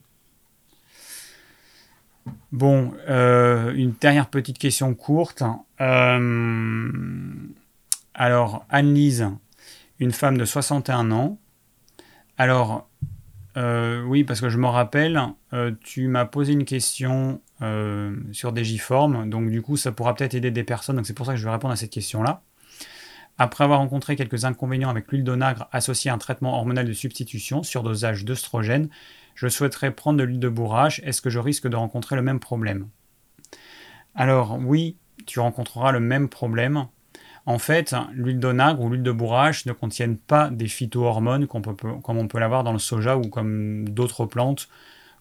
[2.53, 5.43] Bon, une dernière petite question courte.
[5.79, 6.29] alors,
[8.69, 9.27] Anne-Lise,
[10.01, 11.39] une femme de 61 ans.
[12.37, 12.89] Alors,
[13.55, 15.21] euh, oui, parce que je me rappelle,
[15.53, 20.33] euh, tu m'as posé une question euh, sur Digiform, donc du coup, ça pourra peut-être
[20.33, 22.41] aider des personnes, donc c'est pour ça que je vais répondre à cette question-là.
[23.37, 27.61] Après avoir rencontré quelques inconvénients avec l'huile d'onagre associée à un traitement hormonal de substitution
[27.61, 28.89] sur dosage d'œstrogène,
[29.35, 30.99] je souhaiterais prendre de l'huile de bourrache.
[31.03, 32.87] Est-ce que je risque de rencontrer le même problème?
[34.15, 34.97] Alors oui,
[35.27, 36.87] tu rencontreras le même problème
[37.45, 41.63] en fait, l'huile d'onagre ou l'huile de bourrache ne contiennent pas des phytohormones comme
[42.07, 44.69] on peut, l'avoir dans le soja ou comme d'autres plantes,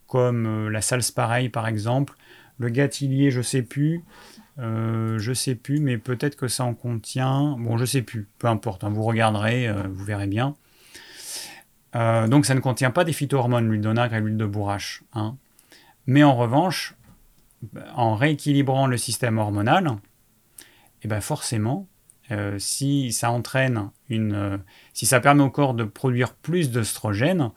[0.06, 2.14] comme euh, la salspareille par exemple.
[2.58, 4.04] Le gâtillier, je sais plus.
[4.58, 7.56] Euh, je sais plus, mais peut-être que ça en contient.
[7.58, 10.54] Bon, je sais plus, peu importe, hein, vous regarderez, euh, vous verrez bien.
[11.94, 15.02] donc ça ne contient pas des phytohormones, l'huile d'onagre et l'huile de bourrache.
[15.14, 15.36] Hein.
[16.06, 16.94] Mais en revanche,
[17.94, 19.96] en rééquilibrant le système hormonal,
[21.02, 21.88] eh ben forcément,
[22.30, 24.58] euh, si ça entraîne une, euh,
[24.92, 27.50] si ça permet au corps de produire plus d'œstrogène,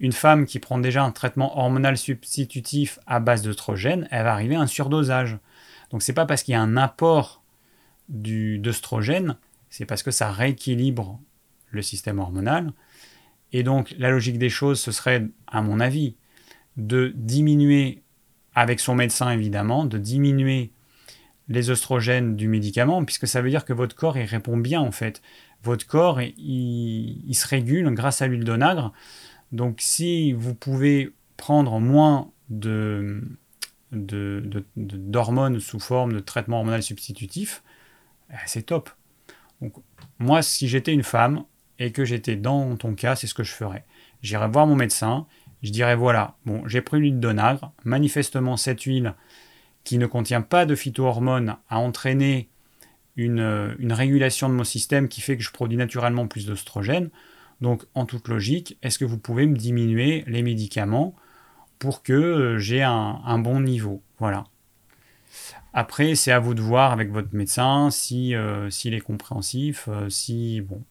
[0.00, 4.54] une femme qui prend déjà un traitement hormonal substitutif à base d'œstrogène, elle va arriver
[4.54, 5.38] à un surdosage.
[5.90, 7.42] Donc c'est pas parce qu'il y a un apport
[8.08, 9.36] d'œstrogène,
[9.68, 11.20] c'est parce que ça rééquilibre
[11.70, 12.72] le système hormonal.
[13.52, 16.16] Et donc la logique des choses, ce serait, à mon avis,
[16.76, 18.02] de diminuer,
[18.54, 20.72] avec son médecin évidemment, de diminuer
[21.48, 24.92] les oestrogènes du médicament, puisque ça veut dire que votre corps il répond bien en
[24.92, 25.22] fait.
[25.62, 28.92] Votre corps il, se régule grâce à l'huile d'onagre.
[29.52, 33.22] Donc si vous pouvez prendre moins de,
[33.92, 37.62] d'hormones sous forme de traitement hormonal substitutif,
[38.30, 38.90] eh, c'est top.
[39.60, 39.74] Donc,
[40.18, 41.44] moi, si j'étais une femme
[41.78, 43.84] et que j'étais dans ton cas, c'est ce que je ferais.
[44.22, 45.26] J'irais voir mon médecin,
[45.62, 49.14] je dirais voilà, bon, j'ai pris l'huile d'onagre, manifestement cette huile,
[49.88, 52.50] qui ne contient pas de phytohormones a entraîné
[53.16, 57.08] une, une, régulation de mon système qui fait que je produis naturellement plus d'oestrogène.
[57.62, 61.16] Donc, en toute logique, est-ce que vous pouvez me diminuer les médicaments
[61.78, 64.02] pour que euh, j'ai un, bon niveau?
[64.18, 64.44] Voilà.
[65.72, 70.10] Après, c'est à vous de voir avec votre médecin si euh, s'il est compréhensif, euh,
[70.10, 70.82] si bon.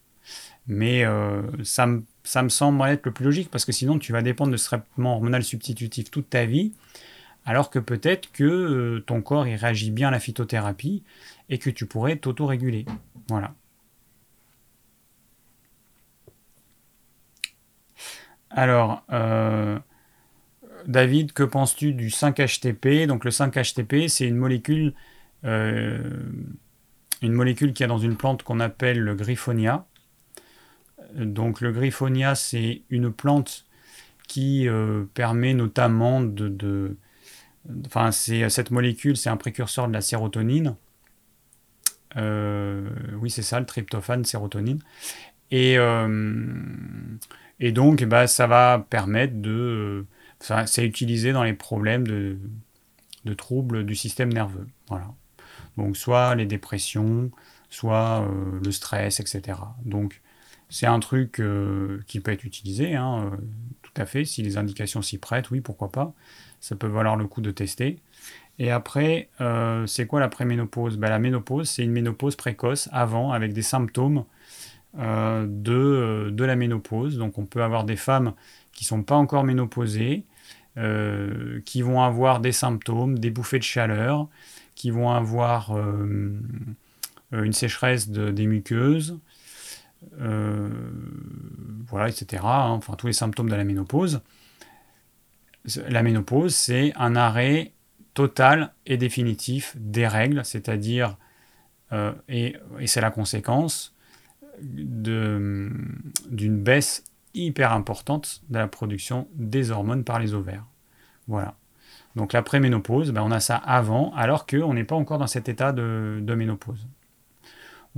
[0.66, 1.04] Mais
[1.62, 1.86] ça,
[2.24, 4.66] ça me semble être le plus logique parce que sinon tu vas dépendre de ce
[4.66, 6.74] traitement hormonal substitutif toute ta vie
[7.48, 11.02] alors que peut-être que euh, ton corps réagit bien à la phytothérapie
[11.48, 12.84] et que tu pourrais t'auto-réguler.
[13.30, 13.54] Voilà.
[18.50, 19.78] Alors, euh,
[20.86, 24.92] David, que penses-tu du 5-HTP Donc le 5-HTP, c'est une molécule,
[25.44, 26.20] euh,
[27.22, 29.86] une molécule qui a dans une plante qu'on appelle le griffonia.
[31.14, 33.64] Donc le griffonia, c'est une plante
[34.26, 34.68] qui
[35.14, 36.98] permet notamment de,
[37.86, 40.76] Enfin, c'est cette molécule, c'est un précurseur de la sérotonine.
[42.16, 42.88] Euh,
[43.20, 44.80] oui, c'est ça, le tryptophane, sérotonine.
[45.50, 46.08] Et, euh,
[47.60, 50.06] donc, bah, ça va permettre de.
[50.40, 52.38] c'est utilisé dans les problèmes de,
[53.24, 54.66] de, troubles du système nerveux.
[54.88, 55.14] Voilà.
[55.76, 57.30] Donc, soit les dépressions,
[57.70, 59.58] soit euh, le stress, etc.
[59.84, 60.22] Donc,
[60.68, 61.42] c'est un truc
[62.06, 63.32] qui peut être utilisé, hein,
[63.82, 66.14] tout à fait, si les indications s'y prêtent, oui, pourquoi pas
[66.60, 67.98] ça peut valoir le coup de tester.
[68.58, 70.96] Et après, euh, c'est quoi la préménopause?
[70.96, 74.24] Ben, La ménopause, c'est une ménopause précoce avant, avec des symptômes
[74.98, 77.18] euh, de, euh, la ménopause.
[77.18, 78.34] Donc on peut avoir des femmes
[78.72, 80.24] qui ne sont pas encore ménopausées,
[81.64, 84.28] qui vont avoir des symptômes, des bouffées de chaleur,
[84.76, 85.76] qui vont avoir
[87.32, 89.18] une sécheresse de, des muqueuses,
[91.86, 92.42] voilà, etc.
[92.44, 92.70] Hein.
[92.70, 94.20] enfin, tous les symptômes de la ménopause
[95.88, 97.72] la ménopause, c'est un arrêt
[98.14, 101.16] total et définitif des règles, c'est-à-dire,
[101.92, 102.56] euh, et,
[102.86, 103.94] c'est la conséquence
[104.60, 105.70] d'une
[106.36, 107.04] baisse
[107.34, 110.64] hyper importante de la production des hormones par les ovaires.
[111.28, 111.54] Voilà.
[112.16, 115.48] Donc la préménopause, ben on a ça avant, alors qu'on n'est pas encore dans cet
[115.48, 116.88] état de ménopause.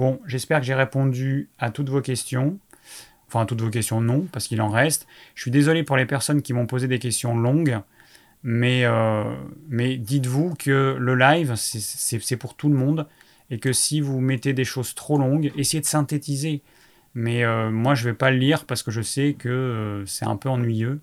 [0.01, 2.59] Bon, j'espère que j'ai répondu à toutes vos questions.
[3.29, 5.07] Enfin, toutes vos questions, non, parce qu'il en reste.
[5.35, 7.79] Je suis désolé pour les personnes qui m'ont posé des questions longues,
[8.43, 9.25] mais, euh,
[9.69, 13.09] dites-vous que le live, c'est pour tout le monde
[13.51, 16.63] et que si vous mettez des choses trop longues, essayez de synthétiser.
[17.13, 20.07] Mais euh, moi, je ne vais pas le lire parce que je sais que euh,
[20.07, 21.03] c'est un peu ennuyeux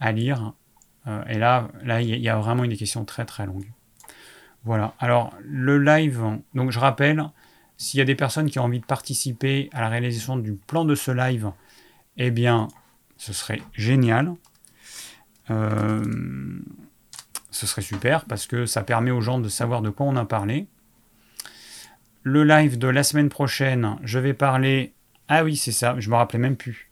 [0.00, 0.52] à lire.
[1.30, 3.70] Et là, là, il y, a vraiment des questions très très longues.
[4.64, 4.92] Voilà.
[4.98, 6.22] Alors, le live,
[6.54, 7.24] donc je rappelle,
[7.76, 10.84] s'il y a des personnes qui ont envie de participer à la réalisation du plan
[10.84, 11.50] de ce live,
[12.16, 12.68] eh bien,
[13.16, 14.34] ce serait génial.
[15.48, 16.06] ce
[17.66, 20.66] serait super parce que ça permet aux gens de savoir de quoi on a parlé.
[22.22, 24.94] Le live de la semaine prochaine, je vais parler.
[25.28, 26.90] Ah oui, c'est ça, je me rappelais même plus.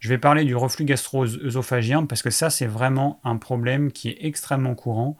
[0.00, 4.18] Je vais parler du reflux gastro-œsophagien parce que ça, c'est vraiment un problème qui est
[4.20, 5.16] extrêmement courant.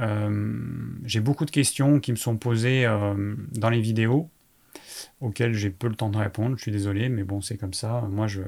[0.00, 0.58] Euh,
[1.04, 4.30] j'ai beaucoup de questions qui me sont posées euh, dans les vidéos
[5.20, 6.56] auxquelles j'ai peu le temps de répondre.
[6.56, 8.02] Je suis désolé, mais bon, c'est comme ça.
[8.10, 8.42] Moi, je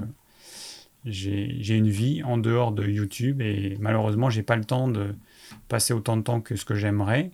[1.05, 5.15] j'ai une vie en dehors de YouTube et malheureusement, j'ai pas le temps de
[5.69, 7.31] passer autant de temps que ce que j'aimerais.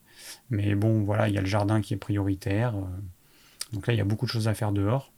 [0.50, 2.76] Mais bon, voilà, il y a le jardin qui est prioritaire.
[2.76, 2.82] Euh,
[3.72, 5.10] donc là, il y a beaucoup de choses à faire dehors.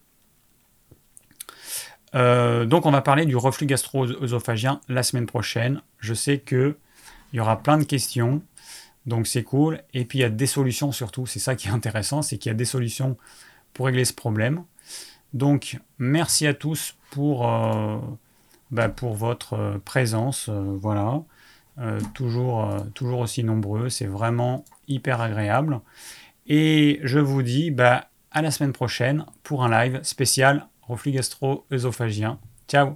[2.14, 5.82] Donc on va parler du reflux gastro-œsophagien la semaine prochaine.
[5.98, 6.74] Je sais qu'il
[7.34, 8.42] y aura plein de questions,
[9.06, 9.82] donc c'est cool.
[9.94, 12.50] Et puis il y a des solutions surtout, c'est ça qui est intéressant, c'est qu'il
[12.50, 13.16] y a des solutions
[13.72, 14.64] pour régler ce problème.
[15.32, 17.98] Donc merci à tous pour, euh,
[18.70, 20.48] bah, pour votre présence.
[20.48, 21.22] voilà.
[22.14, 25.80] toujours, toujours aussi nombreux, c'est vraiment hyper agréable.
[26.46, 32.38] Et je vous dis bah, à la semaine prochaine pour un live spécial reflux gastro-œsophagien.
[32.68, 32.94] Ciao